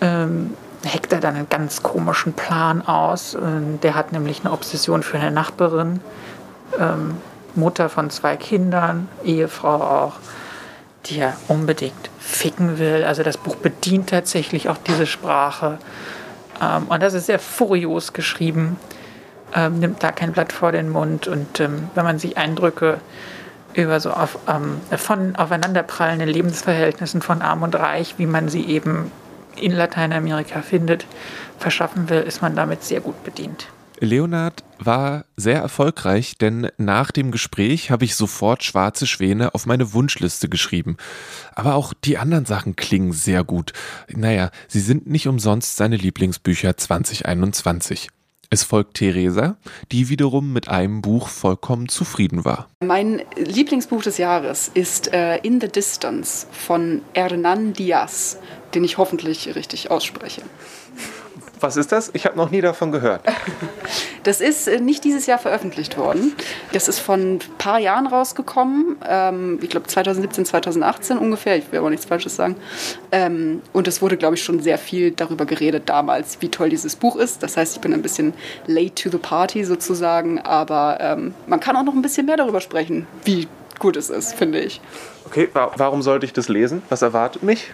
ähm, 0.00 0.54
heckt 0.84 1.12
er 1.12 1.20
dann 1.20 1.36
einen 1.36 1.48
ganz 1.48 1.82
komischen 1.82 2.32
Plan 2.32 2.86
aus. 2.86 3.34
Ähm, 3.34 3.80
der 3.80 3.94
hat 3.94 4.12
nämlich 4.12 4.40
eine 4.40 4.52
Obsession 4.52 5.02
für 5.02 5.18
eine 5.18 5.30
Nachbarin, 5.30 6.00
ähm, 6.78 7.16
Mutter 7.54 7.88
von 7.88 8.10
zwei 8.10 8.36
Kindern, 8.36 9.08
Ehefrau 9.24 9.82
auch, 9.82 10.14
die 11.06 11.18
er 11.18 11.36
unbedingt 11.48 12.10
ficken 12.18 12.78
will. 12.78 13.04
Also 13.04 13.22
das 13.22 13.36
Buch 13.36 13.56
bedient 13.56 14.10
tatsächlich 14.10 14.68
auch 14.68 14.78
diese 14.78 15.06
Sprache. 15.06 15.78
Ähm, 16.60 16.86
und 16.88 17.02
das 17.02 17.14
ist 17.14 17.26
sehr 17.26 17.38
furios 17.38 18.12
geschrieben, 18.12 18.78
nimmt 19.54 20.02
da 20.02 20.12
kein 20.12 20.32
Blatt 20.32 20.50
vor 20.50 20.72
den 20.72 20.88
Mund. 20.88 21.28
Und 21.28 21.58
wenn 21.58 22.04
man 22.04 22.18
sich 22.18 22.38
Eindrücke 22.38 23.00
über 23.74 24.00
so 24.00 24.10
auf, 24.10 24.38
ähm, 24.48 24.80
von 24.96 25.36
aufeinanderprallenden 25.36 26.28
Lebensverhältnissen 26.28 27.22
von 27.22 27.42
Arm 27.42 27.62
und 27.62 27.74
Reich, 27.74 28.14
wie 28.18 28.26
man 28.26 28.48
sie 28.48 28.64
eben 28.64 29.10
in 29.56 29.72
Lateinamerika 29.72 30.62
findet, 30.62 31.06
verschaffen 31.58 32.08
will, 32.08 32.20
ist 32.20 32.42
man 32.42 32.56
damit 32.56 32.82
sehr 32.84 33.00
gut 33.00 33.22
bedient. 33.24 33.68
Leonard 34.02 34.64
war 34.80 35.26
sehr 35.36 35.60
erfolgreich, 35.60 36.36
denn 36.36 36.68
nach 36.76 37.12
dem 37.12 37.30
Gespräch 37.30 37.92
habe 37.92 38.04
ich 38.04 38.16
sofort 38.16 38.64
Schwarze 38.64 39.06
Schwäne 39.06 39.54
auf 39.54 39.64
meine 39.64 39.92
Wunschliste 39.92 40.48
geschrieben. 40.48 40.96
Aber 41.54 41.76
auch 41.76 41.94
die 41.94 42.18
anderen 42.18 42.44
Sachen 42.44 42.74
klingen 42.74 43.12
sehr 43.12 43.44
gut. 43.44 43.72
Naja, 44.08 44.50
sie 44.66 44.80
sind 44.80 45.06
nicht 45.06 45.28
umsonst 45.28 45.76
seine 45.76 45.96
Lieblingsbücher 45.96 46.76
2021. 46.76 48.08
Es 48.50 48.64
folgt 48.64 48.98
Theresa, 48.98 49.56
die 49.92 50.10
wiederum 50.10 50.52
mit 50.52 50.68
einem 50.68 51.00
Buch 51.00 51.28
vollkommen 51.28 51.88
zufrieden 51.88 52.44
war. 52.44 52.68
Mein 52.84 53.22
Lieblingsbuch 53.36 54.02
des 54.02 54.18
Jahres 54.18 54.70
ist 54.74 55.10
äh, 55.14 55.38
In 55.38 55.60
the 55.60 55.68
Distance 55.68 56.46
von 56.50 57.00
Hernan 57.14 57.72
Diaz, 57.72 58.38
den 58.74 58.84
ich 58.84 58.98
hoffentlich 58.98 59.54
richtig 59.54 59.90
ausspreche. 59.90 60.42
Was 61.62 61.76
ist 61.76 61.92
das? 61.92 62.10
Ich 62.12 62.26
habe 62.26 62.36
noch 62.36 62.50
nie 62.50 62.60
davon 62.60 62.92
gehört. 62.92 63.22
Das 64.24 64.40
ist 64.40 64.68
äh, 64.68 64.78
nicht 64.78 65.02
dieses 65.02 65.26
Jahr 65.26 65.38
veröffentlicht 65.38 65.98
worden. 65.98 66.34
Das 66.72 66.86
ist 66.86 67.00
von 67.00 67.34
ein 67.34 67.38
paar 67.58 67.80
Jahren 67.80 68.06
rausgekommen. 68.06 68.96
Ähm, 69.04 69.58
ich 69.60 69.68
glaube 69.68 69.88
2017, 69.88 70.44
2018 70.44 71.18
ungefähr. 71.18 71.56
Ich 71.56 71.72
will 71.72 71.80
aber 71.80 71.90
nichts 71.90 72.06
Falsches 72.06 72.36
sagen. 72.36 72.54
Ähm, 73.10 73.62
und 73.72 73.88
es 73.88 74.00
wurde, 74.00 74.16
glaube 74.16 74.36
ich, 74.36 74.44
schon 74.44 74.60
sehr 74.60 74.78
viel 74.78 75.10
darüber 75.10 75.44
geredet 75.44 75.88
damals, 75.88 76.40
wie 76.40 76.50
toll 76.50 76.68
dieses 76.68 76.94
Buch 76.94 77.16
ist. 77.16 77.42
Das 77.42 77.56
heißt, 77.56 77.74
ich 77.74 77.80
bin 77.80 77.92
ein 77.92 78.02
bisschen 78.02 78.32
late 78.68 78.94
to 78.94 79.10
the 79.10 79.18
party 79.18 79.64
sozusagen. 79.64 80.38
Aber 80.40 80.98
ähm, 81.00 81.34
man 81.48 81.58
kann 81.58 81.74
auch 81.74 81.84
noch 81.84 81.94
ein 81.94 82.02
bisschen 82.02 82.26
mehr 82.26 82.36
darüber 82.36 82.60
sprechen, 82.60 83.08
wie 83.24 83.48
gut 83.80 83.96
es 83.96 84.08
ist, 84.08 84.34
finde 84.34 84.60
ich. 84.60 84.80
Okay, 85.26 85.48
warum 85.52 86.02
sollte 86.02 86.26
ich 86.26 86.32
das 86.32 86.48
lesen? 86.48 86.82
Was 86.90 87.02
erwartet 87.02 87.42
mich? 87.42 87.72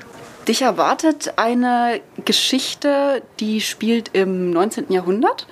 Dich 0.49 0.63
erwartet 0.63 1.35
eine 1.37 2.01
Geschichte, 2.25 3.23
die 3.39 3.61
spielt 3.61 4.11
im 4.15 4.51
19. 4.51 4.87
Jahrhundert 4.89 5.47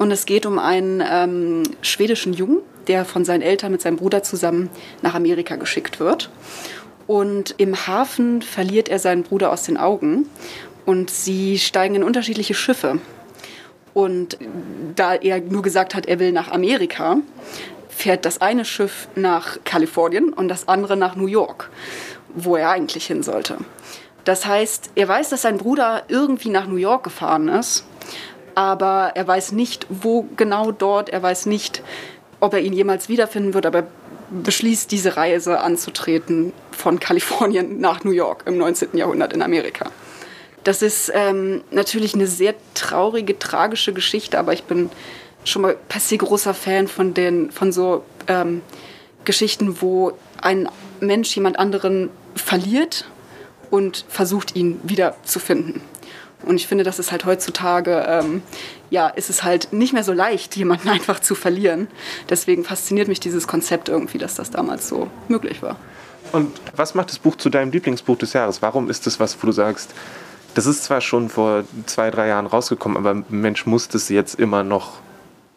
und 0.00 0.10
es 0.10 0.26
geht 0.26 0.46
um 0.46 0.58
einen 0.58 1.00
ähm, 1.08 1.62
schwedischen 1.80 2.32
Jungen, 2.32 2.58
der 2.88 3.04
von 3.04 3.24
seinen 3.24 3.42
Eltern 3.42 3.70
mit 3.70 3.82
seinem 3.82 3.98
Bruder 3.98 4.24
zusammen 4.24 4.68
nach 5.00 5.14
Amerika 5.14 5.54
geschickt 5.54 6.00
wird. 6.00 6.28
Und 7.06 7.54
im 7.58 7.86
Hafen 7.86 8.42
verliert 8.42 8.88
er 8.88 8.98
seinen 8.98 9.22
Bruder 9.22 9.52
aus 9.52 9.62
den 9.62 9.76
Augen 9.76 10.26
und 10.86 11.08
sie 11.08 11.56
steigen 11.60 11.94
in 11.94 12.02
unterschiedliche 12.02 12.54
Schiffe. 12.54 12.98
Und 13.94 14.38
da 14.96 15.14
er 15.14 15.40
nur 15.40 15.62
gesagt 15.62 15.94
hat, 15.94 16.06
er 16.06 16.18
will 16.18 16.32
nach 16.32 16.50
Amerika, 16.50 17.18
fährt 17.88 18.24
das 18.24 18.40
eine 18.40 18.64
Schiff 18.64 19.06
nach 19.14 19.58
Kalifornien 19.62 20.32
und 20.32 20.48
das 20.48 20.66
andere 20.66 20.96
nach 20.96 21.14
New 21.14 21.26
York, 21.26 21.70
wo 22.34 22.56
er 22.56 22.70
eigentlich 22.70 23.06
hin 23.06 23.22
sollte. 23.22 23.58
Das 24.24 24.46
heißt, 24.46 24.90
er 24.94 25.08
weiß, 25.08 25.30
dass 25.30 25.42
sein 25.42 25.58
Bruder 25.58 26.04
irgendwie 26.08 26.50
nach 26.50 26.66
New 26.66 26.76
York 26.76 27.04
gefahren 27.04 27.48
ist, 27.48 27.84
aber 28.54 29.12
er 29.14 29.26
weiß 29.26 29.52
nicht, 29.52 29.86
wo 29.88 30.26
genau 30.36 30.70
dort, 30.70 31.08
er 31.08 31.22
weiß 31.22 31.46
nicht, 31.46 31.82
ob 32.40 32.54
er 32.54 32.60
ihn 32.60 32.72
jemals 32.72 33.08
wiederfinden 33.08 33.54
wird, 33.54 33.66
aber 33.66 33.78
er 33.78 33.86
beschließt, 34.30 34.90
diese 34.90 35.16
Reise 35.16 35.60
anzutreten 35.60 36.52
von 36.70 37.00
Kalifornien 37.00 37.80
nach 37.80 38.04
New 38.04 38.10
York 38.10 38.44
im 38.46 38.58
19. 38.58 38.96
Jahrhundert 38.96 39.32
in 39.32 39.42
Amerika. 39.42 39.90
Das 40.64 40.80
ist 40.80 41.10
ähm, 41.12 41.62
natürlich 41.70 42.14
eine 42.14 42.28
sehr 42.28 42.54
traurige, 42.74 43.38
tragische 43.38 43.92
Geschichte, 43.92 44.38
aber 44.38 44.52
ich 44.52 44.62
bin 44.64 44.90
schon 45.44 45.62
mal 45.62 45.76
per 45.88 46.00
großer 46.18 46.54
Fan 46.54 46.86
von, 46.86 47.14
den, 47.14 47.50
von 47.50 47.72
so 47.72 48.04
ähm, 48.28 48.62
Geschichten, 49.24 49.80
wo 49.80 50.12
ein 50.40 50.68
Mensch 51.00 51.34
jemand 51.34 51.58
anderen 51.58 52.10
verliert 52.36 53.06
und 53.72 54.04
versucht 54.08 54.54
ihn 54.54 54.78
wieder 54.82 55.16
zu 55.24 55.40
finden. 55.40 55.80
Und 56.42 56.56
ich 56.56 56.66
finde, 56.66 56.84
das 56.84 56.98
ist 56.98 57.10
halt 57.10 57.24
heutzutage, 57.24 58.04
ähm, 58.06 58.42
ja, 58.90 59.08
ist 59.08 59.30
es 59.30 59.44
halt 59.44 59.72
nicht 59.72 59.94
mehr 59.94 60.04
so 60.04 60.12
leicht, 60.12 60.54
jemanden 60.56 60.88
einfach 60.90 61.20
zu 61.20 61.34
verlieren. 61.34 61.88
Deswegen 62.28 62.64
fasziniert 62.64 63.08
mich 63.08 63.18
dieses 63.18 63.48
Konzept 63.48 63.88
irgendwie, 63.88 64.18
dass 64.18 64.34
das 64.34 64.50
damals 64.50 64.88
so 64.88 65.08
möglich 65.28 65.62
war. 65.62 65.76
Und 66.32 66.52
was 66.76 66.94
macht 66.94 67.08
das 67.08 67.18
Buch 67.18 67.36
zu 67.36 67.48
deinem 67.48 67.72
Lieblingsbuch 67.72 68.18
des 68.18 68.34
Jahres? 68.34 68.60
Warum 68.60 68.90
ist 68.90 69.06
das 69.06 69.18
was, 69.18 69.42
wo 69.42 69.46
du 69.46 69.52
sagst, 69.52 69.94
das 70.54 70.66
ist 70.66 70.84
zwar 70.84 71.00
schon 71.00 71.30
vor 71.30 71.64
zwei, 71.86 72.10
drei 72.10 72.28
Jahren 72.28 72.46
rausgekommen, 72.46 72.98
aber 72.98 73.24
Mensch 73.30 73.64
muss 73.64 73.88
das 73.88 74.10
jetzt 74.10 74.38
immer 74.38 74.64
noch 74.64 74.98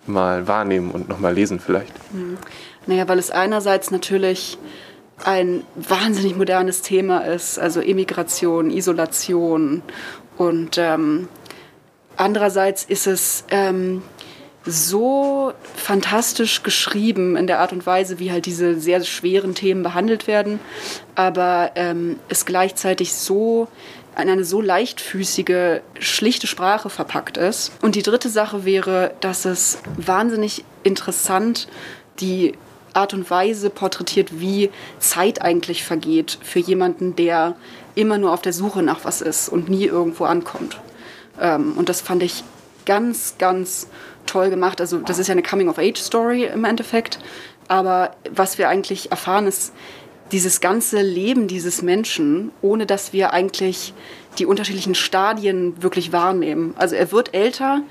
mal 0.07 0.47
wahrnehmen 0.47 0.91
und 0.91 1.09
noch 1.09 1.19
mal 1.19 1.33
lesen 1.33 1.59
vielleicht? 1.59 1.93
Mhm. 2.13 2.37
Naja, 2.87 3.09
weil 3.09 3.19
es 3.19 3.29
einerseits 3.29 3.91
natürlich 3.91 4.57
ein 5.23 5.63
wahnsinnig 5.75 6.35
modernes 6.35 6.81
Thema 6.81 7.19
ist, 7.19 7.57
also 7.57 7.81
Immigration, 7.81 8.69
Isolation 8.69 9.81
und 10.37 10.77
ähm, 10.77 11.27
andererseits 12.17 12.83
ist 12.83 13.07
es 13.07 13.45
ähm, 13.49 14.01
so 14.65 15.53
fantastisch 15.75 16.63
geschrieben 16.63 17.35
in 17.37 17.47
der 17.47 17.59
Art 17.59 17.71
und 17.71 17.85
Weise, 17.85 18.19
wie 18.19 18.31
halt 18.31 18.45
diese 18.45 18.79
sehr 18.79 19.03
schweren 19.03 19.53
Themen 19.53 19.83
behandelt 19.83 20.27
werden, 20.27 20.59
aber 21.13 21.71
ähm, 21.75 22.19
es 22.29 22.45
gleichzeitig 22.45 23.13
so 23.13 23.67
in 24.17 24.29
eine 24.29 24.45
so 24.45 24.61
leichtfüßige, 24.61 25.81
schlichte 25.99 26.47
Sprache 26.47 26.89
verpackt 26.89 27.37
ist. 27.37 27.71
Und 27.81 27.95
die 27.95 28.01
dritte 28.01 28.29
Sache 28.29 28.63
wäre, 28.63 29.13
dass 29.19 29.43
es 29.43 29.79
wahnsinnig 29.97 30.63
interessant 30.83 31.67
die 32.21 32.53
Art 32.95 33.13
und 33.13 33.29
Weise 33.29 33.69
porträtiert, 33.69 34.39
wie 34.39 34.69
Zeit 34.99 35.41
eigentlich 35.41 35.83
vergeht 35.83 36.37
für 36.41 36.59
jemanden, 36.59 37.15
der 37.15 37.55
immer 37.95 38.17
nur 38.17 38.33
auf 38.33 38.41
der 38.41 38.53
Suche 38.53 38.81
nach 38.83 39.03
was 39.03 39.21
ist 39.21 39.49
und 39.49 39.69
nie 39.69 39.85
irgendwo 39.85 40.25
ankommt. 40.25 40.79
Ähm, 41.39 41.73
und 41.77 41.89
das 41.89 42.01
fand 42.01 42.23
ich 42.23 42.43
ganz, 42.85 43.35
ganz 43.37 43.87
toll 44.25 44.49
gemacht. 44.49 44.81
Also 44.81 44.99
das 44.99 45.19
ist 45.19 45.27
ja 45.27 45.33
eine 45.33 45.43
Coming-of-Age-Story 45.43 46.45
im 46.45 46.65
Endeffekt. 46.65 47.19
Aber 47.67 48.15
was 48.29 48.57
wir 48.57 48.69
eigentlich 48.69 49.11
erfahren, 49.11 49.47
ist 49.47 49.73
dieses 50.31 50.59
ganze 50.61 51.01
Leben 51.01 51.47
dieses 51.47 51.81
Menschen, 51.81 52.51
ohne 52.61 52.85
dass 52.85 53.13
wir 53.13 53.33
eigentlich 53.33 53.93
die 54.39 54.45
unterschiedlichen 54.45 54.95
Stadien 54.95 55.81
wirklich 55.81 56.11
wahrnehmen. 56.11 56.73
Also 56.77 56.95
er 56.95 57.11
wird 57.11 57.33
älter, 57.33 57.81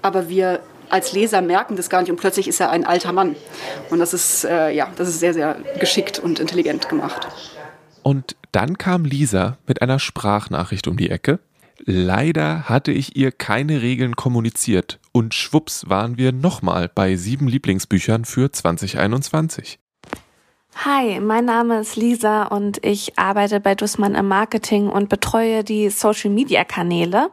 aber 0.00 0.28
wir 0.28 0.60
als 0.92 1.12
Leser 1.12 1.40
merken 1.40 1.76
das 1.76 1.88
gar 1.88 2.02
nicht 2.02 2.10
und 2.10 2.18
plötzlich 2.18 2.46
ist 2.46 2.60
er 2.60 2.70
ein 2.70 2.84
alter 2.84 3.12
Mann. 3.12 3.34
Und 3.90 3.98
das 3.98 4.12
ist, 4.12 4.44
äh, 4.44 4.70
ja, 4.70 4.90
das 4.96 5.08
ist 5.08 5.20
sehr, 5.20 5.32
sehr 5.32 5.56
geschickt 5.80 6.18
und 6.18 6.38
intelligent 6.38 6.88
gemacht. 6.88 7.26
Und 8.02 8.36
dann 8.52 8.76
kam 8.76 9.04
Lisa 9.04 9.56
mit 9.66 9.80
einer 9.80 9.98
Sprachnachricht 9.98 10.86
um 10.88 10.98
die 10.98 11.10
Ecke. 11.10 11.40
Leider 11.78 12.68
hatte 12.68 12.92
ich 12.92 13.16
ihr 13.16 13.32
keine 13.32 13.80
Regeln 13.80 14.16
kommuniziert 14.16 15.00
und 15.12 15.34
schwupps 15.34 15.88
waren 15.88 16.18
wir 16.18 16.30
nochmal 16.30 16.90
bei 16.94 17.16
sieben 17.16 17.48
Lieblingsbüchern 17.48 18.24
für 18.26 18.52
2021. 18.52 19.78
Hi, 20.74 21.20
mein 21.20 21.44
Name 21.44 21.80
ist 21.80 21.96
Lisa 21.96 22.44
und 22.44 22.84
ich 22.84 23.16
arbeite 23.16 23.60
bei 23.60 23.74
Dussmann 23.74 24.14
im 24.16 24.26
Marketing 24.26 24.88
und 24.88 25.08
betreue 25.08 25.62
die 25.62 25.90
Social 25.90 26.30
Media 26.30 26.64
Kanäle. 26.64 27.30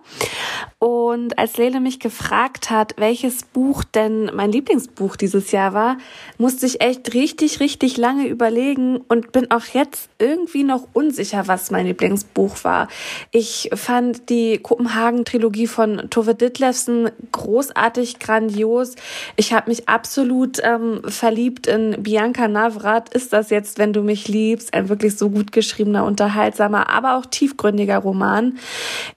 Und 0.81 1.37
als 1.37 1.57
Lele 1.57 1.81
mich 1.81 1.99
gefragt 1.99 2.69
hat, 2.69 2.93
welches 2.95 3.43
Buch 3.43 3.83
denn 3.83 4.31
mein 4.33 4.49
Lieblingsbuch 4.49 5.17
dieses 5.17 5.51
Jahr 5.51 5.73
war, 5.73 5.97
musste 6.37 6.65
ich 6.65 6.79
echt 6.79 7.13
richtig, 7.13 7.59
richtig 7.59 7.97
lange 7.97 8.27
überlegen 8.27 9.01
und 9.09 9.33
bin 9.33 9.51
auch 9.51 9.65
jetzt 9.73 10.09
irgendwie 10.19 10.63
noch 10.63 10.87
unsicher, 10.93 11.49
was 11.49 11.69
mein 11.69 11.85
Lieblingsbuch 11.85 12.63
war. 12.63 12.87
Ich 13.31 13.69
fand 13.73 14.29
die 14.29 14.59
Kopenhagen-Trilogie 14.59 15.67
von 15.67 16.09
Tove 16.09 16.33
Ditlevsen 16.33 17.11
großartig, 17.33 18.19
grandios. 18.19 18.95
Ich 19.35 19.51
habe 19.51 19.69
mich 19.69 19.89
absolut 19.89 20.59
ähm, 20.63 21.01
verliebt 21.03 21.67
in 21.67 22.01
Bianca 22.01 22.47
Navrat. 22.47 23.13
Ist 23.13 23.33
das 23.33 23.49
jetzt, 23.49 23.79
wenn 23.79 23.91
du 23.91 24.01
mich 24.01 24.29
liebst? 24.29 24.73
Ein 24.73 24.87
wirklich 24.87 25.17
so 25.17 25.29
gut 25.29 25.51
geschriebener, 25.51 26.05
unterhaltsamer, 26.05 26.89
aber 26.89 27.17
auch 27.17 27.25
tiefgründiger 27.25 27.97
Roman. 27.97 28.57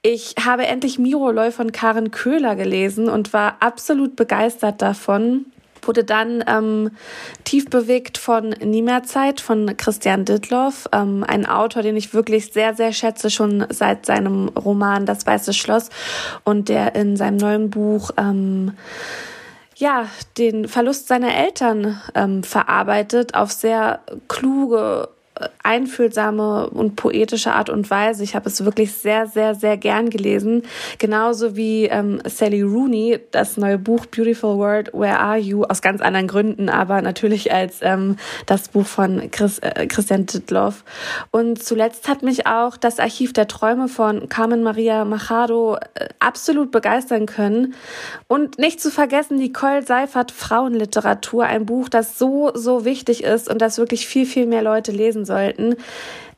Ich 0.02 0.34
habe 0.44 0.66
endlich 0.66 0.98
Miro 0.98 1.30
Von 1.52 1.72
Karen 1.72 2.10
Köhler 2.10 2.56
gelesen 2.56 3.08
und 3.08 3.32
war 3.32 3.56
absolut 3.60 4.16
begeistert 4.16 4.82
davon. 4.82 5.46
Wurde 5.84 6.04
dann 6.04 6.44
ähm, 6.46 6.92
tief 7.42 7.68
bewegt 7.68 8.16
von 8.16 8.50
Nie 8.50 8.82
mehr 8.82 9.02
Zeit 9.02 9.40
von 9.40 9.76
Christian 9.76 10.24
Dittloff, 10.24 10.88
ähm, 10.92 11.24
ein 11.26 11.44
Autor, 11.44 11.82
den 11.82 11.96
ich 11.96 12.14
wirklich 12.14 12.52
sehr, 12.52 12.74
sehr 12.74 12.92
schätze, 12.92 13.30
schon 13.30 13.66
seit 13.68 14.06
seinem 14.06 14.48
Roman 14.48 15.06
Das 15.06 15.26
Weiße 15.26 15.52
Schloss 15.52 15.90
und 16.44 16.68
der 16.68 16.94
in 16.94 17.16
seinem 17.16 17.36
neuen 17.36 17.70
Buch 17.70 18.12
ähm, 18.16 18.74
ja, 19.76 20.06
den 20.38 20.68
Verlust 20.68 21.08
seiner 21.08 21.34
Eltern 21.34 22.00
ähm, 22.14 22.44
verarbeitet 22.44 23.34
auf 23.34 23.50
sehr 23.50 24.00
kluge 24.28 25.08
einfühlsame 25.62 26.68
und 26.70 26.96
poetische 26.96 27.52
Art 27.52 27.70
und 27.70 27.90
Weise. 27.90 28.22
Ich 28.22 28.34
habe 28.34 28.48
es 28.48 28.64
wirklich 28.64 28.92
sehr, 28.92 29.26
sehr, 29.26 29.54
sehr 29.54 29.76
gern 29.76 30.10
gelesen. 30.10 30.62
Genauso 30.98 31.56
wie 31.56 31.86
ähm, 31.86 32.20
Sally 32.24 32.62
Rooney, 32.62 33.18
das 33.30 33.56
neue 33.56 33.78
Buch 33.78 34.06
Beautiful 34.06 34.58
World, 34.58 34.92
Where 34.92 35.18
Are 35.18 35.38
You? 35.38 35.64
Aus 35.64 35.80
ganz 35.80 36.00
anderen 36.00 36.28
Gründen, 36.28 36.68
aber 36.68 37.00
natürlich 37.00 37.52
als 37.52 37.78
ähm, 37.80 38.16
das 38.46 38.68
Buch 38.68 38.86
von 38.86 39.30
Chris, 39.30 39.58
äh, 39.60 39.86
Christian 39.86 40.26
Ditloff. 40.26 40.84
Und 41.30 41.62
zuletzt 41.62 42.08
hat 42.08 42.22
mich 42.22 42.46
auch 42.46 42.76
das 42.76 42.98
Archiv 42.98 43.32
der 43.32 43.48
Träume 43.48 43.88
von 43.88 44.28
Carmen 44.28 44.62
Maria 44.62 45.04
Machado 45.04 45.76
äh, 45.94 46.08
absolut 46.18 46.70
begeistern 46.70 47.26
können. 47.26 47.74
Und 48.28 48.58
nicht 48.58 48.80
zu 48.80 48.90
vergessen, 48.90 49.38
Nicole 49.38 49.82
Seifert 49.82 50.30
Frauenliteratur, 50.30 51.44
ein 51.44 51.66
Buch, 51.66 51.88
das 51.88 52.18
so, 52.18 52.50
so 52.54 52.84
wichtig 52.84 53.24
ist 53.24 53.48
und 53.48 53.62
das 53.62 53.78
wirklich 53.78 54.06
viel, 54.06 54.26
viel 54.26 54.46
mehr 54.46 54.62
Leute 54.62 54.92
lesen 54.92 55.21
sollten. 55.24 55.76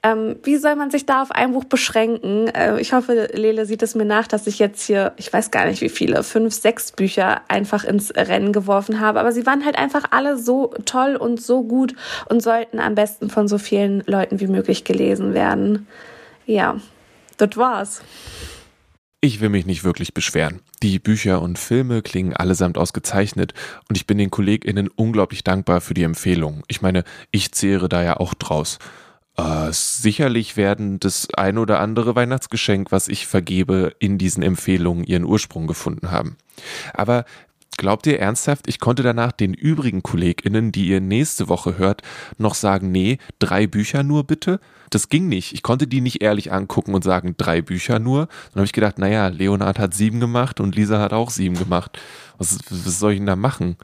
Ähm, 0.04 0.36
wie 0.42 0.56
soll 0.58 0.76
man 0.76 0.90
sich 0.90 1.06
da 1.06 1.22
auf 1.22 1.30
ein 1.30 1.52
Buch 1.52 1.64
beschränken? 1.64 2.48
Äh, 2.48 2.78
ich 2.78 2.92
hoffe, 2.92 3.30
Lele 3.32 3.64
sieht 3.64 3.82
es 3.82 3.94
mir 3.94 4.04
nach, 4.04 4.26
dass 4.26 4.46
ich 4.46 4.58
jetzt 4.58 4.82
hier, 4.82 5.14
ich 5.16 5.32
weiß 5.32 5.50
gar 5.50 5.64
nicht 5.64 5.80
wie 5.80 5.88
viele, 5.88 6.22
fünf, 6.22 6.52
sechs 6.52 6.92
Bücher 6.92 7.40
einfach 7.48 7.84
ins 7.84 8.14
Rennen 8.14 8.52
geworfen 8.52 9.00
habe. 9.00 9.18
Aber 9.18 9.32
sie 9.32 9.46
waren 9.46 9.64
halt 9.64 9.78
einfach 9.78 10.04
alle 10.10 10.36
so 10.36 10.74
toll 10.84 11.16
und 11.16 11.40
so 11.40 11.62
gut 11.62 11.94
und 12.28 12.42
sollten 12.42 12.80
am 12.80 12.94
besten 12.94 13.30
von 13.30 13.48
so 13.48 13.56
vielen 13.56 14.02
Leuten 14.06 14.40
wie 14.40 14.46
möglich 14.46 14.84
gelesen 14.84 15.32
werden. 15.32 15.86
Ja, 16.44 16.76
das 17.38 17.56
war's. 17.56 18.02
Ich 19.22 19.40
will 19.40 19.48
mich 19.48 19.64
nicht 19.64 19.84
wirklich 19.84 20.12
beschweren. 20.12 20.60
Die 20.84 20.98
Bücher 20.98 21.40
und 21.40 21.58
Filme 21.58 22.02
klingen 22.02 22.34
allesamt 22.34 22.76
ausgezeichnet 22.76 23.54
und 23.88 23.96
ich 23.96 24.06
bin 24.06 24.18
den 24.18 24.30
KollegInnen 24.30 24.88
unglaublich 24.88 25.42
dankbar 25.42 25.80
für 25.80 25.94
die 25.94 26.02
Empfehlung. 26.02 26.62
Ich 26.68 26.82
meine, 26.82 27.04
ich 27.30 27.52
zehre 27.52 27.88
da 27.88 28.02
ja 28.02 28.18
auch 28.18 28.34
draus. 28.34 28.78
Äh, 29.38 29.68
sicherlich 29.70 30.58
werden 30.58 31.00
das 31.00 31.28
ein 31.38 31.56
oder 31.56 31.80
andere 31.80 32.16
Weihnachtsgeschenk, 32.16 32.92
was 32.92 33.08
ich 33.08 33.26
vergebe, 33.26 33.96
in 33.98 34.18
diesen 34.18 34.42
Empfehlungen 34.42 35.04
ihren 35.04 35.24
Ursprung 35.24 35.66
gefunden 35.66 36.10
haben. 36.10 36.36
Aber 36.92 37.24
Glaubt 37.76 38.06
ihr 38.06 38.20
ernsthaft, 38.20 38.68
ich 38.68 38.78
konnte 38.78 39.02
danach 39.02 39.32
den 39.32 39.52
übrigen 39.52 40.02
KollegInnen, 40.02 40.70
die 40.70 40.86
ihr 40.86 41.00
nächste 41.00 41.48
Woche 41.48 41.76
hört, 41.76 42.02
noch 42.38 42.54
sagen, 42.54 42.92
nee, 42.92 43.18
drei 43.40 43.66
Bücher 43.66 44.02
nur 44.02 44.24
bitte? 44.24 44.60
Das 44.90 45.08
ging 45.08 45.28
nicht. 45.28 45.52
Ich 45.52 45.62
konnte 45.62 45.88
die 45.88 46.00
nicht 46.00 46.22
ehrlich 46.22 46.52
angucken 46.52 46.94
und 46.94 47.02
sagen, 47.02 47.34
drei 47.36 47.62
Bücher 47.62 47.98
nur. 47.98 48.26
Dann 48.26 48.56
habe 48.56 48.64
ich 48.64 48.72
gedacht, 48.72 48.98
naja, 48.98 49.26
Leonard 49.26 49.78
hat 49.78 49.92
sieben 49.92 50.20
gemacht 50.20 50.60
und 50.60 50.76
Lisa 50.76 51.00
hat 51.00 51.12
auch 51.12 51.30
sieben 51.30 51.58
gemacht. 51.58 51.98
Was, 52.38 52.58
was 52.70 52.98
soll 52.98 53.12
ich 53.12 53.18
denn 53.18 53.26
da 53.26 53.36
machen? 53.36 53.76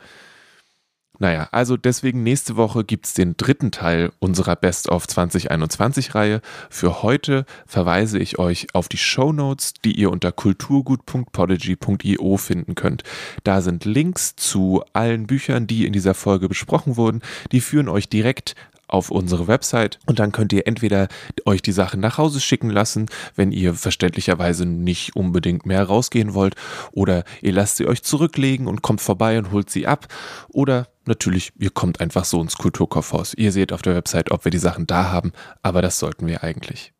Naja, 1.20 1.48
also 1.52 1.76
deswegen 1.76 2.22
nächste 2.22 2.56
Woche 2.56 2.82
gibt's 2.82 3.12
den 3.12 3.36
dritten 3.36 3.70
Teil 3.70 4.10
unserer 4.20 4.56
Best 4.56 4.88
of 4.88 5.06
2021 5.06 6.14
Reihe. 6.14 6.40
Für 6.70 7.02
heute 7.02 7.44
verweise 7.66 8.18
ich 8.18 8.38
euch 8.38 8.68
auf 8.72 8.88
die 8.88 8.96
Show 8.96 9.30
Notes, 9.30 9.74
die 9.84 9.92
ihr 9.92 10.10
unter 10.10 10.32
kulturgut.podigy.io 10.32 12.36
finden 12.38 12.74
könnt. 12.74 13.02
Da 13.44 13.60
sind 13.60 13.84
Links 13.84 14.34
zu 14.34 14.82
allen 14.94 15.26
Büchern, 15.26 15.66
die 15.66 15.84
in 15.84 15.92
dieser 15.92 16.14
Folge 16.14 16.48
besprochen 16.48 16.96
wurden. 16.96 17.20
Die 17.52 17.60
führen 17.60 17.90
euch 17.90 18.08
direkt 18.08 18.54
auf 18.90 19.10
unsere 19.10 19.48
Website 19.48 19.98
und 20.06 20.18
dann 20.18 20.32
könnt 20.32 20.52
ihr 20.52 20.66
entweder 20.66 21.08
euch 21.44 21.62
die 21.62 21.72
Sachen 21.72 22.00
nach 22.00 22.18
Hause 22.18 22.40
schicken 22.40 22.70
lassen, 22.70 23.06
wenn 23.34 23.52
ihr 23.52 23.74
verständlicherweise 23.74 24.66
nicht 24.66 25.16
unbedingt 25.16 25.66
mehr 25.66 25.84
rausgehen 25.84 26.34
wollt 26.34 26.54
oder 26.92 27.24
ihr 27.40 27.52
lasst 27.52 27.76
sie 27.76 27.86
euch 27.86 28.02
zurücklegen 28.02 28.66
und 28.66 28.82
kommt 28.82 29.00
vorbei 29.00 29.38
und 29.38 29.52
holt 29.52 29.70
sie 29.70 29.86
ab 29.86 30.08
oder 30.48 30.88
natürlich, 31.06 31.52
ihr 31.58 31.70
kommt 31.70 32.00
einfach 32.00 32.24
so 32.24 32.40
ins 32.40 32.56
Kulturkaufhaus. 32.56 33.34
Ihr 33.34 33.52
seht 33.52 33.72
auf 33.72 33.82
der 33.82 33.94
Website, 33.94 34.30
ob 34.30 34.44
wir 34.44 34.50
die 34.52 34.58
Sachen 34.58 34.86
da 34.86 35.10
haben, 35.10 35.32
aber 35.62 35.82
das 35.82 35.98
sollten 35.98 36.26
wir 36.26 36.42
eigentlich. 36.42 36.92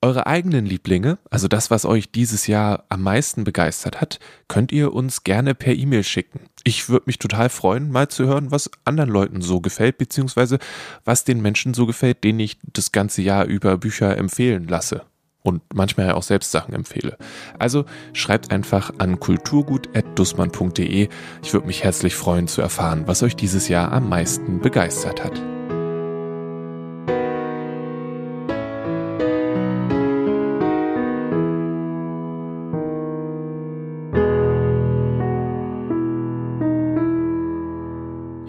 Eure 0.00 0.28
eigenen 0.28 0.64
Lieblinge, 0.64 1.18
also 1.28 1.48
das, 1.48 1.72
was 1.72 1.84
euch 1.84 2.12
dieses 2.12 2.46
Jahr 2.46 2.84
am 2.88 3.02
meisten 3.02 3.42
begeistert 3.42 4.00
hat, 4.00 4.20
könnt 4.46 4.70
ihr 4.70 4.92
uns 4.94 5.24
gerne 5.24 5.56
per 5.56 5.74
E-Mail 5.74 6.04
schicken. 6.04 6.42
Ich 6.62 6.88
würde 6.88 7.06
mich 7.06 7.18
total 7.18 7.48
freuen, 7.48 7.90
mal 7.90 8.06
zu 8.06 8.24
hören, 8.26 8.52
was 8.52 8.70
anderen 8.84 9.10
Leuten 9.10 9.40
so 9.40 9.60
gefällt, 9.60 9.98
beziehungsweise 9.98 10.60
was 11.04 11.24
den 11.24 11.42
Menschen 11.42 11.74
so 11.74 11.84
gefällt, 11.84 12.22
denen 12.22 12.38
ich 12.38 12.58
das 12.62 12.92
ganze 12.92 13.22
Jahr 13.22 13.46
über 13.46 13.76
Bücher 13.76 14.16
empfehlen 14.16 14.68
lasse 14.68 15.02
und 15.42 15.62
manchmal 15.74 16.12
auch 16.12 16.22
selbst 16.22 16.52
Sachen 16.52 16.74
empfehle. 16.74 17.16
Also 17.58 17.84
schreibt 18.12 18.52
einfach 18.52 18.92
an 18.98 19.18
kulturgut.dussmann.de. 19.18 21.08
Ich 21.42 21.52
würde 21.52 21.66
mich 21.66 21.82
herzlich 21.82 22.14
freuen 22.14 22.46
zu 22.46 22.62
erfahren, 22.62 23.08
was 23.08 23.24
euch 23.24 23.34
dieses 23.34 23.66
Jahr 23.66 23.90
am 23.90 24.08
meisten 24.08 24.60
begeistert 24.60 25.24
hat. 25.24 25.57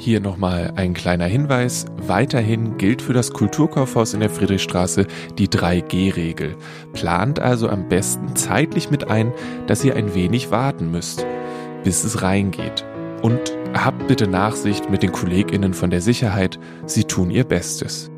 Hier 0.10 0.22
nochmal 0.22 0.74
ein 0.76 0.96
kleiner 0.96 1.28
Hinweis. 1.28 1.86
Weiterhin 2.08 2.80
gilt 2.80 3.04
für 3.04 3.14
das 3.14 3.32
Kulturkaufhaus 3.32 4.16
in 4.16 4.22
der 4.22 4.32
Friedrichstraße 4.32 5.06
die 5.38 5.48
3G-Regel. 5.48 6.56
Plant 6.94 7.40
also 7.40 7.70
am 7.70 7.88
besten 7.90 8.36
zeitlich 8.36 8.90
mit 8.90 9.12
ein, 9.12 9.32
dass 9.68 9.86
ihr 9.86 9.96
ein 9.96 10.16
wenig 10.16 10.50
warten 10.50 10.90
müsst, 10.90 11.28
bis 11.84 12.04
es 12.04 12.24
reingeht. 12.24 12.84
Und 13.22 13.56
habt 13.76 14.08
bitte 14.08 14.26
Nachsicht 14.26 14.90
mit 14.90 15.04
den 15.04 15.12
KollegInnen 15.12 15.76
von 15.76 15.92
der 15.92 16.02
Sicherheit. 16.02 16.60
Sie 16.88 17.04
tun 17.04 17.30
ihr 17.30 17.44
Bestes. 17.44 18.10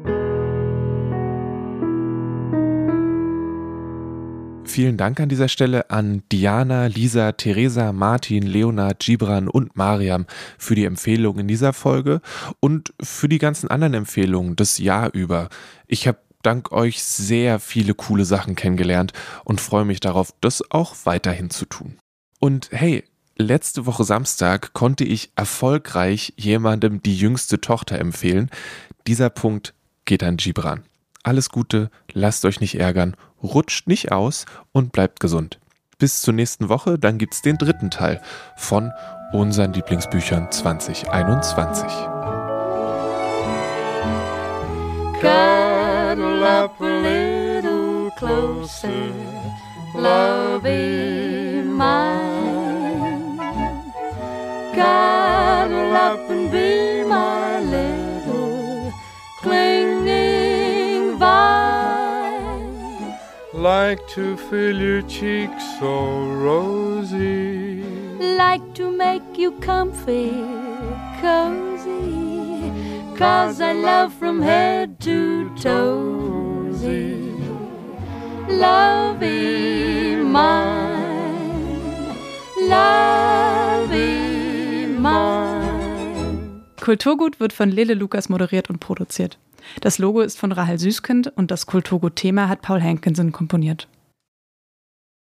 Vielen 4.63 4.95
Dank 4.95 5.19
an 5.19 5.27
dieser 5.27 5.49
Stelle 5.49 5.89
an 5.89 6.23
Diana, 6.31 6.85
Lisa, 6.85 7.33
Theresa, 7.33 7.91
Martin, 7.91 8.43
Leonard, 8.43 8.99
Gibran 8.99 9.47
und 9.49 9.75
Mariam 9.75 10.25
für 10.57 10.75
die 10.75 10.85
Empfehlungen 10.85 11.41
in 11.41 11.47
dieser 11.47 11.73
Folge 11.73 12.21
und 12.59 12.93
für 13.01 13.27
die 13.27 13.37
ganzen 13.37 13.69
anderen 13.69 13.93
Empfehlungen 13.93 14.55
das 14.55 14.77
Jahr 14.77 15.13
über. 15.13 15.49
Ich 15.87 16.07
habe 16.07 16.19
dank 16.41 16.71
euch 16.71 17.03
sehr 17.03 17.59
viele 17.59 17.93
coole 17.93 18.25
Sachen 18.25 18.55
kennengelernt 18.55 19.13
und 19.43 19.59
freue 19.59 19.85
mich 19.85 19.99
darauf, 19.99 20.33
das 20.41 20.63
auch 20.71 20.95
weiterhin 21.03 21.49
zu 21.49 21.65
tun. 21.65 21.97
Und 22.39 22.69
hey, 22.71 23.03
letzte 23.37 23.85
Woche 23.85 24.03
Samstag 24.03 24.73
konnte 24.73 25.03
ich 25.03 25.31
erfolgreich 25.35 26.33
jemandem 26.37 27.01
die 27.03 27.17
jüngste 27.17 27.61
Tochter 27.61 27.99
empfehlen. 27.99 28.49
Dieser 29.05 29.29
Punkt 29.29 29.73
geht 30.05 30.23
an 30.23 30.37
Gibran. 30.37 30.83
Alles 31.23 31.49
Gute, 31.49 31.89
lasst 32.13 32.45
euch 32.45 32.61
nicht 32.61 32.79
ärgern 32.79 33.15
rutscht 33.43 33.87
nicht 33.87 34.11
aus 34.11 34.45
und 34.71 34.91
bleibt 34.91 35.19
gesund. 35.19 35.59
Bis 35.97 36.21
zur 36.21 36.33
nächsten 36.33 36.69
Woche, 36.69 36.97
dann 36.97 37.17
gibt 37.17 37.33
es 37.33 37.41
den 37.41 37.57
dritten 37.57 37.91
Teil 37.91 38.21
von 38.55 38.91
unseren 39.33 39.73
Lieblingsbüchern 39.73 40.51
2021. 40.51 41.85
Cuddle 45.19 46.43
up 46.43 46.81
a 46.81 47.01
little 47.01 48.11
closer, 48.17 48.89
love 49.93 50.67
mine. 51.63 52.31
Cuddle 54.73 55.20
Like 63.61 64.01
to 64.15 64.37
feel 64.37 64.75
your 64.75 65.03
cheeks 65.03 65.63
so 65.77 66.25
rosy. 66.47 67.83
Like 68.19 68.73
to 68.73 68.89
make 68.89 69.37
you 69.37 69.51
comfy, 69.59 70.31
cozy. 71.21 72.71
Cause 73.15 73.61
I 73.61 73.73
love 73.73 74.13
from 74.15 74.41
head 74.41 74.99
to 75.01 75.51
toesy. 75.61 77.21
Lovey 78.49 80.15
mine, 80.15 81.45
lovey 82.67 84.07
mine. 84.87 86.63
Kulturgut 86.81 87.39
wird 87.39 87.53
von 87.53 87.69
Lele 87.69 87.93
Lukas 87.93 88.27
moderiert 88.27 88.71
und 88.71 88.79
produziert. 88.79 89.37
Das 89.81 89.97
Logo 89.97 90.21
ist 90.21 90.37
von 90.37 90.51
Rahel 90.51 90.79
Süßkind 90.79 91.33
und 91.35 91.51
das 91.51 91.65
Kulturgut-Thema 91.65 92.49
hat 92.49 92.61
Paul 92.61 92.81
Hankinson 92.81 93.31
komponiert. 93.31 93.87